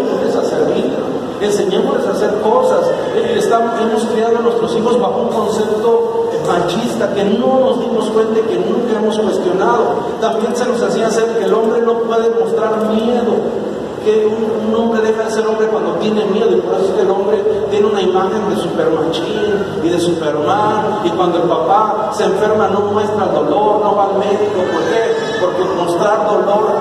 enseñémosles 1.46 2.06
a 2.06 2.10
hacer 2.12 2.40
cosas. 2.40 2.86
Eh, 3.14 3.36
estamos, 3.38 3.72
hemos 3.80 4.04
criado 4.06 4.38
a 4.38 4.40
nuestros 4.40 4.76
hijos 4.76 5.00
bajo 5.00 5.22
un 5.22 5.28
concepto 5.28 6.22
machista 6.46 7.14
que 7.14 7.24
no 7.24 7.60
nos 7.60 7.80
dimos 7.80 8.06
cuenta 8.10 8.40
y 8.40 8.42
que 8.42 8.58
nunca 8.58 8.98
hemos 8.98 9.18
cuestionado. 9.18 9.96
También 10.20 10.54
se 10.56 10.66
nos 10.66 10.82
hacía 10.82 11.06
hacer 11.06 11.26
que 11.38 11.44
el 11.44 11.54
hombre 11.54 11.80
no 11.82 11.98
puede 12.00 12.30
mostrar 12.30 12.88
miedo 12.90 13.62
que 14.04 14.26
un, 14.26 14.74
hombre 14.74 15.00
deja 15.00 15.24
de 15.24 15.30
ser 15.30 15.46
hombre 15.46 15.68
cuando 15.68 15.92
tiene 15.94 16.24
miedo 16.24 16.50
y 16.50 16.60
por 16.60 16.74
eso 16.74 16.86
es 16.86 16.90
que 16.92 17.02
el 17.02 17.10
hombre 17.10 17.38
tiene 17.70 17.86
una 17.86 18.02
imagen 18.02 18.50
de 18.50 18.56
supermachín 18.56 19.54
y 19.84 19.88
de 19.88 20.00
superman 20.00 21.02
y 21.04 21.10
cuando 21.10 21.38
el 21.38 21.48
papá 21.48 22.10
se 22.12 22.24
enferma 22.24 22.68
no 22.68 22.80
muestra 22.80 23.26
dolor, 23.26 23.80
no 23.80 23.94
va 23.94 24.06
al 24.06 24.18
médico, 24.18 24.56
¿por 24.72 24.82
qué? 24.90 25.40
Porque 25.40 25.64
mostrar 25.76 26.26
dolor 26.26 26.72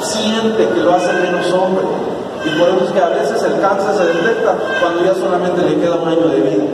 siente 0.00 0.68
que 0.68 0.80
lo 0.80 0.94
hace 0.94 1.12
menos 1.12 1.52
hombre 1.52 1.84
y 2.44 2.58
por 2.58 2.68
eso 2.68 2.84
es 2.86 2.92
que 2.92 3.00
a 3.00 3.08
veces 3.08 3.42
el 3.42 3.60
cáncer 3.60 3.94
se 3.94 4.04
detecta 4.06 4.56
cuando 4.80 5.04
ya 5.04 5.14
solamente 5.14 5.62
le 5.62 5.80
queda 5.80 5.96
un 5.96 6.08
año 6.08 6.28
de 6.28 6.40
vida. 6.40 6.64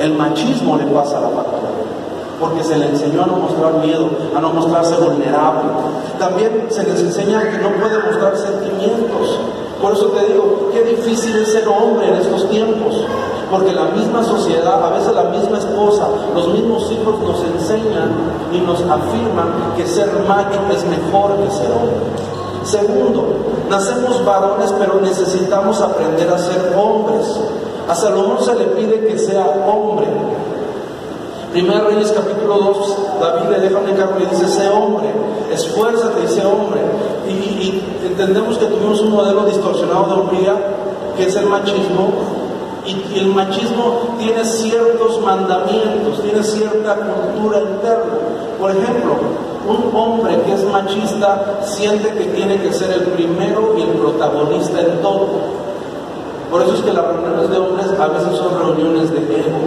El 0.00 0.14
machismo 0.14 0.76
le 0.76 0.86
pasa 0.86 1.18
a 1.18 1.20
la 1.22 1.28
factura 1.28 1.74
porque 2.40 2.64
se 2.64 2.76
le 2.76 2.88
enseñó 2.88 3.22
a 3.22 3.26
no 3.26 3.36
mostrar 3.36 3.74
miedo, 3.74 4.10
a 4.36 4.40
no 4.40 4.50
mostrarse 4.52 4.96
vulnerable. 4.96 5.70
También 6.18 6.66
se 6.68 6.82
les 6.82 7.00
enseña 7.00 7.42
que 7.50 7.58
no 7.58 7.70
puede 7.70 7.98
mostrar 7.98 8.36
sentimientos. 8.36 9.38
Por 9.80 9.92
eso 9.92 10.06
te 10.08 10.32
digo, 10.32 10.70
qué 10.72 10.82
difícil 10.82 11.36
es 11.36 11.52
ser 11.52 11.68
hombre 11.68 12.08
en 12.08 12.14
estos 12.14 12.48
tiempos, 12.48 13.04
porque 13.50 13.72
la 13.72 13.84
misma 13.86 14.22
sociedad, 14.24 14.82
a 14.84 14.90
veces 14.90 15.14
la 15.14 15.24
misma 15.24 15.58
esposa, 15.58 16.08
los 16.34 16.48
mismos 16.48 16.90
hijos 16.90 17.20
nos 17.20 17.44
enseñan 17.44 18.10
y 18.52 18.58
nos 18.58 18.80
afirman 18.80 19.74
que 19.76 19.86
ser 19.86 20.08
macho 20.26 20.60
es 20.72 20.84
mejor 20.84 21.36
que 21.36 21.50
ser 21.50 21.70
hombre. 21.70 22.43
Segundo, 22.64 23.24
nacemos 23.70 24.24
varones, 24.24 24.72
pero 24.78 25.00
necesitamos 25.00 25.80
aprender 25.80 26.28
a 26.28 26.38
ser 26.38 26.74
hombres. 26.76 27.40
A 27.88 27.94
Salomón 27.94 28.38
se 28.42 28.54
le 28.54 28.64
pide 28.66 29.06
que 29.06 29.18
sea 29.18 29.46
hombre, 29.66 30.06
Primero 31.54 31.86
Reyes 31.88 32.10
capítulo 32.10 32.58
2, 32.58 32.96
David 33.20 33.48
le 33.48 33.60
deja 33.60 33.78
un 33.78 33.88
encargo 33.88 34.18
y 34.18 34.26
dice, 34.26 34.48
sé 34.48 34.68
hombre, 34.70 35.06
esfuérzate 35.52 36.24
y 36.24 36.26
sé 36.26 36.44
hombre. 36.44 36.80
Y, 37.28 37.80
entendemos 38.04 38.58
que 38.58 38.66
tuvimos 38.66 39.00
un 39.02 39.12
modelo 39.12 39.44
distorsionado 39.44 40.06
de 40.06 40.12
hombría, 40.14 40.52
que 41.16 41.26
es 41.26 41.36
el 41.36 41.46
machismo, 41.46 42.08
y, 42.84 43.20
el 43.20 43.28
machismo 43.28 44.16
tiene 44.18 44.44
ciertos 44.44 45.20
mandamientos, 45.20 46.20
tiene 46.22 46.42
cierta 46.42 46.96
cultura 46.96 47.60
interna. 47.60 48.14
Por 48.58 48.72
ejemplo, 48.72 49.12
un 49.66 49.96
hombre 49.96 50.40
que 50.42 50.52
es 50.52 50.64
machista 50.64 51.60
siente 51.62 52.10
que 52.10 52.24
tiene 52.26 52.60
que 52.60 52.72
ser 52.72 52.90
el 52.92 53.02
primero 53.08 53.74
y 53.76 53.82
el 53.82 53.90
protagonista 53.90 54.80
en 54.80 55.00
todo. 55.00 55.28
Por 56.50 56.62
eso 56.62 56.74
es 56.74 56.80
que 56.82 56.92
las 56.92 57.04
reuniones 57.06 57.50
de 57.50 57.58
hombres 57.58 57.86
a 57.98 58.06
veces 58.08 58.36
son 58.36 58.58
reuniones 58.58 59.10
de 59.10 59.18
ego. 59.18 59.58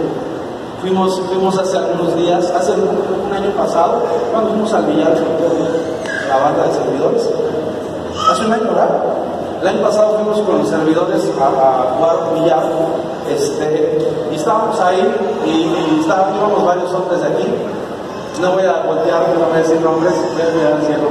Fuimos, 0.80 1.20
fuimos 1.22 1.58
hace 1.58 1.76
algunos 1.76 2.16
días, 2.16 2.50
hace 2.50 2.72
un, 2.72 3.32
año 3.32 3.50
pasado, 3.50 4.02
cuando 4.32 4.50
fuimos 4.50 4.72
al 4.72 4.86
billar 4.86 5.14
la 6.28 6.36
banda 6.36 6.66
de 6.66 6.74
servidores. 6.74 7.30
Hace 8.30 8.46
un 8.46 8.52
año, 8.52 8.64
¿verdad? 8.64 9.02
El 9.60 9.68
año 9.68 9.82
pasado 9.82 10.14
fuimos 10.18 10.40
con 10.40 10.58
los 10.58 10.68
servidores 10.68 11.24
a, 11.40 11.94
jugar 11.96 12.16
billar, 12.34 12.62
este, 13.28 13.98
y 14.30 14.36
estábamos 14.36 14.78
ahí, 14.80 15.14
y, 15.44 15.50
y 15.50 16.00
estábamos, 16.00 16.64
varios 16.64 16.92
hombres 16.94 17.20
de 17.20 17.26
aquí. 17.26 17.46
No 18.40 18.52
voy 18.52 18.62
a 18.62 18.82
voltear, 18.86 19.34
no 19.34 19.46
voy 19.46 19.56
a 19.56 19.62
decir 19.62 19.80
nombres, 19.80 20.14
voy 20.14 20.42
a 20.42 20.54
mirar 20.54 20.72
al 20.74 20.82
cielo. 20.82 21.08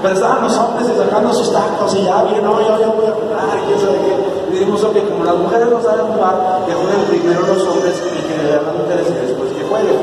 Pero 0.00 0.14
estaban 0.14 0.42
los 0.44 0.56
hombres 0.56 0.86
sacando 0.96 1.32
sus 1.32 1.52
tacos 1.52 1.94
y 1.94 2.04
ya 2.04 2.22
bien, 2.24 2.44
no, 2.44 2.60
yo, 2.60 2.80
yo 2.80 2.92
voy 2.92 3.06
a 3.06 3.12
jugar, 3.12 3.56
y 3.68 3.72
eso 3.72 3.86
de 3.86 3.98
qué. 4.04 4.14
Y 4.48 4.58
dijimos, 4.58 4.84
ok, 4.84 4.96
como 5.08 5.24
las 5.24 5.36
mujeres 5.36 5.68
no 5.68 5.82
saben 5.82 6.06
jugar, 6.06 6.64
que 6.66 6.72
jueguen 6.72 7.04
primero 7.08 7.40
los 7.40 7.62
hombres 7.66 8.02
y 8.04 8.20
que 8.28 8.36
le 8.36 8.52
las 8.52 8.74
mujeres 8.74 9.06
y 9.08 9.26
después 9.26 9.52
que 9.52 9.64
jueguen. 9.64 9.96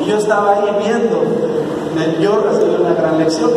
Y 0.00 0.04
yo 0.06 0.16
estaba 0.18 0.52
ahí 0.52 0.76
viendo, 0.82 1.20
yo 2.20 2.36
recibí 2.40 2.74
una 2.80 2.94
gran 2.94 3.18
lección. 3.18 3.50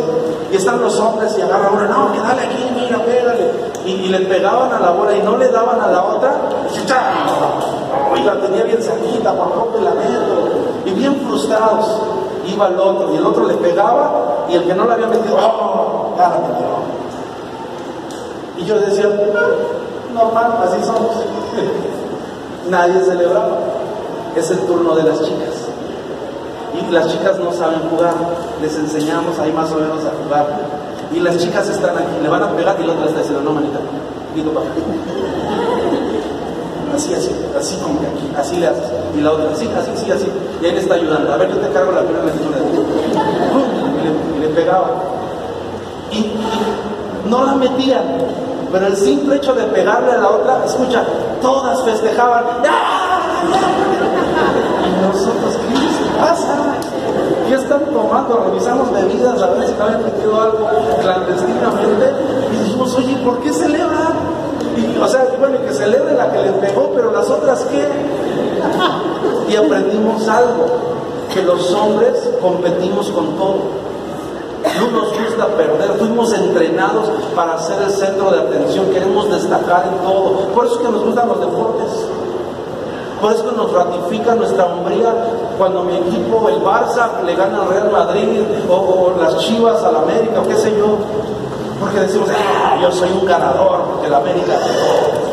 Y 0.52 0.56
están 0.56 0.80
los 0.80 0.98
hombres 1.00 1.34
y 1.38 1.42
agarran 1.42 1.74
uno, 1.74 1.88
no, 1.88 2.12
que 2.12 2.20
dale 2.20 2.42
aquí, 2.42 2.70
mira, 2.74 2.98
pégale. 2.98 3.50
Y, 3.84 4.08
le 4.08 4.20
pegaban 4.20 4.72
a 4.72 4.80
la 4.80 4.90
bola 4.90 5.16
y 5.16 5.22
no 5.22 5.36
le 5.36 5.48
daban 5.48 5.80
a 5.80 5.88
la 5.88 6.04
otra. 6.04 6.34
Y 8.16 8.22
la 8.22 8.40
tenía 8.40 8.64
bien 8.64 8.82
cerquita, 8.82 9.32
por 9.32 9.52
poco 9.52 9.80
la 9.80 9.90
meto. 9.90 10.35
Bien 10.96 11.14
frustrados. 11.26 12.02
Iba 12.46 12.68
el 12.68 12.78
otro 12.78 13.12
y 13.12 13.16
el 13.16 13.26
otro 13.26 13.46
le 13.46 13.54
pegaba 13.54 14.46
y 14.48 14.54
el 14.54 14.64
que 14.64 14.74
no 14.74 14.86
le 14.86 14.92
había 14.94 15.08
metido, 15.08 15.36
¡oh! 15.36 16.14
Ya 16.16 16.28
la 16.28 16.38
metió. 16.38 16.66
Y 18.58 18.64
yo 18.64 18.78
decía, 18.78 19.08
normal, 20.14 20.58
así 20.62 20.82
somos. 20.84 21.24
Nadie 22.70 23.00
celebraba. 23.02 23.58
Es 24.36 24.50
el 24.50 24.58
turno 24.60 24.94
de 24.94 25.02
las 25.02 25.22
chicas. 25.22 25.68
Y 26.74 26.90
las 26.92 27.08
chicas 27.08 27.38
no 27.38 27.52
saben 27.52 27.80
jugar. 27.90 28.14
Les 28.62 28.76
enseñamos 28.76 29.38
ahí 29.38 29.52
más 29.52 29.70
o 29.72 29.76
menos 29.76 30.04
a 30.04 30.12
jugar. 30.22 30.46
Y 31.12 31.20
las 31.20 31.38
chicas 31.38 31.68
están 31.68 31.96
aquí, 31.96 32.20
le 32.22 32.28
van 32.28 32.42
a 32.42 32.50
pegar 32.52 32.76
y 32.80 32.84
la 32.84 32.92
otra 32.92 33.06
está 33.06 33.20
diciendo, 33.20 33.42
no, 33.42 33.52
manita, 33.52 33.78
digo 34.34 34.50
para 34.50 34.66
Así, 36.94 37.12
así, 37.14 37.30
así 37.58 37.76
como 37.76 38.00
que 38.00 38.06
aquí, 38.06 38.32
así 38.36 38.56
le 38.56 38.68
haces. 38.68 38.84
Y 39.16 39.20
la 39.20 39.32
otra, 39.32 39.50
así, 39.52 39.68
así, 39.76 39.90
así, 39.90 40.10
así. 40.10 40.32
Y 40.60 40.62
le 40.62 40.80
está 40.80 40.94
ayudando. 40.94 41.32
A 41.32 41.36
ver, 41.36 41.50
yo 41.50 41.56
te 41.58 41.68
cargo 41.72 41.92
la 41.92 42.02
primera 42.02 42.24
lectura. 42.24 42.58
Y 42.58 44.04
le, 44.04 44.36
y 44.36 44.40
le 44.40 44.48
pegaba. 44.54 44.90
y 46.10 46.32
no 47.28 47.44
la 47.44 47.54
metían. 47.54 48.04
Pero 48.72 48.86
el 48.86 48.96
simple 48.96 49.36
hecho 49.36 49.54
de 49.54 49.64
pegarle 49.64 50.12
a 50.12 50.18
la 50.18 50.28
otra, 50.28 50.64
escucha, 50.64 51.04
todas 51.40 51.82
festejaban. 51.84 52.44
Y 54.84 55.06
nosotros, 55.06 55.56
¿qué 55.56 55.74
les 55.78 55.96
pasa? 56.20 56.74
¿Qué 57.48 57.54
están 57.54 57.84
tomando? 57.92 58.44
Revisamos 58.48 58.92
bebidas 58.92 59.40
a 59.40 59.46
ver 59.50 59.68
si 59.68 59.74
habían 59.80 60.02
metido 60.02 60.40
algo 60.40 60.68
clandestinamente. 61.00 62.12
Y 62.52 62.56
dijimos, 62.64 62.94
oye, 62.96 63.16
¿por 63.24 63.40
qué 63.40 63.52
celebran? 63.52 63.95
O 65.00 65.08
sea, 65.08 65.26
bueno, 65.38 65.58
que 65.66 65.72
celebre 65.72 66.14
la 66.14 66.30
que 66.30 66.38
les 66.38 66.52
pegó, 66.52 66.92
pero 66.94 67.12
las 67.12 67.28
otras 67.28 67.64
qué? 67.64 67.86
Y 69.48 69.56
aprendimos 69.56 70.26
algo, 70.28 70.66
que 71.32 71.42
los 71.42 71.72
hombres 71.72 72.30
competimos 72.40 73.10
con 73.10 73.36
todo. 73.36 73.86
No 74.80 74.90
nos 74.90 75.08
gusta 75.10 75.46
perder, 75.56 75.90
fuimos 75.98 76.32
entrenados 76.32 77.08
para 77.34 77.58
ser 77.60 77.82
el 77.82 77.90
centro 77.90 78.30
de 78.32 78.40
atención, 78.40 78.86
queremos 78.90 79.30
destacar 79.30 79.88
en 79.92 80.04
todo. 80.04 80.48
Por 80.54 80.66
eso 80.66 80.76
es 80.76 80.80
que 80.80 80.92
nos 80.92 81.04
gustan 81.04 81.28
los 81.28 81.40
deportes. 81.40 82.06
Por 83.20 83.32
eso 83.32 83.50
nos 83.52 83.72
ratifica 83.72 84.34
nuestra 84.34 84.66
hombría 84.66 85.14
cuando 85.56 85.82
mi 85.84 85.96
equipo, 85.96 86.48
el 86.48 86.60
Barça, 86.62 87.22
le 87.24 87.34
gana 87.34 87.62
al 87.62 87.68
Real 87.68 87.90
Madrid 87.90 88.42
o, 88.68 89.14
las 89.18 89.38
Chivas 89.38 89.82
al 89.82 89.96
América 89.96 90.40
o 90.40 90.48
qué 90.48 90.56
sé 90.56 90.76
yo. 90.76 90.98
Porque 91.80 92.00
decimos, 92.00 92.28
ah, 92.30 92.76
yo 92.80 92.90
soy 92.90 93.10
un 93.10 93.26
ganador, 93.26 93.82
porque 93.84 94.06
el 94.06 94.14
América, 94.14 94.54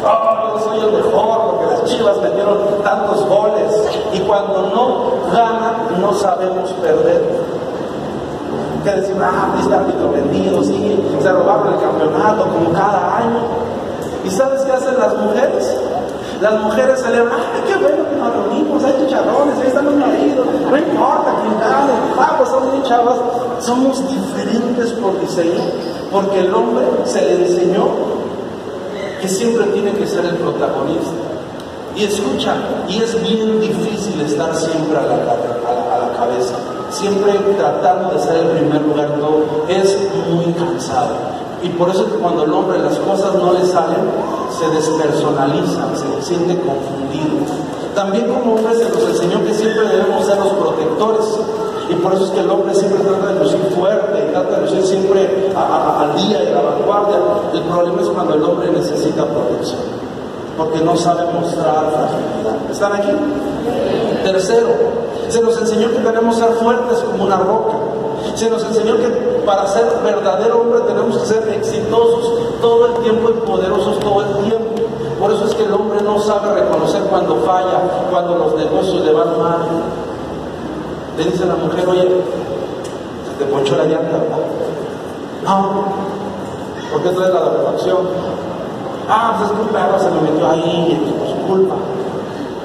oh, 0.06 0.58
yo 0.58 0.64
soy 0.64 0.80
el 0.80 0.92
mejor, 0.92 1.42
porque 1.52 1.66
las 1.68 1.84
Chivas 1.86 2.18
metieron 2.18 2.58
tantos 2.84 3.26
goles. 3.28 3.74
Y 4.14 4.20
cuando 4.22 4.62
no 4.74 5.32
ganan, 5.34 6.02
no 6.02 6.14
sabemos 6.14 6.72
perder 6.74 7.24
que 8.84 8.92
decir, 8.92 9.16
ah, 9.22 9.56
este 9.60 9.74
árbitro 9.74 10.12
vendido, 10.12 10.62
sí, 10.64 11.18
se 11.22 11.32
robaron 11.32 11.74
el 11.74 11.80
campeonato 11.80 12.44
como 12.44 12.74
cada 12.74 13.18
año. 13.18 13.40
¿Y 14.26 14.30
sabes 14.30 14.62
qué 14.62 14.72
hacen 14.74 15.00
las 15.00 15.18
mujeres? 15.18 15.80
Las 16.42 16.62
mujeres 16.62 17.00
celebran, 17.00 17.40
¡ay, 17.56 17.62
qué 17.68 17.76
bueno 17.76 18.10
que 18.10 18.16
nos 18.16 18.34
reunimos! 18.34 18.84
Hay 18.84 18.94
chicharrones, 19.06 19.58
ahí 19.60 19.68
están 19.68 19.86
los 19.86 19.96
maridos, 19.96 20.46
no 20.70 20.78
importa 20.78 21.34
ah, 21.64 22.36
pues 22.38 22.50
son 22.50 22.72
bien 22.72 22.84
chavas. 22.84 23.18
Somos 23.60 24.08
diferentes 24.08 24.92
por 24.94 25.20
diseño, 25.20 25.62
porque 26.12 26.40
el 26.40 26.54
hombre 26.54 26.86
se 27.06 27.22
le 27.22 27.48
enseñó 27.48 27.88
que 29.22 29.28
siempre 29.28 29.66
tiene 29.68 29.94
que 29.94 30.06
ser 30.06 30.26
el 30.26 30.36
protagonista. 30.36 31.12
Y 31.96 32.06
escucha, 32.06 32.56
y 32.88 33.02
es 33.02 33.22
bien 33.22 33.62
difícil 33.62 34.20
estar 34.22 34.56
siempre 34.56 34.98
a 34.98 35.04
la, 35.04 35.14
a 35.14 36.00
la, 36.00 36.18
cabeza, 36.18 36.56
siempre 36.90 37.34
tratando 37.56 38.16
de 38.16 38.20
ser 38.20 38.36
el 38.36 38.48
primer 38.48 38.82
lugar 38.82 39.16
todo, 39.20 39.66
es 39.70 39.98
muy 40.30 40.52
cansado. 40.54 41.16
Y 41.64 41.70
por 41.70 41.90
eso 41.90 42.06
que 42.12 42.18
cuando 42.18 42.44
el 42.44 42.52
hombre 42.52 42.78
las 42.80 42.98
cosas 43.00 43.36
no 43.36 43.54
le 43.54 43.66
salen, 43.66 44.04
se 44.52 44.68
despersonaliza, 44.70 45.96
se 45.96 46.22
siente 46.22 46.60
confundido. 46.62 47.48
También 47.96 48.28
como 48.28 48.56
hombre 48.56 48.76
se 48.76 48.90
nos 48.90 49.04
enseñó 49.10 49.44
que 49.46 49.54
siempre 49.54 49.88
debemos 49.88 50.26
ser 50.26 50.38
los 50.38 50.54
protectores. 50.54 51.26
Y 51.90 51.96
por 51.96 52.14
eso 52.14 52.26
es 52.26 52.32
que 52.32 52.40
el 52.40 52.50
hombre 52.50 52.74
siempre 52.74 53.04
trata 53.04 53.34
de 53.34 53.40
lucir 53.44 53.60
fuerte, 53.76 54.22
trata 54.32 54.56
de 54.56 54.62
lucir 54.62 54.84
siempre 54.84 55.54
al 55.56 56.16
día 56.16 56.44
y 56.44 56.48
a 56.48 56.56
la 56.56 56.62
vanguardia. 56.62 57.18
El 57.54 57.62
problema 57.64 58.02
es 58.02 58.08
cuando 58.08 58.34
el 58.36 58.44
hombre 58.44 58.72
necesita 58.72 59.26
protección, 59.26 59.82
porque 60.58 60.80
no 60.80 60.96
sabe 60.96 61.26
mostrar 61.34 61.92
fragilidad. 61.92 62.72
¿Están 62.72 62.94
aquí? 62.94 63.12
Tercero, 64.24 64.70
se 65.34 65.42
nos 65.42 65.58
enseñó 65.58 65.90
que 65.90 65.98
tenemos 65.98 66.36
que 66.36 66.44
ser 66.44 66.54
fuertes 66.58 67.00
como 67.00 67.24
una 67.24 67.38
roca. 67.38 67.74
Se 68.36 68.52
nos 68.52 68.64
enseñó 68.64 68.98
que 68.98 69.08
para 69.44 69.66
ser 69.66 70.00
verdadero 70.04 70.62
hombre 70.62 70.82
tenemos 70.82 71.18
que 71.18 71.26
ser 71.26 71.50
exitosos 71.50 72.62
todo 72.62 72.86
el 72.86 72.94
tiempo 73.02 73.30
y 73.32 73.34
poderosos 73.48 74.00
todo 74.00 74.22
el 74.22 74.48
tiempo. 74.48 74.76
Por 75.20 75.34
eso 75.34 75.46
es 75.46 75.56
que 75.56 75.64
el 75.64 75.74
hombre 75.74 76.02
no 76.04 76.20
sabe 76.20 76.54
reconocer 76.54 77.02
cuando 77.06 77.38
falla, 77.38 77.82
cuando 78.12 78.36
los 78.36 78.56
negocios 78.56 79.04
le 79.04 79.12
van 79.12 79.40
mal. 79.40 79.58
Le 81.18 81.24
dice 81.24 81.46
a 81.46 81.48
la 81.48 81.56
mujer, 81.56 81.90
oye, 81.90 82.22
se 83.28 83.44
te 83.44 83.52
ponchó 83.52 83.76
la 83.76 83.86
llanta, 83.86 84.18
¿verdad? 84.18 84.38
No. 85.46 85.84
¿Por 86.92 87.02
qué 87.02 87.10
traes 87.10 87.34
la 87.34 87.40
refacción? 87.40 87.98
Ah, 89.10 89.36
pues 89.40 89.50
es 89.50 89.68
perro 89.74 90.00
se 90.00 90.12
me 90.12 90.30
metió 90.30 90.48
ahí, 90.48 91.16
por 91.18 91.28
su 91.28 91.48
culpa. 91.48 91.76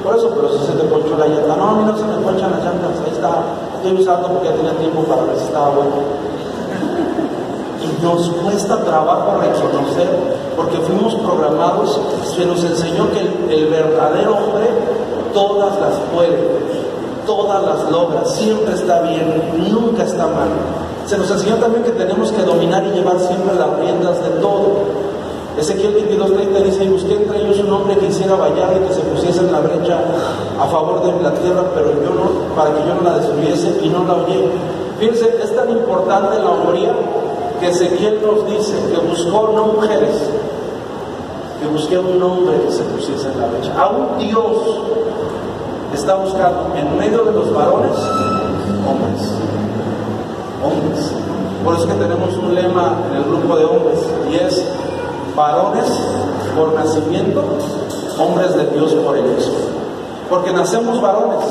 Por 0.02 0.16
eso, 0.16 0.30
pero 0.34 0.48
si 0.52 0.66
se 0.66 0.72
te 0.72 0.84
ponchó 0.84 1.16
la 1.18 1.26
llanta, 1.26 1.56
no, 1.56 1.70
a 1.70 1.74
mí 1.74 1.84
no 1.84 1.96
se 1.96 2.04
me 2.04 2.16
ponchan 2.22 2.50
las 2.50 2.64
llantas, 2.64 2.90
ahí 3.04 3.12
está, 3.12 3.42
estoy 3.76 4.00
usando 4.00 4.28
porque 4.28 4.48
ya 4.48 4.54
tenía 4.54 4.72
tiempo 4.78 5.02
para 5.02 5.22
ver 5.24 5.36
si 5.36 5.44
estaba 5.44 5.70
bueno. 5.70 5.96
Y 7.82 8.02
nos 8.02 8.28
cuesta 8.30 8.84
trabajo 8.84 9.40
reconocer, 9.40 10.08
porque 10.56 10.78
fuimos 10.78 11.14
programados, 11.16 12.00
se 12.36 12.46
nos 12.46 12.62
enseñó 12.64 13.10
que 13.12 13.20
el 13.54 13.66
verdadero 13.66 14.36
hombre 14.36 14.68
todas 15.32 15.78
las 15.80 15.94
puede, 16.14 16.48
todas 17.26 17.62
las 17.62 17.90
logra, 17.90 18.24
siempre 18.24 18.74
está 18.74 19.02
bien, 19.02 19.42
nunca 19.70 20.04
está 20.04 20.26
mal. 20.26 20.48
Se 21.06 21.16
nos 21.16 21.30
enseñó 21.30 21.56
también 21.56 21.84
que 21.84 21.92
tenemos 21.92 22.30
que 22.32 22.42
dominar 22.42 22.84
y 22.84 22.90
llevar 22.90 23.18
siempre 23.18 23.54
las 23.54 23.78
riendas 23.78 24.22
de 24.22 24.30
todo. 24.40 24.97
Ezequiel 25.58 25.94
22:30 25.94 26.62
dice, 26.62 26.84
y 26.84 26.88
busqué 26.88 27.14
entre 27.14 27.40
ellos 27.40 27.58
un 27.58 27.72
hombre 27.72 27.96
que 27.98 28.06
hiciera 28.06 28.36
vallar 28.36 28.76
y 28.76 28.88
que 28.88 28.94
se 28.94 29.00
pusiese 29.00 29.40
en 29.40 29.52
la 29.52 29.60
brecha 29.60 29.98
a 30.60 30.66
favor 30.66 31.02
de 31.02 31.22
la 31.22 31.32
tierra, 31.34 31.64
pero 31.74 31.92
yo 31.92 32.10
no, 32.10 32.54
para 32.54 32.72
que 32.74 32.86
yo 32.86 32.94
no 32.94 33.02
la 33.02 33.18
destruyese 33.18 33.80
y 33.82 33.88
no 33.88 34.04
la 34.04 34.14
oyé. 34.14 34.50
Fíjense, 34.98 35.36
es 35.42 35.54
tan 35.54 35.70
importante 35.70 36.38
la 36.38 36.50
hombría 36.50 36.94
que 37.60 37.68
Ezequiel 37.68 38.20
nos 38.22 38.46
dice 38.46 38.74
que 38.92 38.98
buscó 39.00 39.52
no 39.54 39.66
mujeres, 39.74 40.30
que 41.60 41.68
busqué 41.68 41.98
un 41.98 42.22
hombre 42.22 42.60
que 42.62 42.72
se 42.72 42.82
pusiese 42.84 43.28
en 43.28 43.40
la 43.40 43.46
brecha. 43.48 43.72
Aún 43.76 44.18
Dios 44.18 44.80
está 45.92 46.14
buscando 46.14 46.72
en 46.76 46.96
medio 46.98 47.24
de 47.24 47.32
los 47.32 47.52
varones 47.52 47.98
hombres. 48.88 49.32
Hombres. 50.62 51.12
Por 51.64 51.74
eso 51.74 51.84
es 51.84 51.92
que 51.92 52.00
tenemos 52.00 52.36
un 52.36 52.54
lema 52.54 52.98
en 53.10 53.16
el 53.16 53.24
grupo 53.24 53.56
de 53.56 53.64
hombres 53.64 53.98
y 54.30 54.36
es 54.36 54.64
varones 55.38 55.86
por 56.56 56.74
nacimiento, 56.74 57.42
hombres 58.18 58.54
de 58.56 58.66
Dios 58.66 58.92
por 58.94 59.16
ellos. 59.16 59.50
Porque 60.28 60.52
nacemos 60.52 61.00
varones, 61.00 61.46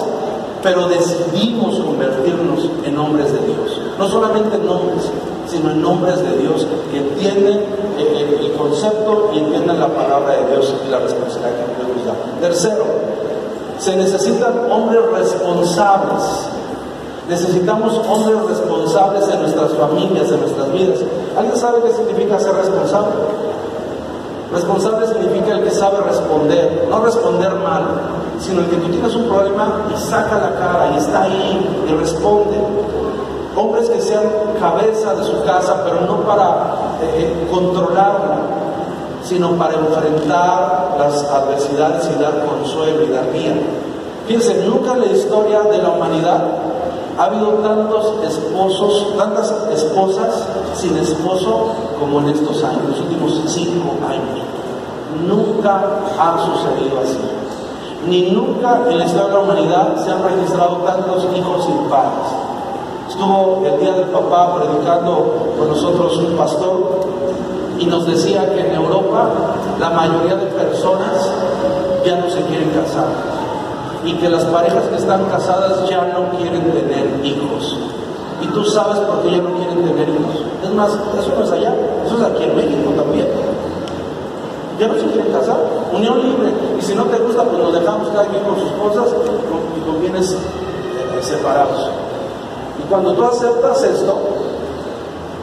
pero 0.61 0.87
decidimos 0.89 1.79
convertirnos 1.79 2.69
en 2.83 2.97
hombres 2.99 3.31
de 3.31 3.39
Dios. 3.39 3.81
No 3.97 4.07
solamente 4.07 4.57
en 4.57 4.69
hombres, 4.69 5.09
sino 5.47 5.71
en 5.71 5.83
hombres 5.83 6.21
de 6.21 6.37
Dios 6.37 6.67
que 6.91 6.97
entienden 6.97 7.63
el, 7.97 8.45
el 8.45 8.51
concepto 8.53 9.31
y 9.33 9.39
entienden 9.39 9.79
la 9.79 9.87
palabra 9.87 10.33
de 10.33 10.51
Dios 10.51 10.73
y 10.85 10.91
la 10.91 10.99
responsabilidad 10.99 11.55
que 11.55 11.85
Dios 11.85 11.97
nos 11.97 12.05
da. 12.05 12.13
Tercero, 12.41 12.85
se 13.79 13.95
necesitan 13.95 14.69
hombres 14.69 15.01
responsables. 15.13 16.23
Necesitamos 17.29 17.99
hombres 18.07 18.37
responsables 18.47 19.27
en 19.29 19.41
nuestras 19.41 19.71
familias, 19.73 20.31
en 20.31 20.41
nuestras 20.41 20.71
vidas. 20.71 20.99
¿Alguien 21.37 21.57
sabe 21.57 21.79
qué 21.83 21.93
significa 21.93 22.39
ser 22.39 22.53
responsable? 22.53 23.46
Responsable 24.51 25.07
significa 25.07 25.55
el 25.55 25.63
que 25.63 25.71
sabe 25.71 25.99
responder, 26.01 26.87
no 26.89 26.99
responder 27.01 27.53
mal, 27.55 27.83
sino 28.39 28.61
el 28.61 28.67
que 28.67 28.77
tú 28.77 28.89
tienes 28.89 29.13
un 29.13 29.27
problema 29.27 29.85
y 29.93 29.97
saca 29.99 30.37
la 30.37 30.55
cara 30.57 30.91
y 30.93 30.97
está 30.97 31.23
ahí 31.23 31.85
y 31.87 31.93
responde. 31.93 32.57
Hombres 33.55 33.89
que 33.89 33.99
sean 33.99 34.23
cabeza 34.59 35.15
de 35.15 35.23
su 35.23 35.43
casa, 35.43 35.83
pero 35.83 36.01
no 36.01 36.21
para 36.21 36.75
eh, 37.01 37.47
controlarla, 37.51 38.37
sino 39.23 39.51
para 39.57 39.73
enfrentar 39.73 40.95
las 40.97 41.23
adversidades 41.23 42.09
y 42.15 42.21
dar 42.21 42.45
consuelo 42.45 43.03
y 43.03 43.11
dar 43.11 43.33
guía. 43.33 43.53
Fíjense, 44.27 44.65
nunca 44.65 44.93
en 44.93 45.01
la 45.01 45.07
historia 45.07 45.61
de 45.63 45.77
la 45.79 45.89
humanidad 45.89 46.43
ha 47.17 47.23
habido 47.25 47.49
tantos 47.63 48.13
esposos, 48.23 49.17
tantas 49.17 49.51
esposas 49.73 50.47
sin 50.75 50.95
esposo 50.97 51.73
como 51.99 52.19
en 52.19 52.29
estos 52.29 52.63
años, 52.63 52.89
los 52.89 52.99
últimos 52.99 53.41
cinco 53.47 53.95
años. 54.07 54.45
Nunca 55.27 55.81
ha 56.19 56.37
sucedido 56.45 56.99
así. 57.01 57.17
Ni 58.07 58.29
nunca 58.31 58.81
en 58.87 58.99
la 58.99 59.05
historia 59.05 59.27
de 59.27 59.33
la 59.33 59.39
humanidad 59.39 60.05
se 60.05 60.11
han 60.11 60.23
registrado 60.23 60.77
tantos 60.77 61.25
hijos 61.35 61.65
sin 61.65 61.89
padres. 61.89 62.27
Estuvo 63.09 63.63
el 63.65 63.79
día 63.79 63.93
del 63.93 64.09
papá 64.09 64.55
predicando 64.55 65.55
con 65.57 65.69
nosotros 65.69 66.17
un 66.17 66.37
pastor 66.37 66.99
y 67.79 67.85
nos 67.87 68.05
decía 68.05 68.53
que 68.53 68.59
en 68.59 68.75
Europa 68.75 69.29
la 69.79 69.89
mayoría 69.89 70.35
de 70.35 70.45
personas 70.47 71.31
ya 72.05 72.17
no 72.17 72.29
se 72.29 72.43
quieren 72.43 72.69
casar 72.69 73.36
y 74.07 74.13
que 74.13 74.29
las 74.29 74.45
parejas 74.45 74.85
que 74.85 74.95
están 74.95 75.25
casadas 75.25 75.87
ya 75.89 76.01
no 76.13 76.31
quieren 76.37 76.71
tener 76.71 77.25
hijos. 77.25 77.77
Y 78.41 78.47
tú 78.47 78.63
sabes 78.63 78.99
por 78.99 79.21
qué 79.21 79.31
ya 79.31 79.41
no 79.41 79.51
quieren 79.55 79.83
tener 79.83 80.07
hijos. 80.07 80.45
Es 80.63 80.69
más, 80.71 80.91
eso 80.91 81.33
no 81.37 81.43
es 81.43 81.51
allá, 81.51 81.75
eso 82.05 82.15
es 82.15 82.23
aquí 82.23 82.43
en 82.43 82.55
México 82.55 82.89
también. 82.95 83.27
Ya 84.79 84.87
no 84.87 84.93
se 84.93 85.07
quieren 85.07 85.33
casar, 85.33 85.57
unión 85.91 86.21
libre. 86.21 86.53
Y 86.79 86.81
si 86.81 86.95
no 86.95 87.03
te 87.05 87.17
gusta, 87.17 87.43
pues 87.43 87.61
nos 87.61 87.73
dejamos 87.73 88.07
cada 88.09 88.25
quien 88.27 88.43
con 88.43 88.57
sus 88.57 88.71
cosas 88.71 89.13
y 89.75 89.85
con 89.85 89.99
bienes 89.99 90.31
eh, 90.31 91.21
separados. 91.21 91.89
Y 92.79 92.87
cuando 92.87 93.11
tú 93.11 93.25
aceptas 93.25 93.83
esto, 93.83 94.19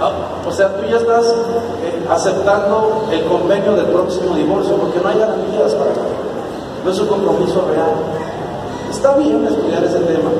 ah, 0.00 0.10
o 0.46 0.52
sea, 0.52 0.74
tú 0.74 0.86
ya 0.88 0.96
estás 0.96 1.26
eh, 1.26 2.06
aceptando 2.08 3.08
el 3.12 3.24
convenio 3.24 3.74
del 3.74 3.86
próximo 3.86 4.34
divorcio 4.36 4.76
porque 4.76 5.00
no 5.00 5.08
hay 5.08 5.18
garantías 5.18 5.74
para 5.74 5.92
que 5.92 6.00
no 6.82 6.90
es 6.90 6.98
un 6.98 7.08
compromiso 7.08 7.66
real. 7.68 8.23
Está 8.94 9.16
bien 9.16 9.44
estudiar 9.44 9.82
ese 9.82 9.98
tema, 9.98 10.30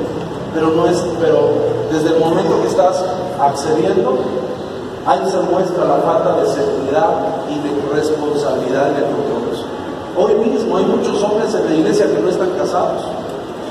pero 0.53 0.69
no 0.69 0.87
es, 0.87 0.97
pero 1.19 1.49
desde 1.91 2.15
el 2.15 2.19
momento 2.21 2.61
que 2.61 2.69
estás 2.69 3.03
accediendo, 3.37 4.17
ahí 5.05 5.19
se 5.29 5.39
muestra 5.51 5.83
la 5.83 5.97
falta 5.97 6.39
de 6.39 6.47
seguridad 6.47 7.35
y 7.49 7.59
de 7.59 7.93
responsabilidad 7.93 8.91
en 8.91 8.95
el 8.95 9.03
compromiso. 9.11 9.65
Hoy 10.17 10.35
mismo 10.47 10.77
hay 10.77 10.85
muchos 10.85 11.21
hombres 11.21 11.53
en 11.53 11.65
la 11.65 11.75
iglesia 11.75 12.07
que 12.07 12.17
no 12.17 12.29
están 12.29 12.49
casados 12.51 13.03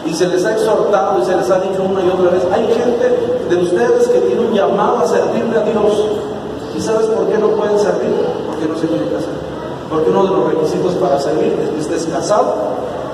y 0.05 0.13
se 0.13 0.29
les 0.29 0.45
ha 0.45 0.53
exhortado 0.53 1.19
y 1.19 1.25
se 1.25 1.35
les 1.35 1.51
ha 1.51 1.61
dicho 1.61 1.83
una 1.83 2.05
y 2.05 2.11
otra 2.11 2.31
vez, 2.31 2.43
hay 2.53 2.67
gente 2.67 3.47
de 3.49 3.57
ustedes 3.57 4.07
que 4.09 4.21
tiene 4.21 4.43
un 4.43 4.53
llamado 4.53 4.99
a 4.99 5.09
servirle 5.09 5.59
a 5.59 5.63
Dios. 5.63 5.95
¿Y 6.77 6.81
sabes 6.81 7.07
por 7.07 7.27
qué 7.29 7.39
no 7.39 7.49
pueden 7.57 7.79
servir? 7.79 8.15
Porque 8.47 8.67
no 8.67 8.79
se 8.79 8.87
quieren 8.87 9.09
casar. 9.09 9.33
Porque 9.89 10.11
uno 10.11 10.25
de 10.25 10.31
los 10.31 10.53
requisitos 10.53 10.95
para 10.97 11.19
servir 11.19 11.59
es 11.59 11.71
que 11.71 11.81
estés 11.81 12.05
casado 12.13 12.55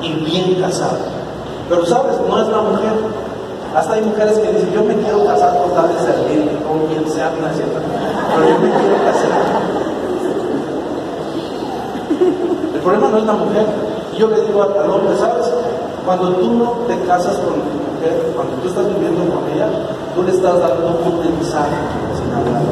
y 0.02 0.12
bien 0.14 0.60
casado. 0.60 1.19
Pero 1.70 1.86
sabes, 1.86 2.18
no 2.28 2.42
es 2.42 2.48
la 2.48 2.62
mujer. 2.62 2.92
Hasta 3.76 3.94
hay 3.94 4.02
mujeres 4.02 4.36
que 4.38 4.52
dicen, 4.52 4.72
yo 4.72 4.82
me 4.82 4.96
quiero 4.96 5.24
casar 5.24 5.56
con 5.56 5.70
tal 5.70 5.86
de 5.86 6.00
servir, 6.02 6.58
con 6.66 6.84
quien 6.88 7.08
sea, 7.08 7.30
pero 7.30 7.46
yo 7.46 8.58
me 8.58 8.68
quiero 8.68 8.96
casar. 9.06 9.30
El 12.74 12.80
problema 12.80 13.08
no 13.08 13.18
es 13.18 13.24
la 13.24 13.32
mujer. 13.34 13.66
Yo 14.18 14.26
le 14.26 14.40
digo 14.42 14.62
al 14.62 14.90
hombre, 14.90 15.16
¿sabes? 15.16 15.46
Cuando 16.04 16.32
tú 16.32 16.50
no 16.54 16.70
te 16.88 16.98
casas 17.06 17.36
con 17.36 17.54
tu 17.54 17.78
mujer, 17.94 18.32
cuando 18.34 18.54
tú 18.56 18.68
estás 18.68 18.88
viviendo 18.88 19.32
con 19.32 19.48
ella, 19.54 19.68
tú 20.16 20.24
le 20.24 20.32
estás 20.32 20.58
dando 20.58 20.98
un 21.06 21.18
mensaje 21.20 21.76
sin 22.18 22.34
hablar. 22.34 22.62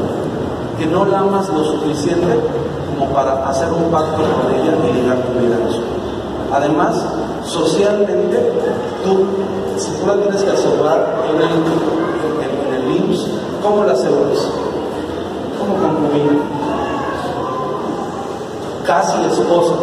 Que 0.76 0.86
no 0.86 1.04
la 1.04 1.20
amas 1.20 1.48
lo 1.50 1.62
suficiente 1.62 2.40
como 2.88 3.12
para 3.12 3.48
hacer 3.48 3.68
un 3.72 3.92
pacto 3.92 4.16
con 4.16 4.52
ella 4.52 4.74
y 4.90 4.92
llegar 4.92 5.18
tu 5.18 5.38
vida 5.38 5.54
a 5.54 5.68
eso. 5.68 5.82
Además, 6.52 6.96
socialmente, 7.48 8.52
tú, 9.04 9.24
si 9.78 9.90
tú 9.92 10.06
la 10.06 10.14
tienes 10.20 10.42
que 10.42 10.50
asegurar 10.50 11.24
en 11.30 11.36
el, 11.36 11.50
en, 12.44 12.52
en 12.66 12.74
el 12.74 12.96
IMSS, 12.96 13.26
¿cómo 13.62 13.84
la 13.84 13.92
aseguras? 13.92 14.48
¿Cómo 15.58 15.74
concubina? 15.76 16.38
Casi 18.86 19.24
esposa, 19.24 19.74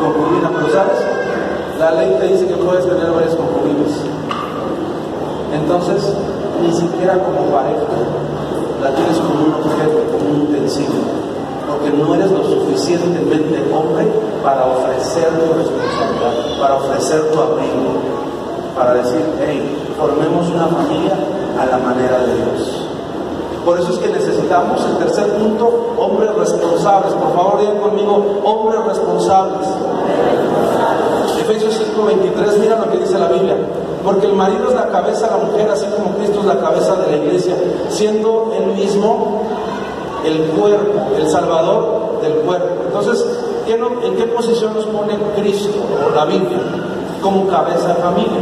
concubina, 0.00 0.50
pero 0.54 0.72
¿sabes? 0.72 0.98
La 1.78 1.92
ley 1.92 2.16
te 2.18 2.28
dice 2.28 2.46
que 2.46 2.54
puedes 2.54 2.86
tener 2.86 3.10
varias 3.10 3.34
concubinas. 3.34 3.92
Entonces, 5.52 6.14
ni 6.62 6.72
siquiera 6.72 7.18
como 7.18 7.50
pareja, 7.50 7.82
la 8.82 8.94
tienes 8.94 9.16
como 9.18 9.44
un 9.44 9.54
objeto, 9.54 9.98
como 10.12 10.30
un 10.30 10.40
utensilio, 10.48 11.02
porque 11.68 11.90
no 11.96 12.14
eres 12.14 12.30
lo 12.30 12.44
suficientemente 12.44 13.62
hombre 13.72 14.06
para 14.42 14.66
ofrecer 14.66 15.28
tu 15.28 15.54
responsabilidad, 15.54 16.60
para 16.60 16.74
ofrecer 16.76 17.30
tu 17.30 17.40
abrigo, 17.40 18.02
para 18.76 18.94
decir, 18.94 19.24
hey, 19.40 19.94
formemos 19.98 20.48
una 20.48 20.66
familia 20.66 21.14
a 21.60 21.66
la 21.66 21.78
manera 21.78 22.18
de 22.18 22.34
Dios. 22.34 22.86
Por 23.64 23.78
eso 23.78 23.92
es 23.92 23.98
que 23.98 24.08
necesitamos, 24.08 24.84
el 24.84 24.96
tercer 24.98 25.28
punto, 25.34 25.94
hombres 25.96 26.34
responsables. 26.34 27.12
Por 27.12 27.32
favor, 27.34 27.60
digan 27.60 27.78
conmigo, 27.78 28.40
hombres 28.44 28.84
responsables. 28.84 29.68
Efesios 31.38 31.74
5:23, 31.74 32.58
mira 32.58 32.78
lo 32.78 32.90
que 32.90 32.98
dice 32.98 33.18
la 33.18 33.28
Biblia. 33.28 33.56
Porque 34.04 34.26
el 34.26 34.34
marido 34.34 34.68
es 34.68 34.74
la 34.74 34.88
cabeza 34.88 35.26
de 35.26 35.38
la 35.38 35.44
mujer, 35.44 35.70
así 35.70 35.86
como 35.96 36.16
Cristo 36.16 36.40
es 36.40 36.46
la 36.46 36.58
cabeza 36.58 36.96
de 36.96 37.10
la 37.10 37.16
iglesia, 37.24 37.54
siendo 37.88 38.52
él 38.58 38.66
mismo 38.74 39.42
el 40.24 40.44
cuerpo, 40.58 41.00
el 41.16 41.28
salvador 41.28 42.20
del 42.20 42.32
cuerpo. 42.38 42.68
Entonces, 42.86 43.24
¿en 43.66 44.16
qué 44.16 44.24
posición 44.24 44.74
nos 44.74 44.86
pone 44.86 45.16
Cristo 45.36 45.84
o 46.06 46.14
la 46.14 46.24
Biblia? 46.24 46.60
Como 47.22 47.46
cabeza 47.48 47.88
de 47.88 47.94
familia. 47.94 48.40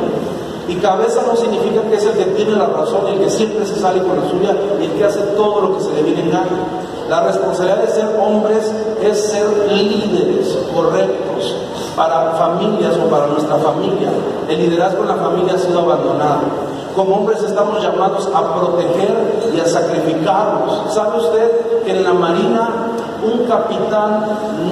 Y 0.69 0.77
cabeza 0.77 1.23
no 1.27 1.37
significa 1.37 1.83
que 1.83 1.97
es 1.97 2.05
el 2.05 2.13
que 2.13 2.25
tiene 2.37 2.53
la 2.53 2.67
razón, 2.67 3.07
el 3.09 3.19
que 3.21 3.31
siempre 3.31 3.67
se 3.67 3.77
sale 3.77 4.01
con 4.03 4.21
la 4.21 4.31
suya 4.31 4.55
y 4.81 4.85
el 4.85 4.93
que 4.93 5.05
hace 5.05 5.21
todo 5.37 5.63
lo 5.63 5.77
que 5.77 5.83
se 5.83 5.93
le 5.95 6.03
viene 6.03 6.21
en 6.23 6.31
gana. 6.31 6.65
La 7.09 7.23
responsabilidad 7.23 7.83
de 7.83 7.89
ser 7.89 8.17
hombres 8.21 8.73
es 9.03 9.31
ser 9.31 9.49
líderes 9.73 10.57
correctos 10.73 11.57
para 11.97 12.31
familias 12.33 12.97
o 13.05 13.11
para 13.11 13.27
nuestra 13.27 13.57
familia. 13.57 14.11
El 14.49 14.59
liderazgo 14.59 15.03
en 15.03 15.09
la 15.09 15.17
familia 15.17 15.55
ha 15.55 15.59
sido 15.59 15.81
abandonado. 15.81 16.43
Como 16.95 17.17
hombres 17.17 17.43
estamos 17.43 17.83
llamados 17.83 18.29
a 18.33 18.55
proteger 18.55 19.51
y 19.53 19.59
a 19.59 19.67
sacrificarnos. 19.67 20.95
¿Sabe 20.95 21.19
usted 21.19 21.83
que 21.85 21.91
en 21.91 22.05
la 22.05 22.13
Marina 22.13 22.90
un 23.23 23.47
capitán 23.47 24.25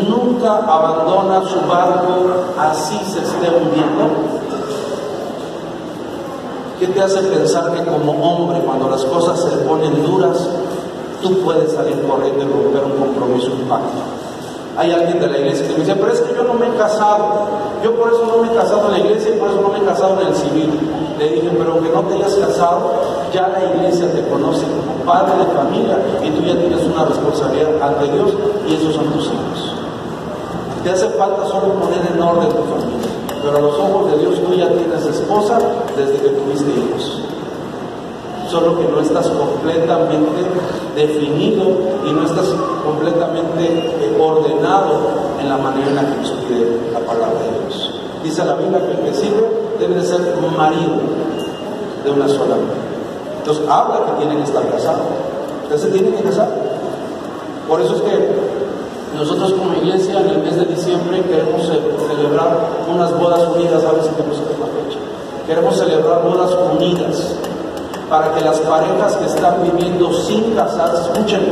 nunca 0.09 0.59
abandona 0.59 1.43
su 1.47 1.61
barco 1.67 2.09
así 2.59 2.99
se 3.05 3.21
esté 3.21 3.49
hundiendo? 3.49 4.39
¿Qué 6.79 6.87
te 6.87 7.03
hace 7.03 7.21
pensar 7.23 7.73
que 7.73 7.85
como 7.85 8.13
hombre, 8.13 8.61
cuando 8.61 8.89
las 8.89 9.05
cosas 9.05 9.41
se 9.43 9.57
ponen 9.59 10.01
duras, 10.05 10.49
tú 11.21 11.43
puedes 11.43 11.73
salir 11.73 12.01
corriendo 12.07 12.45
y 12.45 12.47
romper 12.47 12.85
un 12.85 12.93
compromiso, 12.93 13.53
un 13.53 13.69
pacto? 13.69 13.99
Hay 14.77 14.93
alguien 14.93 15.19
de 15.19 15.27
la 15.27 15.39
iglesia 15.39 15.67
que 15.67 15.73
me 15.73 15.81
dice, 15.81 15.97
pero 15.97 16.13
es 16.13 16.21
que 16.21 16.37
yo 16.37 16.45
no 16.45 16.55
me 16.55 16.69
he 16.69 16.75
casado, 16.77 17.49
yo 17.83 17.97
por 17.97 18.13
eso 18.13 18.27
no 18.27 18.43
me 18.43 18.53
he 18.53 18.55
casado 18.55 18.87
en 18.87 18.93
la 18.93 18.99
iglesia 19.01 19.35
y 19.35 19.39
por 19.41 19.51
eso 19.51 19.61
no 19.61 19.71
me 19.71 19.79
he 19.79 19.85
casado 19.85 20.21
en 20.21 20.29
el 20.29 20.35
civil. 20.37 20.71
Le 21.19 21.29
dije, 21.31 21.51
pero 21.59 21.73
aunque 21.73 21.91
no 21.91 22.03
te 22.03 22.15
hayas 22.15 22.35
casado, 22.37 22.93
ya 23.33 23.49
la 23.49 23.75
iglesia 23.75 24.07
te 24.13 24.23
conoce 24.29 24.65
como 24.67 25.05
padre 25.05 25.45
de 25.45 25.51
familia 25.51 25.99
y 26.23 26.31
tú 26.31 26.43
ya 26.45 26.57
tienes 26.57 26.81
una 26.85 27.07
responsabilidad 27.07 27.83
ante 27.83 28.13
Dios 28.13 28.31
y 28.69 28.75
esos 28.75 28.95
son 28.95 29.07
tus 29.07 29.27
hijos. 29.27 29.75
Te 30.85 30.91
hace 30.91 31.09
falta 31.11 31.45
solo 31.47 31.75
poner 31.75 32.07
en 32.15 32.23
orden 32.23 32.49
tu 32.51 32.63
familia. 32.63 33.11
Pero 33.43 33.57
a 33.57 33.61
los 33.61 33.75
ojos 33.79 34.13
de 34.13 34.19
Dios 34.19 34.35
tú 34.45 34.55
ya 34.55 34.69
tienes 34.69 35.05
esposa 35.07 35.59
desde 35.97 36.23
que 36.23 36.29
tuviste 36.29 36.71
hijos. 36.71 37.23
Solo 38.49 38.79
que 38.79 38.85
no 38.85 39.01
estás 39.01 39.29
completamente 39.29 40.47
definido 40.95 41.65
y 42.07 42.13
no 42.13 42.25
estás 42.25 42.47
completamente 42.85 44.17
ordenado 44.21 45.01
en 45.41 45.49
la 45.49 45.57
manera 45.57 45.89
en 45.89 45.97
la 45.97 46.03
que 46.03 46.17
nos 46.17 46.31
pide 46.31 46.79
la 46.93 47.01
palabra 47.01 47.41
de 47.41 47.61
Dios. 47.61 47.95
Dice 48.23 48.45
la 48.45 48.55
Biblia 48.55 48.81
que 48.87 48.93
el 48.93 49.01
que 49.01 49.15
sirve 49.15 49.68
debe 49.79 49.95
de 49.95 50.05
ser 50.05 50.21
marido 50.57 51.01
de 52.05 52.11
una 52.11 52.29
sola 52.29 52.57
mujer. 52.57 52.89
Entonces 53.39 53.65
habla 53.69 54.07
que 54.07 54.25
tiene 54.25 54.37
que 54.37 54.43
estar 54.45 54.69
casado. 54.71 55.01
Usted 55.65 55.79
se 55.79 55.89
tiene 55.89 56.17
que 56.17 56.23
casar. 56.23 56.49
Por 57.69 57.81
eso 57.81 57.97
es 57.97 58.03
que 58.03 58.29
nosotros 59.17 59.53
como 59.53 59.75
iglesia 59.75 60.21
en 60.21 60.29
el 60.29 60.39
mes 60.39 60.57
de 60.57 60.65
diciembre 60.67 61.23
queremos 61.23 61.63
celebrar 61.63 62.59
unas 62.93 63.19
bodas 63.19 63.49
unidas, 63.55 63.85
a 63.85 63.93
ver 63.93 64.03
si 64.03 64.11
tenemos 64.11 64.39
la 64.39 64.67
fecha. 64.67 64.99
Queremos 65.47 65.79
celebrar 65.79 66.23
bodas 66.23 66.51
unidas 66.75 67.35
para 68.09 68.35
que 68.35 68.41
las 68.43 68.59
parejas 68.61 69.17
que 69.17 69.27
están 69.27 69.63
viviendo 69.63 70.13
sin 70.13 70.55
casarse, 70.55 71.11
escuchen, 71.13 71.43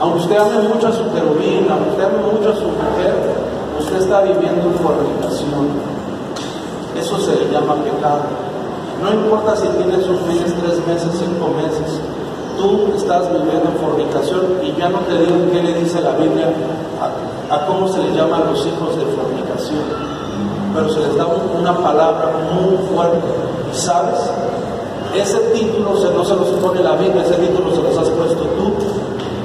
aunque 0.00 0.18
usted 0.18 0.36
ame 0.36 0.68
mucho 0.68 0.88
a 0.88 0.92
su 0.92 1.10
querubín, 1.12 1.66
aunque 1.70 1.90
usted 1.90 2.04
ame 2.04 2.32
mucho 2.32 2.50
a 2.50 2.56
su 2.56 2.64
mujer, 2.64 3.14
usted 3.80 3.96
está 3.96 4.20
viviendo 4.22 4.68
en 4.68 4.74
fornicación. 4.74 5.95
Eso 6.98 7.18
se 7.18 7.36
le 7.36 7.52
llama 7.52 7.74
pecado. 7.84 8.22
No 9.02 9.12
importa 9.12 9.54
si 9.56 9.68
tienes 9.68 10.06
un 10.06 10.26
mes, 10.26 10.54
tres 10.62 10.86
meses, 10.86 11.10
cinco 11.18 11.48
meses, 11.48 12.00
tú 12.56 12.92
estás 12.96 13.30
viviendo 13.30 13.68
en 13.68 13.76
fornicación 13.76 14.40
y 14.62 14.74
ya 14.78 14.88
no 14.88 15.00
te 15.00 15.18
digo 15.18 15.36
qué 15.52 15.62
le 15.62 15.74
dice 15.74 16.00
la 16.00 16.12
Biblia 16.12 16.48
a, 17.50 17.66
cómo 17.66 17.86
se 17.88 17.98
le 17.98 18.14
llaman 18.14 18.44
los 18.50 18.66
hijos 18.66 18.96
de 18.96 19.04
fornicación, 19.04 19.84
pero 20.74 20.88
se 20.88 21.00
les 21.00 21.16
da 21.16 21.26
una 21.26 21.76
palabra 21.76 22.32
muy 22.54 22.76
fuerte. 22.88 23.26
¿Y 23.70 23.76
sabes? 23.76 24.18
Ese 25.14 25.38
título 25.52 25.94
no 25.94 26.24
se 26.24 26.34
los 26.34 26.48
pone 26.62 26.82
la 26.82 26.96
Biblia, 26.96 27.22
ese 27.22 27.34
título 27.34 27.74
se 27.74 27.82
los 27.82 27.98
has 27.98 28.08
puesto 28.08 28.42
tú, 28.42 28.72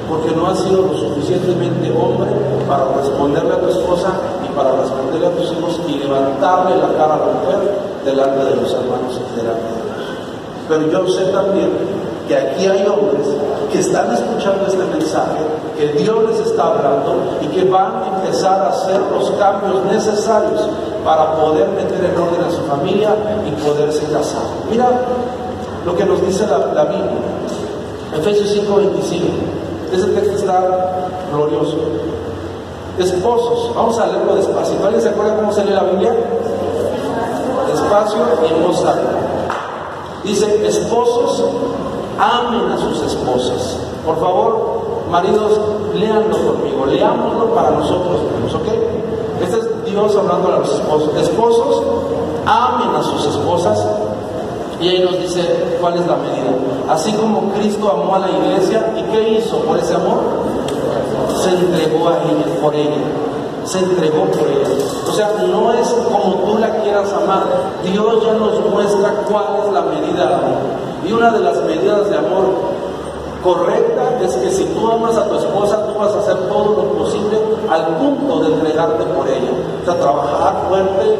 porque 0.08 0.34
no 0.34 0.46
has 0.46 0.58
sido 0.60 0.82
lo 0.82 0.94
suficientemente 0.94 1.90
hombre 1.90 2.30
para 2.66 2.84
responderle 2.96 3.52
a 3.52 3.60
tu 3.60 3.68
esposa 3.68 4.12
para 4.56 4.72
responderle 4.72 5.26
a 5.26 5.30
tus 5.30 5.52
hijos 5.52 5.80
y 5.88 5.98
levantarle 5.98 6.76
la 6.76 6.88
cara 6.96 7.14
a 7.14 7.18
la 7.18 7.32
mujer 7.32 7.58
delante 8.04 8.44
de 8.44 8.56
los 8.56 8.72
hermanos 8.72 9.20
y 9.20 9.36
delante 9.36 9.66
de 9.66 9.82
Dios. 9.82 10.02
Pero 10.68 10.90
yo 10.90 11.08
sé 11.08 11.24
también 11.32 11.70
que 12.28 12.36
aquí 12.36 12.66
hay 12.66 12.86
hombres 12.86 13.26
que 13.72 13.80
están 13.80 14.12
escuchando 14.12 14.66
este 14.66 14.84
mensaje, 14.84 15.38
que 15.76 15.88
Dios 16.02 16.16
les 16.30 16.46
está 16.46 16.68
hablando 16.68 17.38
y 17.40 17.46
que 17.46 17.64
van 17.64 17.92
a 18.02 18.20
empezar 18.20 18.60
a 18.60 18.68
hacer 18.68 19.00
los 19.10 19.30
cambios 19.32 19.84
necesarios 19.86 20.68
para 21.04 21.34
poder 21.34 21.68
meter 21.68 22.04
en 22.04 22.20
orden 22.20 22.44
a 22.46 22.50
su 22.50 22.62
familia 22.62 23.14
y 23.46 23.50
poderse 23.62 24.04
casar. 24.12 24.42
Mira 24.70 24.88
lo 25.84 25.96
que 25.96 26.04
nos 26.04 26.24
dice 26.24 26.46
la, 26.46 26.84
Biblia, 26.84 27.10
Efesios 28.16 28.54
5:25. 28.54 29.92
Ese 29.92 30.06
texto 30.08 30.36
está 30.36 30.98
glorioso. 31.32 31.76
Esposos, 32.98 33.74
vamos 33.74 33.98
a 33.98 34.06
leerlo 34.06 34.34
despacio. 34.34 34.76
¿Alguien 34.84 35.02
se 35.02 35.08
acuerda 35.08 35.36
cómo 35.36 35.52
se 35.52 35.64
lee 35.64 35.72
la 35.72 35.84
Biblia? 35.84 36.14
Despacio 37.66 38.18
y 38.42 38.52
en 38.52 38.66
voz 38.66 38.84
alta. 38.84 39.10
Dice, 40.24 40.66
esposos, 40.66 41.44
amen 42.18 42.70
a 42.70 42.78
sus 42.78 43.02
esposas. 43.02 43.78
Por 44.04 44.20
favor, 44.20 44.82
maridos, 45.10 45.58
léanlo 45.94 46.36
conmigo, 46.36 46.86
leámoslo 46.86 47.54
para 47.54 47.70
nosotros 47.70 48.22
mismos, 48.22 48.54
¿ok? 48.54 48.68
Este 49.42 49.58
es 49.58 49.84
Dios 49.86 50.14
hablando 50.16 50.52
a 50.52 50.58
los 50.58 50.74
esposos. 50.74 51.16
Esposos, 51.16 51.82
amen 52.46 52.94
a 52.94 53.02
sus 53.02 53.26
esposas. 53.26 53.86
Y 54.80 54.88
ahí 54.88 55.02
nos 55.02 55.18
dice 55.18 55.76
cuál 55.80 55.94
es 55.94 56.06
la 56.06 56.16
medida. 56.16 56.52
Así 56.90 57.12
como 57.12 57.52
Cristo 57.52 57.90
amó 57.90 58.16
a 58.16 58.18
la 58.18 58.30
iglesia, 58.30 58.92
¿y 58.96 59.02
qué 59.12 59.38
hizo 59.38 59.58
por 59.60 59.78
ese 59.78 59.94
amor? 59.94 60.18
Se 61.36 61.50
entregó 61.50 62.08
a 62.08 62.18
ella, 62.18 62.60
por 62.60 62.74
ella 62.74 62.96
se 63.64 63.78
entregó 63.78 64.24
por 64.24 64.48
ella. 64.48 64.68
O 65.08 65.12
sea, 65.12 65.30
no 65.38 65.72
es 65.72 65.88
como 65.88 66.34
tú 66.34 66.58
la 66.58 66.70
quieras 66.82 67.12
amar. 67.12 67.44
Dios 67.84 68.24
ya 68.24 68.32
nos 68.34 68.60
muestra 68.70 69.14
cuál 69.28 69.46
es 69.64 69.72
la 69.72 69.82
medida 69.82 70.26
de 70.26 70.34
amor. 70.34 70.58
Y 71.04 71.12
una 71.12 71.30
de 71.30 71.40
las 71.40 71.56
medidas 71.64 72.08
de 72.10 72.18
amor 72.18 72.46
correcta 73.42 74.18
es 74.22 74.34
que 74.36 74.50
si 74.50 74.64
tú 74.66 74.90
amas 74.90 75.16
a 75.16 75.28
tu 75.28 75.36
esposa, 75.36 75.84
tú 75.86 75.98
vas 75.98 76.14
a 76.14 76.20
hacer 76.20 76.36
todo 76.48 76.76
lo 76.76 76.98
posible 76.98 77.38
al 77.70 77.86
punto 77.96 78.40
de 78.40 78.54
entregarte 78.54 79.04
por 79.04 79.28
ella. 79.28 79.50
O 79.82 79.84
sea, 79.84 80.00
trabajar 80.00 80.66
fuerte, 80.68 81.18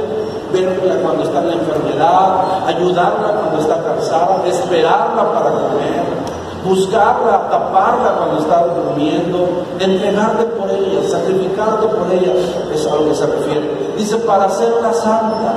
verla 0.53 0.97
cuando 1.03 1.25
está 1.25 1.41
en 1.41 1.49
la 1.49 1.55
enfermedad, 1.55 2.67
ayudarla 2.67 3.29
cuando 3.41 3.61
está 3.61 3.83
cansada, 3.83 4.43
esperarla 4.47 5.33
para 5.33 5.51
comer, 5.51 6.22
buscarla, 6.65 7.49
taparla 7.51 8.15
cuando 8.19 8.39
está 8.41 8.65
durmiendo, 8.67 9.65
entregarte 9.79 10.45
por 10.45 10.71
ella, 10.71 11.09
sacrificarte 11.09 11.87
por 11.87 12.11
ella, 12.13 12.33
es 12.73 12.87
a 12.87 12.95
lo 12.95 13.09
que 13.09 13.15
se 13.15 13.27
refiere. 13.27 13.95
Dice, 13.97 14.17
para 14.19 14.45
hacerla 14.45 14.93
santa. 14.93 15.55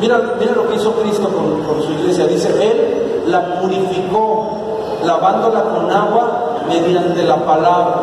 Mira, 0.00 0.34
mira 0.38 0.52
lo 0.52 0.68
que 0.68 0.76
hizo 0.76 0.92
Cristo 0.94 1.28
con, 1.28 1.62
con 1.62 1.82
su 1.82 1.92
iglesia. 1.92 2.26
Dice, 2.26 2.48
Él 2.48 3.22
la 3.26 3.60
purificó, 3.60 4.46
lavándola 5.04 5.62
con 5.64 5.90
agua 5.90 6.42
mediante 6.68 7.24
la 7.24 7.36
palabra. 7.36 7.96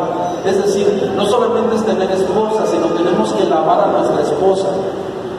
Es 0.44 0.56
decir, 0.56 1.12
no 1.16 1.26
solamente 1.26 1.76
es 1.76 1.84
tener 1.84 2.10
esposa, 2.10 2.66
sino 2.66 2.86
tenemos 2.88 3.32
que 3.32 3.44
lavar 3.44 3.80
a 3.80 3.86
nuestra 3.88 4.22
esposa. 4.22 4.68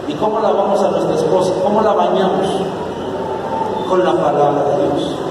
¿Y 0.07 0.13
cómo 0.13 0.39
lavamos 0.39 0.81
a 0.83 0.91
nuestra 0.91 1.15
esposa? 1.15 1.51
¿Cómo 1.63 1.81
la 1.81 1.93
bañamos? 1.93 2.47
Con 3.89 4.03
la 4.03 4.13
palabra 4.13 4.63
de 4.63 4.83
Dios. 4.83 5.30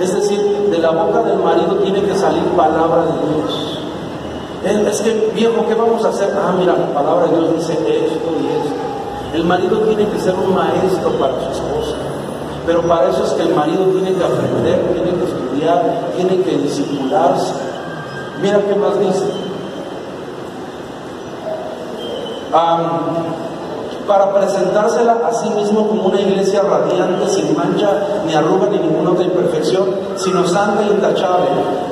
Es 0.00 0.14
decir, 0.14 0.40
de 0.70 0.78
la 0.78 0.90
boca 0.90 1.22
del 1.22 1.38
marido 1.38 1.76
tiene 1.76 2.02
que 2.02 2.14
salir 2.14 2.42
palabra 2.56 3.04
de 3.04 3.34
Dios. 3.34 3.78
Es 4.64 5.00
que, 5.00 5.32
viejo, 5.34 5.66
¿qué 5.66 5.74
vamos 5.74 6.04
a 6.04 6.08
hacer? 6.10 6.32
Ah, 6.36 6.54
mira, 6.56 6.74
la 6.74 6.94
palabra 6.94 7.26
de 7.26 7.36
Dios 7.36 7.56
dice 7.56 7.72
esto 7.72 8.30
y 8.40 8.46
esto. 8.46 9.34
El 9.34 9.44
marido 9.44 9.78
tiene 9.80 10.06
que 10.08 10.20
ser 10.20 10.34
un 10.34 10.54
maestro 10.54 11.10
para 11.18 11.34
su 11.40 11.50
esposa. 11.50 11.96
Pero 12.66 12.82
para 12.82 13.10
eso 13.10 13.24
es 13.24 13.32
que 13.32 13.42
el 13.42 13.54
marido 13.54 13.84
tiene 13.86 14.12
que 14.12 14.24
aprender, 14.24 14.80
tiene 14.92 15.10
que 15.10 15.24
estudiar, 15.24 16.12
tiene 16.16 16.42
que 16.42 16.58
disipularse. 16.58 17.54
Mira 18.40 18.60
qué 18.60 18.74
más 18.74 19.00
dice. 19.00 19.24
Para 24.06 24.32
presentársela 24.32 25.20
a 25.26 25.32
sí 25.32 25.48
mismo 25.50 25.88
como 25.88 26.04
una 26.08 26.20
iglesia 26.20 26.62
radiante, 26.62 27.28
sin 27.28 27.56
mancha, 27.56 28.22
ni 28.26 28.34
arruga, 28.34 28.68
ni 28.68 28.78
ninguna 28.78 29.10
otra 29.10 29.24
imperfección, 29.24 29.94
sino 30.16 30.46
santa 30.46 30.82
e 30.82 30.94
intachable. 30.94 31.46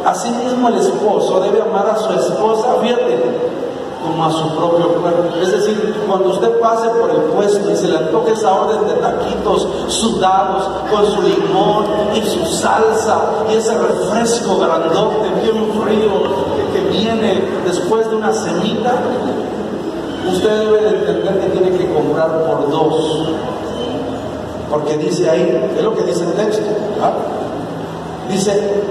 Asimismo 0.04 0.68
el 0.68 0.76
esposo 0.76 1.40
debe 1.40 1.62
amar 1.62 1.88
a 1.88 1.96
su 1.96 2.12
esposa, 2.12 2.74
fíjate, 2.80 3.50
como 4.02 4.24
a 4.24 4.30
su 4.30 4.48
propio 4.56 4.88
cuerpo. 4.94 5.36
Es 5.40 5.52
decir, 5.52 6.04
cuando 6.06 6.30
usted 6.30 6.58
pase 6.60 6.88
por 6.88 7.10
el 7.10 7.20
puesto 7.34 7.70
y 7.70 7.76
se 7.76 7.88
le 7.88 7.98
toque 8.10 8.32
esa 8.32 8.52
orden 8.54 8.86
de 8.86 8.94
taquitos 8.94 9.68
sudados 9.88 10.68
con 10.90 11.06
su 11.06 11.22
limón 11.22 11.84
y 12.14 12.22
su 12.22 12.44
salsa 12.46 13.20
y 13.50 13.56
ese 13.56 13.76
refresco 13.76 14.58
grandote, 14.58 15.28
bien 15.42 15.70
frío, 15.82 16.10
que, 16.56 16.80
que 16.80 16.88
viene 16.88 17.42
después 17.64 18.08
de 18.08 18.16
una 18.16 18.32
cenita, 18.32 18.94
usted 20.32 20.60
debe 20.60 20.80
de 20.80 20.88
entender 20.88 21.40
que 21.40 21.46
tiene 21.58 21.76
que 21.76 21.92
comprar 21.92 22.44
por 22.44 22.70
dos. 22.70 23.28
Porque 24.70 24.96
dice 24.98 25.28
ahí, 25.28 25.70
es 25.76 25.82
lo 25.82 25.94
que 25.94 26.02
dice 26.04 26.24
el 26.24 26.32
texto. 26.32 26.66
Dice, 28.30 28.82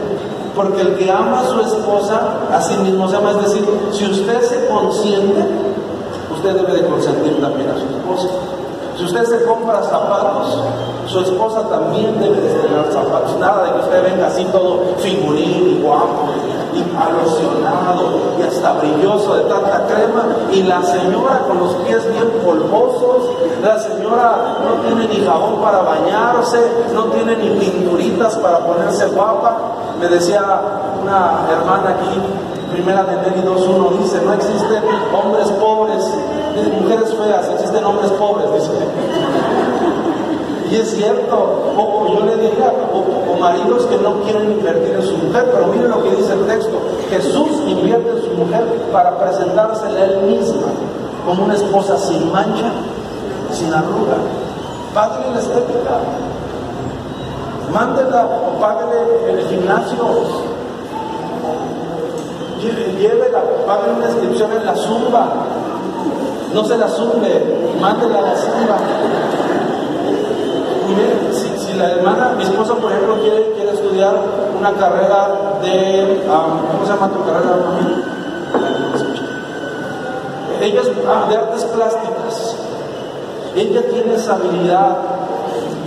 porque 0.56 0.82
el 0.82 0.98
que 0.98 1.10
ama 1.10 1.40
a 1.40 1.48
su 1.48 1.62
esposa, 1.62 2.22
a 2.52 2.62
sí 2.62 2.76
mismo 2.78 3.08
se 3.08 3.16
ama. 3.16 3.32
Es 3.32 3.44
decir, 3.44 3.66
si 3.92 4.06
usted 4.06 4.42
se 4.42 4.68
consiente, 4.68 5.46
usted 6.34 6.54
debe 6.56 6.82
de 6.82 6.88
consentir 6.88 7.40
también 7.40 7.70
a 7.70 7.74
su 7.74 7.86
esposa. 7.86 8.28
Si 8.98 9.06
usted 9.06 9.24
se 9.24 9.46
compra 9.46 9.82
zapatos, 9.84 10.62
su 11.08 11.22
esposa 11.22 11.62
también 11.70 12.20
debe 12.20 12.42
de 12.42 12.54
tener 12.60 12.92
zapatos. 12.92 13.38
Nada 13.40 13.64
de 13.64 13.72
que 13.72 13.80
usted 13.80 14.04
venga 14.04 14.28
así 14.28 14.44
todo 14.52 14.96
figurín 14.98 15.78
y 15.78 15.82
guapo 15.82 16.28
y 16.74 16.82
alocionado 16.98 18.36
y 18.40 18.44
hasta 18.44 18.74
brilloso 18.74 19.36
de 19.36 19.44
tanta 19.44 19.86
crema. 19.88 20.26
Y 20.52 20.64
la 20.64 20.84
señora 20.84 21.40
con 21.48 21.60
los 21.60 21.74
pies 21.86 22.12
bien 22.12 22.30
polvosos, 22.44 23.30
la 23.62 23.80
señora 23.80 24.58
no 24.64 24.82
tiene 24.88 25.08
ni 25.08 25.26
jabón 25.26 25.62
para 25.62 25.80
bañarse, 25.80 26.60
no 26.94 27.06
tiene 27.06 27.36
ni 27.38 27.50
pinturitas 27.60 28.36
para 28.38 28.60
ponerse 28.60 29.08
guapa. 29.08 29.58
Me 30.00 30.08
decía 30.08 30.42
una 31.02 31.46
hermana 31.52 31.98
aquí, 31.98 32.22
primera 32.72 33.04
de 33.04 33.16
Neri 33.18 33.42
2.1, 33.42 33.98
dice, 34.00 34.22
no 34.26 34.34
existen 34.34 34.84
hombres 35.14 35.50
pobres 35.60 36.06
mujeres 36.68 37.14
feas, 37.14 37.48
existen 37.50 37.84
hombres 37.84 38.12
pobres, 38.12 38.54
dice. 38.54 38.72
Y 40.72 40.76
es 40.76 40.92
cierto, 40.92 41.36
o, 41.36 42.14
yo 42.14 42.26
le 42.28 42.36
diría, 42.36 42.69
o, 42.94 43.40
maridos 43.40 43.86
que 43.86 43.98
no 43.98 44.22
quieren 44.22 44.52
invertir 44.52 44.96
en 44.96 45.02
su 45.02 45.18
mujer, 45.18 45.50
pero 45.54 45.68
miren 45.68 45.90
lo 45.90 46.04
que 46.04 46.16
dice 46.16 46.34
el 46.34 46.46
texto, 46.46 46.78
Jesús 47.10 47.50
invierte 47.68 48.10
en 48.10 48.22
su 48.22 48.32
mujer 48.32 48.66
para 48.92 49.18
presentársela 49.18 50.06
él 50.06 50.22
misma 50.24 50.68
como 51.26 51.46
una 51.46 51.56
esposa 51.56 51.98
sin 51.98 52.32
mancha, 52.32 52.72
sin 53.52 53.74
arruga. 53.74 54.18
Págale 54.94 55.32
la 55.32 55.40
estética, 55.40 56.00
mándela 57.74 58.26
o 58.26 58.60
págale 58.60 59.30
el 59.30 59.48
gimnasio, 59.48 60.06
llévela, 63.00 63.42
págale 63.66 63.94
una 63.94 64.06
inscripción 64.08 64.52
en 64.52 64.66
la 64.66 64.76
zumba, 64.76 65.28
no 66.54 66.66
se 66.66 66.78
la 66.78 66.88
zumbe, 66.88 67.76
mándela 67.80 68.20
a 68.20 68.22
la 68.22 68.36
zumba. 68.36 68.78
Si, 71.32 71.40
si, 71.40 71.49
la 71.80 71.92
hermana, 71.92 72.34
mi 72.38 72.44
esposa 72.44 72.76
por 72.76 72.92
ejemplo 72.92 73.22
quiere, 73.22 73.54
quiere 73.56 73.72
estudiar 73.72 74.14
una 74.60 74.74
carrera 74.74 75.58
de, 75.62 76.26
¿cómo 76.28 76.86
se 76.86 76.92
llama 76.94 77.10
tu 77.10 77.24
carrera? 77.26 77.56
Ella 80.62 80.82
es 80.82 80.92
ah, 81.08 81.26
de 81.30 81.38
artes 81.38 81.64
plásticas. 81.64 82.56
Ella 83.56 83.82
tiene 83.90 84.16
esa 84.16 84.36
habilidad. 84.36 84.98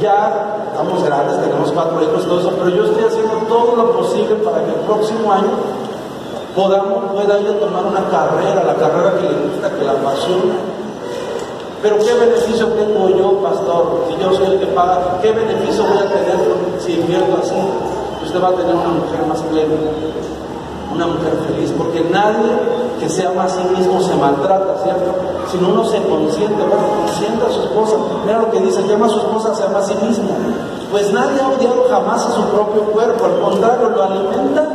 Ya 0.00 0.66
estamos 0.72 1.04
grandes, 1.04 1.40
tenemos 1.40 1.70
cuatro 1.72 2.02
hijos, 2.02 2.24
todo 2.24 2.40
eso, 2.40 2.52
pero 2.58 2.70
yo 2.70 2.84
estoy 2.86 3.04
haciendo 3.04 3.34
todo 3.46 3.76
lo 3.76 3.92
posible 3.92 4.34
para 4.36 4.64
que 4.64 4.70
el 4.70 4.80
próximo 4.86 5.30
año 5.30 5.50
podamos, 6.56 7.12
pueda 7.12 7.38
ir 7.38 7.48
a 7.48 7.60
tomar 7.60 7.84
una 7.84 8.08
carrera, 8.08 8.64
la 8.64 8.74
carrera 8.74 9.12
que 9.18 9.28
le 9.28 9.34
gusta, 9.46 9.70
que 9.70 9.84
la 9.84 9.92
apasiona. 9.92 10.71
Pero 11.82 11.98
¿qué 11.98 12.14
beneficio 12.14 12.68
tengo 12.68 13.08
yo, 13.08 13.42
pastor? 13.42 14.06
Si 14.08 14.22
yo 14.22 14.32
soy 14.32 14.54
el 14.54 14.60
que 14.60 14.66
paga, 14.66 15.18
¿qué 15.20 15.32
beneficio 15.32 15.82
voy 15.82 15.98
a 15.98 16.06
tener 16.06 16.38
si 16.78 16.92
invierto 16.92 17.38
así? 17.42 17.58
Usted 18.24 18.40
va 18.40 18.48
a 18.48 18.52
tener 18.52 18.72
una 18.72 19.02
mujer 19.02 19.26
más 19.26 19.42
plena, 19.42 19.74
una 20.94 21.06
mujer 21.08 21.32
feliz, 21.48 21.72
porque 21.76 22.00
nadie 22.02 22.52
que 23.00 23.08
se 23.08 23.26
ama 23.26 23.44
a 23.44 23.48
sí 23.48 23.64
mismo 23.76 24.00
se 24.00 24.14
maltrata, 24.14 24.78
¿cierto? 24.84 25.10
Si 25.50 25.56
uno 25.58 25.84
se 25.84 26.00
consiente, 26.04 26.62
bueno, 26.62 26.84
consiente 27.04 27.46
a 27.46 27.50
su 27.50 27.62
esposa. 27.62 27.96
Mira 28.24 28.38
lo 28.38 28.50
que 28.52 28.60
dice, 28.60 28.80
que 28.84 28.94
ama 28.94 29.06
a 29.06 29.08
su 29.08 29.18
esposa, 29.18 29.52
se 29.52 29.64
ama 29.64 29.80
a 29.80 29.82
sí 29.82 29.94
mismo. 30.06 30.30
Pues 30.92 31.12
nadie 31.12 31.40
ha 31.40 31.48
odiado 31.48 31.84
jamás 31.90 32.24
a 32.24 32.30
su 32.30 32.42
propio 32.44 32.82
cuerpo, 32.92 33.24
al 33.24 33.40
contrario, 33.40 33.88
lo 33.88 34.02
alimenta 34.04 34.68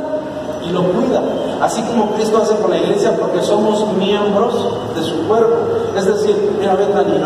y 0.62 0.72
lo 0.72 0.84
cuida 0.84 1.24
así 1.62 1.82
como 1.84 2.12
Cristo 2.12 2.40
hace 2.42 2.56
con 2.58 2.72
la 2.72 2.78
iglesia, 2.78 3.16
porque 3.20 3.42
somos 3.42 3.94
miembros 3.94 4.54
de 4.96 5.04
su 5.04 5.28
cuerpo. 5.28 5.56
Es 5.96 6.06
decir, 6.06 6.58
mira, 6.60 6.76
ven 6.76 6.94
Daniel, 6.94 7.24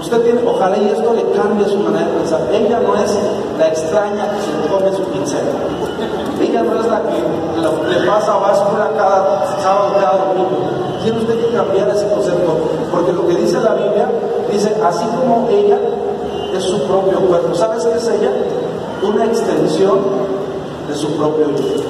usted 0.00 0.22
tiene, 0.22 0.40
ojalá 0.46 0.76
y 0.78 0.88
esto 0.88 1.14
le 1.14 1.24
cambie 1.30 1.66
su 1.66 1.78
manera 1.78 2.06
de 2.06 2.12
pensar. 2.18 2.40
Ella 2.52 2.80
no 2.80 2.96
es 2.96 3.16
la 3.58 3.68
extraña 3.68 4.28
que 4.30 4.40
se 4.42 4.72
come 4.72 4.96
su 4.96 5.04
pincel. 5.12 5.44
Ella 6.40 6.62
no 6.62 6.80
es 6.80 6.86
la 6.86 7.02
que 7.02 7.98
le 8.00 8.06
pasa 8.06 8.36
basura 8.36 8.90
cada 8.96 9.46
sábado, 9.62 9.94
cada 10.00 10.24
domingo. 10.26 10.70
Tiene 11.02 11.18
usted 11.18 11.38
que 11.38 11.54
cambiar 11.54 11.88
ese 11.90 12.08
concepto, 12.08 12.56
porque 12.90 13.12
lo 13.12 13.26
que 13.26 13.34
dice 13.36 13.60
la 13.60 13.74
Biblia, 13.74 14.08
dice, 14.50 14.74
así 14.84 15.04
como 15.04 15.48
ella 15.50 15.78
es 16.54 16.64
su 16.64 16.82
propio 16.84 17.20
cuerpo. 17.20 17.54
¿Sabes 17.54 17.84
qué 17.84 17.96
es 17.96 18.08
ella? 18.08 18.32
Una 19.02 19.24
extensión 19.26 19.98
de 20.88 20.94
su 20.94 21.08
propio 21.16 21.50
hijo. 21.50 21.89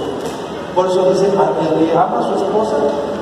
Por 0.75 0.87
eso 0.87 1.11
dice, 1.11 1.27
a 1.27 1.51
quien 1.59 1.87
le 1.87 1.93
ama 1.93 2.21
a 2.21 2.23
su 2.23 2.35
esposa, 2.45 2.77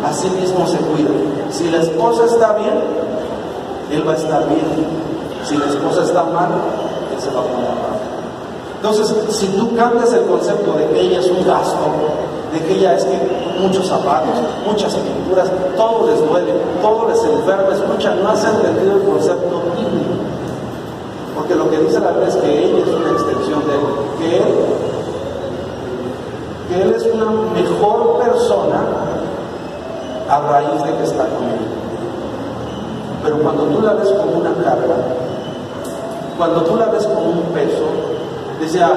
a 0.05 0.13
sí 0.13 0.29
mismo 0.31 0.67
se 0.67 0.79
cuida. 0.79 1.11
Si 1.51 1.71
la 1.71 1.79
esposa 1.79 2.25
está 2.27 2.53
bien, 2.55 2.75
él 3.91 4.07
va 4.07 4.13
a 4.13 4.17
estar 4.17 4.47
bien. 4.49 4.87
Si 5.45 5.57
la 5.57 5.67
esposa 5.67 6.03
está 6.03 6.25
mal, 6.25 6.51
él 7.15 7.21
se 7.21 7.31
va 7.31 7.41
a 7.41 7.45
poner 7.45 7.71
mal. 7.71 7.99
Entonces, 8.77 9.13
si 9.31 9.47
tú 9.49 9.75
cambias 9.75 10.13
el 10.13 10.27
concepto 10.27 10.73
de 10.75 10.87
que 10.87 11.01
ella 11.01 11.21
es 11.21 11.29
un 11.29 11.45
gasto, 11.45 11.79
de 12.53 12.61
que 12.61 12.75
ella 12.75 12.95
es 12.95 13.05
que 13.05 13.19
muchos 13.61 13.87
zapatos, 13.89 14.35
muchas 14.67 14.95
pinturas, 14.95 15.51
todo 15.77 16.07
les 16.07 16.21
duele, 16.27 16.53
todo 16.81 17.09
les 17.09 17.23
enferma, 17.25 17.75
escucha, 17.75 18.15
no 18.15 18.29
has 18.29 18.45
entendido 18.45 18.97
el 18.97 19.03
concepto 19.03 19.63
bíblico. 19.75 20.15
Porque 21.35 21.55
lo 21.55 21.71
que 21.71 21.79
dice 21.79 21.99
la 22.01 22.11
Biblia 22.13 22.29
es 22.29 22.37
que 22.37 22.65
ella 22.67 22.79
es 22.79 22.95
una 22.95 23.11
extensión 23.11 23.63
de 23.67 24.19
que 24.19 24.37
él 24.37 24.45
Él 26.81 26.95
es 26.95 27.05
una 27.07 27.27
mejor 27.55 28.19
persona 28.19 28.81
a 30.29 30.41
raíz 30.41 30.83
de 30.85 30.97
que 30.97 31.05
está 31.05 31.25
con 31.25 31.45
Él. 31.45 31.67
Pero 33.23 33.39
cuando 33.39 33.65
tú 33.65 33.83
la 33.83 33.95
ves 33.95 34.11
como 34.11 34.39
una 34.39 34.53
carga, 34.55 34.97
cuando 36.37 36.63
tú 36.63 36.77
la 36.77 36.87
ves 36.87 37.05
como 37.07 37.31
un 37.31 37.43
peso, 37.53 37.87
decía 38.61 38.91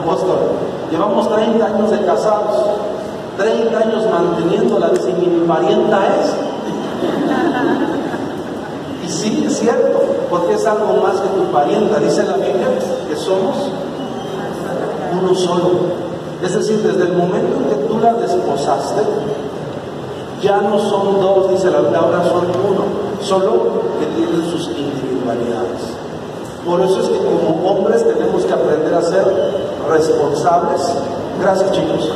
apóstol, 0.00 0.38
llevamos 0.90 1.32
30 1.32 1.64
años 1.64 1.90
de 1.90 2.04
casados, 2.04 2.64
30 3.36 3.78
años 3.78 4.04
manteniéndola, 4.10 4.88
dice, 4.88 5.12
mi 5.12 5.46
parienta 5.46 5.98
es. 6.20 6.34
Y 9.04 9.10
sí, 9.10 9.44
es 9.46 9.58
cierto, 9.58 10.02
porque 10.28 10.52
es 10.52 10.66
algo 10.66 11.00
más 11.02 11.18
que 11.18 11.28
tu 11.28 11.44
parienta. 11.50 11.98
Dice 11.98 12.24
la 12.24 12.34
Biblia 12.34 12.68
que 13.08 13.16
somos 13.16 13.56
uno 15.18 15.34
solo. 15.34 16.07
Es 16.42 16.54
decir, 16.54 16.80
desde 16.82 17.10
el 17.10 17.16
momento 17.16 17.56
en 17.56 17.64
que 17.64 17.86
tú 17.86 17.98
la 17.98 18.14
desposaste, 18.14 19.02
ya 20.40 20.60
no 20.60 20.78
son 20.78 21.20
dos, 21.20 21.50
dice 21.50 21.70
la 21.70 21.80
Biblia, 21.80 21.98
ahora 21.98 22.22
son 22.28 22.46
uno, 22.46 22.84
solo 23.20 23.82
que 23.98 24.06
tienen 24.06 24.48
sus 24.50 24.68
individualidades. 24.68 25.98
Por 26.64 26.80
eso 26.80 27.00
es 27.00 27.08
que 27.08 27.18
como 27.18 27.70
hombres 27.70 28.06
tenemos 28.06 28.44
que 28.44 28.52
aprender 28.52 28.94
a 28.94 29.02
ser 29.02 29.24
responsables. 29.90 30.80
Gracias 31.40 31.72
chicos. 31.72 32.12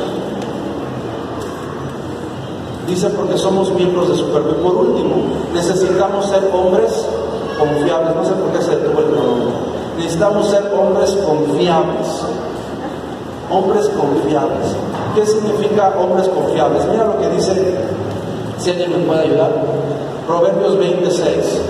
Dice 2.87 3.09
porque 3.09 3.37
somos 3.37 3.73
miembros 3.73 4.09
de 4.09 4.15
su 4.15 4.29
cuerpo. 4.29 4.51
Y 4.51 4.63
por 4.63 4.75
último, 4.75 5.15
necesitamos 5.53 6.27
ser 6.27 6.49
hombres 6.53 7.05
confiables. 7.57 8.15
No 8.15 8.25
sé 8.25 8.31
por 8.33 8.51
qué 8.51 8.61
se 8.61 8.75
detuvo 8.75 8.99
el 8.99 9.15
nombre. 9.15 9.55
Necesitamos 9.97 10.47
ser 10.49 10.71
hombres 10.73 11.11
confiables. 11.25 12.07
Hombres 13.53 13.87
confiables. 13.89 14.75
¿Qué 15.13 15.25
significa 15.27 15.93
hombres 15.99 16.27
confiables? 16.27 16.85
Mira 16.87 17.05
lo 17.05 17.19
que 17.19 17.29
dice, 17.29 17.75
si 18.57 18.71
alguien 18.71 18.91
me 18.91 18.97
puede 19.05 19.21
ayudar. 19.21 19.51
Proverbios 20.25 20.79
26. 20.79 21.61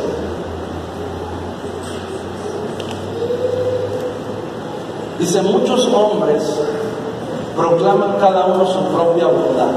Dice, 5.20 5.42
muchos 5.42 5.86
hombres 5.94 6.44
proclaman 7.58 8.18
cada 8.20 8.46
uno 8.46 8.66
su 8.66 8.80
propia 8.86 9.28
bondad, 9.28 9.72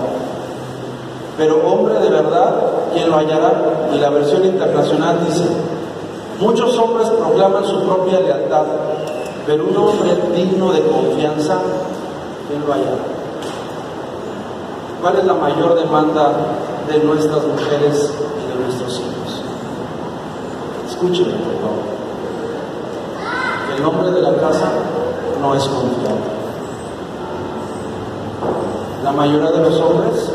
pero 1.37 1.61
hombre 1.67 1.95
de 2.01 2.09
verdad, 2.09 2.55
quien 2.93 3.11
lo 3.11 3.17
hallará? 3.17 3.53
Y 3.93 3.99
la 3.99 4.11
versión 4.11 4.45
internacional 4.45 5.19
dice, 5.27 5.45
muchos 6.41 6.79
hombres 6.79 7.09
proclaman 7.09 7.65
su 7.65 7.81
propia 7.83 8.21
lealtad, 8.21 8.65
pero 9.47 9.65
un 9.65 9.77
hombre 9.77 10.17
digno 10.35 10.73
de 10.73 10.83
confianza, 10.83 11.61
¿quién 12.49 12.67
lo 12.67 12.73
hallará? 12.73 13.17
¿Cuál 15.01 15.17
es 15.19 15.25
la 15.25 15.35
mayor 15.35 15.77
demanda 15.77 16.33
de 16.89 16.99
nuestras 17.05 17.45
mujeres 17.47 18.11
y 18.43 18.49
de 18.49 18.65
nuestros 18.65 19.01
hijos? 19.01 19.43
Escúchenme, 20.89 21.35
por 21.35 21.55
favor. 21.61 21.97
El 23.77 23.85
hombre 23.85 24.11
de 24.11 24.23
la 24.23 24.35
casa 24.41 24.69
no 25.41 25.55
es 25.55 25.63
confiable. 25.63 26.37
La 29.05 29.13
mayoría 29.13 29.51
de 29.53 29.59
los 29.59 29.81
hombres, 29.81 30.33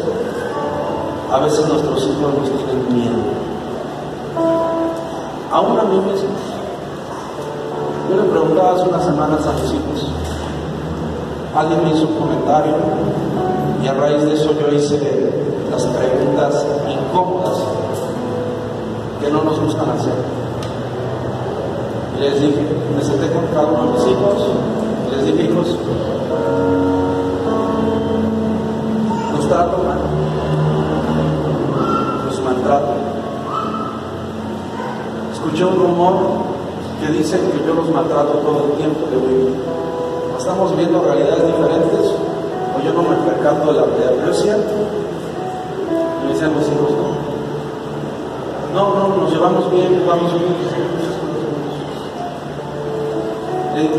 a 1.30 1.40
veces 1.40 1.68
nuestros 1.68 2.04
hijos 2.04 2.34
nos 2.40 2.50
tienen 2.50 2.96
miedo. 2.96 3.18
Aún 5.52 5.80
a 5.80 5.84
mí 5.84 5.98
mismo. 5.98 6.31
Yo 8.12 8.18
le 8.18 8.24
preguntaba 8.24 8.74
hace 8.76 8.90
unas 8.90 9.06
semanas 9.06 9.40
a 9.48 9.54
mis 9.54 9.72
hijos. 9.72 10.12
Alguien 11.56 11.84
me 11.86 11.92
hizo 11.92 12.08
un 12.10 12.16
comentario 12.16 12.76
y 13.82 13.88
a 13.88 13.94
raíz 13.94 14.26
de 14.26 14.34
eso 14.34 14.52
yo 14.60 14.68
hice 14.76 15.32
las 15.72 15.86
preguntas 15.86 16.66
incómodas 16.90 17.58
que 19.22 19.32
no 19.32 19.44
nos 19.44 19.60
gustan 19.62 19.92
hacer. 19.92 20.14
Les 22.20 22.42
dije, 22.42 22.68
me 22.94 23.02
senté 23.02 23.32
con 23.32 23.48
cada 23.48 23.82
de 23.82 23.92
mis 23.94 24.08
hijos 24.08 24.48
les 25.12 25.26
dije, 25.26 25.44
hijos, 25.44 25.68
los 29.36 29.48
trato 29.48 29.78
mal, 29.84 30.00
los 32.26 32.44
maltrato. 32.44 32.94
Escuché 35.34 35.66
un 35.66 35.76
rumor 35.76 36.31
que 37.02 37.08
dice 37.14 37.36
que 37.36 37.66
yo 37.66 37.74
los 37.74 37.90
maltrato 37.90 38.34
todo 38.46 38.66
el 38.66 38.78
tiempo 38.78 39.08
de 39.10 39.18
hoy. 39.18 39.56
Estamos 40.38 40.78
viendo 40.78 41.02
realidades 41.02 41.48
diferentes 41.48 42.06
o 42.06 42.80
yo 42.86 42.94
no 42.94 43.02
me 43.02 43.16
percato 43.26 43.74
de 43.74 43.80
la 43.80 43.86
realidad, 43.88 44.12
pero 44.20 44.32
es 44.32 44.42
cierto. 44.42 44.74
Me 46.24 46.34
decían 46.34 46.56
mis 46.56 46.68
hijos, 46.68 46.92
no, 48.74 48.94
no, 48.94 49.08
no, 49.08 49.18
nos 49.18 49.32
llevamos 49.34 49.72
bien, 49.72 50.04
vamos 50.08 50.32
bien. 50.34 50.56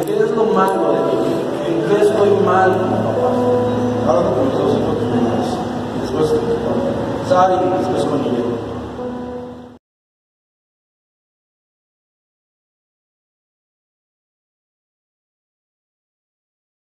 ¿Qué 0.07 0.19
es 0.19 0.31
lo 0.31 0.45
malo 0.45 0.93
de 0.93 1.01
mí? 1.01 1.19
¿En 1.67 1.89
qué 1.89 2.03
estoy 2.03 2.31
mal 2.47 2.71
Hablando 4.07 4.31
con 4.35 4.47
mis 4.47 4.59
dos 4.59 4.79
hijos. 4.79 4.97
Después 6.03 6.31
con 6.31 7.29
Sari 7.29 7.57
después 7.79 8.05
con 8.05 8.21
ella. 8.21 8.42